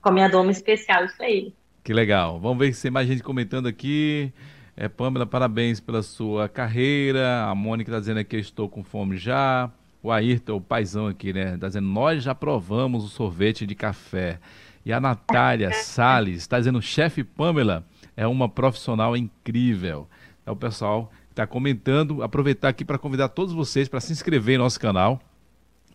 [0.00, 1.52] Com a minha doma especial, isso aí.
[1.84, 2.40] Que legal.
[2.40, 4.32] Vamos ver se tem mais gente comentando aqui.
[4.74, 7.44] É, Pamela, parabéns pela sua carreira.
[7.44, 9.70] A Mônica está dizendo aqui, eu estou com fome já.
[10.02, 11.54] O Ayrton, o paizão aqui, né?
[11.54, 14.38] Está dizendo, nós já provamos o sorvete de café.
[14.84, 17.84] E a Natália Salles está dizendo, chefe Pamela
[18.16, 20.08] é uma profissional incrível.
[20.46, 22.22] É o pessoal está comentando.
[22.22, 25.20] Aproveitar aqui para convidar todos vocês para se inscrever no nosso canal.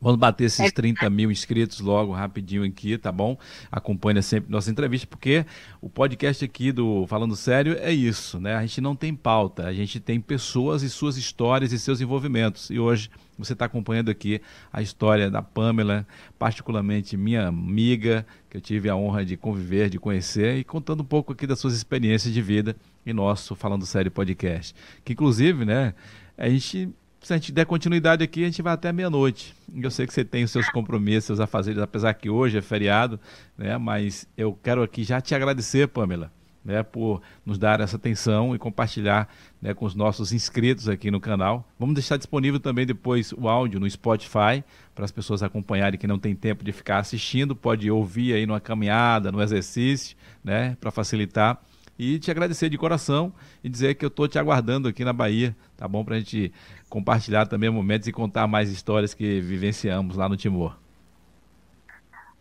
[0.01, 1.09] Vamos bater esses 30 é.
[1.11, 3.37] mil inscritos logo, rapidinho aqui, tá bom?
[3.71, 5.45] Acompanha sempre nossa entrevista, porque
[5.79, 8.55] o podcast aqui do Falando Sério é isso, né?
[8.55, 12.71] A gente não tem pauta, a gente tem pessoas e suas histórias e seus envolvimentos.
[12.71, 14.41] E hoje você está acompanhando aqui
[14.73, 16.07] a história da Pamela,
[16.39, 21.05] particularmente minha amiga, que eu tive a honra de conviver, de conhecer, e contando um
[21.05, 22.75] pouco aqui das suas experiências de vida
[23.05, 24.73] e nosso Falando Sério podcast.
[25.05, 25.93] Que inclusive, né,
[26.35, 26.89] a gente
[27.21, 29.53] se a gente der continuidade aqui, a gente vai até meia-noite.
[29.75, 33.19] Eu sei que você tem os seus compromissos, seus afazeres, apesar que hoje é feriado,
[33.55, 33.77] né?
[33.77, 36.31] Mas eu quero aqui já te agradecer, Pamela,
[36.65, 36.81] né?
[36.81, 39.29] Por nos dar essa atenção e compartilhar
[39.61, 41.63] né, com os nossos inscritos aqui no canal.
[41.77, 44.63] Vamos deixar disponível também depois o áudio no Spotify
[44.95, 48.59] para as pessoas acompanharem que não tem tempo de ficar assistindo, pode ouvir aí numa
[48.59, 50.75] caminhada, no exercício, né?
[50.81, 51.61] Para facilitar
[51.97, 55.55] e te agradecer de coração e dizer que eu estou te aguardando aqui na Bahia,
[55.77, 56.03] tá bom?
[56.03, 56.51] Para a gente
[56.89, 60.75] compartilhar também momentos e contar mais histórias que vivenciamos lá no Timor.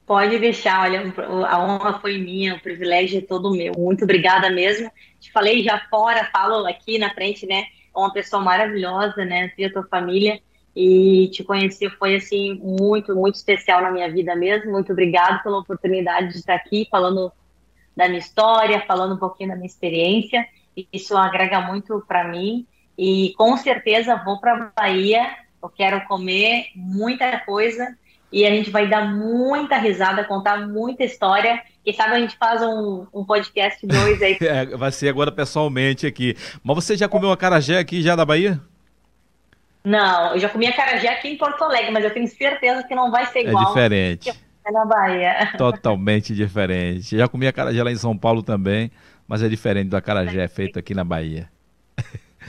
[0.07, 1.15] Pode deixar, olha,
[1.49, 3.75] a honra foi minha, o privilégio é todo meu.
[3.79, 4.91] Muito obrigada mesmo.
[5.21, 7.65] Te falei já fora, falo aqui na frente, né?
[7.95, 9.53] É uma pessoa maravilhosa, né?
[9.57, 10.41] a tua família
[10.75, 14.71] e te conhecer foi assim muito, muito especial na minha vida mesmo.
[14.71, 17.31] Muito obrigado pela oportunidade de estar aqui falando
[18.01, 20.47] da minha história, falando um pouquinho da minha experiência.
[20.93, 22.67] Isso agrega muito para mim
[22.97, 25.37] e com certeza vou para a Bahia.
[25.63, 27.95] Eu quero comer muita coisa
[28.33, 31.61] e a gente vai dar muita risada, contar muita história.
[31.85, 34.39] Quem sabe a gente faz um, um podcast dois aí.
[34.41, 36.35] é, vai ser agora pessoalmente aqui.
[36.63, 38.59] Mas você já comeu acarajé aqui já da Bahia?
[39.85, 43.11] Não, eu já comi acarajé aqui em Porto Alegre, mas eu tenho certeza que não
[43.11, 43.65] vai ser é igual.
[43.65, 44.33] É diferente.
[44.71, 45.53] É na Bahia.
[45.59, 47.19] Totalmente diferente.
[47.19, 48.91] Já comi acarajé lá em São Paulo também,
[49.27, 51.51] mas é diferente do acarajé feito aqui na Bahia.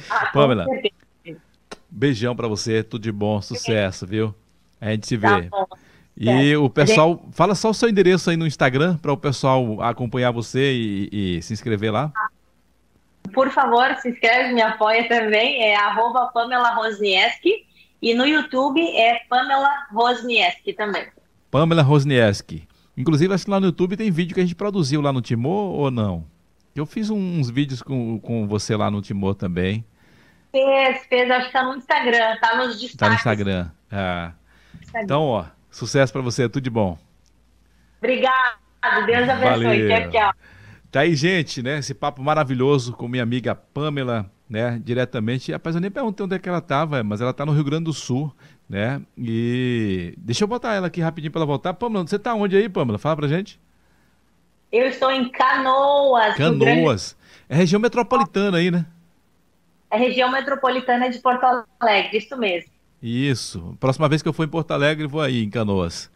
[0.09, 0.65] Ah, Pamela,
[1.89, 4.33] beijão para você, tudo de bom, sucesso, viu?
[4.79, 5.49] A gente se tá vê.
[5.49, 5.65] Tá
[6.15, 10.31] e o pessoal, fala só o seu endereço aí no Instagram para o pessoal acompanhar
[10.31, 12.11] você e, e, se inscrever lá.
[13.33, 17.65] Por favor, se inscreve, me apoia também, é arroba Pamela Rosnieski
[18.01, 21.07] e no YouTube é Pamela Rosnieski também.
[21.51, 22.65] Pamela Rosnieski.
[22.95, 25.73] Inclusive, acho que lá no YouTube tem vídeo que a gente produziu lá no Timor
[25.73, 26.25] ou não?
[26.73, 29.83] Eu fiz uns vídeos com, com você lá no Timor também.
[30.51, 32.95] Fez, fez, acho que tá no Instagram, tá nos destaques.
[32.95, 33.69] Tá no Instagram.
[33.91, 34.31] Ah.
[34.95, 36.97] Então, ó, sucesso para você, tudo de bom.
[37.97, 38.57] Obrigado,
[39.05, 39.87] Deus abençoe.
[39.87, 40.33] Tchau, tchau.
[40.89, 41.79] Tá aí, gente, né?
[41.79, 44.81] Esse papo maravilhoso com minha amiga Pamela, né?
[44.83, 45.51] Diretamente.
[45.51, 47.85] Rapaz, eu nem perguntei onde é que ela tava, mas ela tá no Rio Grande
[47.85, 48.33] do Sul
[48.71, 49.01] né?
[49.17, 51.73] E deixa eu botar ela aqui rapidinho para ela voltar.
[51.73, 52.97] Pamela, você tá onde aí, Pamela?
[52.97, 53.59] Fala pra gente.
[54.71, 56.35] Eu estou em Canoas.
[56.35, 57.17] Canoas.
[57.49, 58.85] É região metropolitana aí, né?
[59.89, 62.71] É região metropolitana de Porto Alegre, isso mesmo.
[63.03, 63.75] Isso.
[63.77, 66.09] Próxima vez que eu for em Porto Alegre, vou aí em Canoas.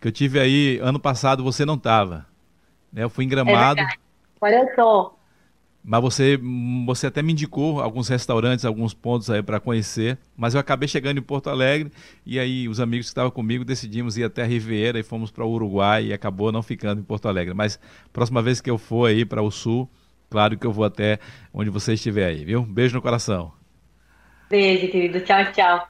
[0.00, 2.24] Que eu tive aí ano passado, você não tava.
[2.92, 3.02] Né?
[3.02, 3.80] Eu fui em Gramado.
[3.80, 3.88] É
[4.40, 5.17] Olha, eu tô.
[5.88, 6.38] Mas você,
[6.84, 10.18] você até me indicou alguns restaurantes, alguns pontos aí para conhecer.
[10.36, 11.90] Mas eu acabei chegando em Porto Alegre
[12.26, 15.46] e aí os amigos que estavam comigo decidimos ir até a Riviera e fomos para
[15.46, 17.54] o Uruguai e acabou não ficando em Porto Alegre.
[17.54, 17.80] Mas
[18.12, 19.88] próxima vez que eu for aí para o sul,
[20.28, 21.18] claro que eu vou até
[21.54, 22.64] onde você estiver aí, viu?
[22.64, 23.50] Beijo no coração.
[24.50, 25.22] Beijo, querido.
[25.22, 25.88] Tchau, tchau.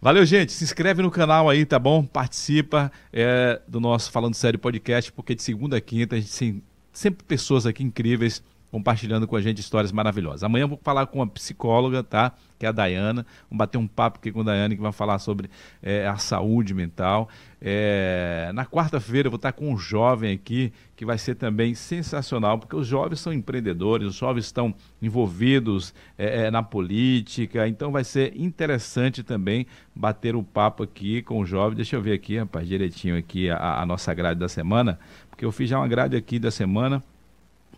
[0.00, 0.52] Valeu, gente.
[0.52, 2.04] Se inscreve no canal aí, tá bom?
[2.04, 6.62] Participa é, do nosso Falando Sério podcast, porque de segunda a quinta a gente tem
[6.92, 8.40] sempre pessoas aqui incríveis
[8.74, 10.42] compartilhando com a gente histórias maravilhosas.
[10.42, 12.32] Amanhã eu vou falar com uma psicóloga, tá?
[12.58, 13.24] Que é a Dayana.
[13.48, 15.48] Vamos bater um papo aqui com a Dayana que vai falar sobre
[15.80, 17.28] é, a saúde mental.
[17.62, 22.58] É, na quarta-feira eu vou estar com um jovem aqui que vai ser também sensacional,
[22.58, 28.02] porque os jovens são empreendedores, os jovens estão envolvidos é, é na política, então vai
[28.02, 31.76] ser interessante também bater o um papo aqui com o jovem.
[31.76, 34.98] Deixa eu ver aqui, rapaz, direitinho aqui a, a nossa grade da semana,
[35.30, 37.00] porque eu fiz já uma grade aqui da semana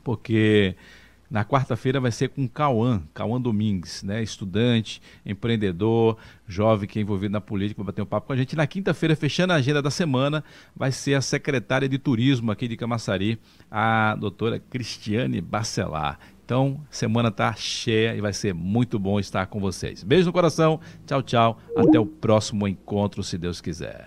[0.06, 0.76] porque
[1.28, 4.22] na quarta-feira vai ser com Cauã, Cauã Domingues, né?
[4.22, 6.16] estudante, empreendedor,
[6.46, 8.54] jovem que é envolvido na política, vai bater um papo com a gente.
[8.54, 10.44] Na quinta-feira, fechando a agenda da semana,
[10.76, 13.36] vai ser a secretária de turismo aqui de Camaçari,
[13.68, 16.20] a doutora Cristiane Bacelar.
[16.44, 20.04] Então, semana tá cheia e vai ser muito bom estar com vocês.
[20.04, 21.58] Beijo no coração, tchau, tchau.
[21.76, 24.04] Até o próximo encontro, se Deus quiser.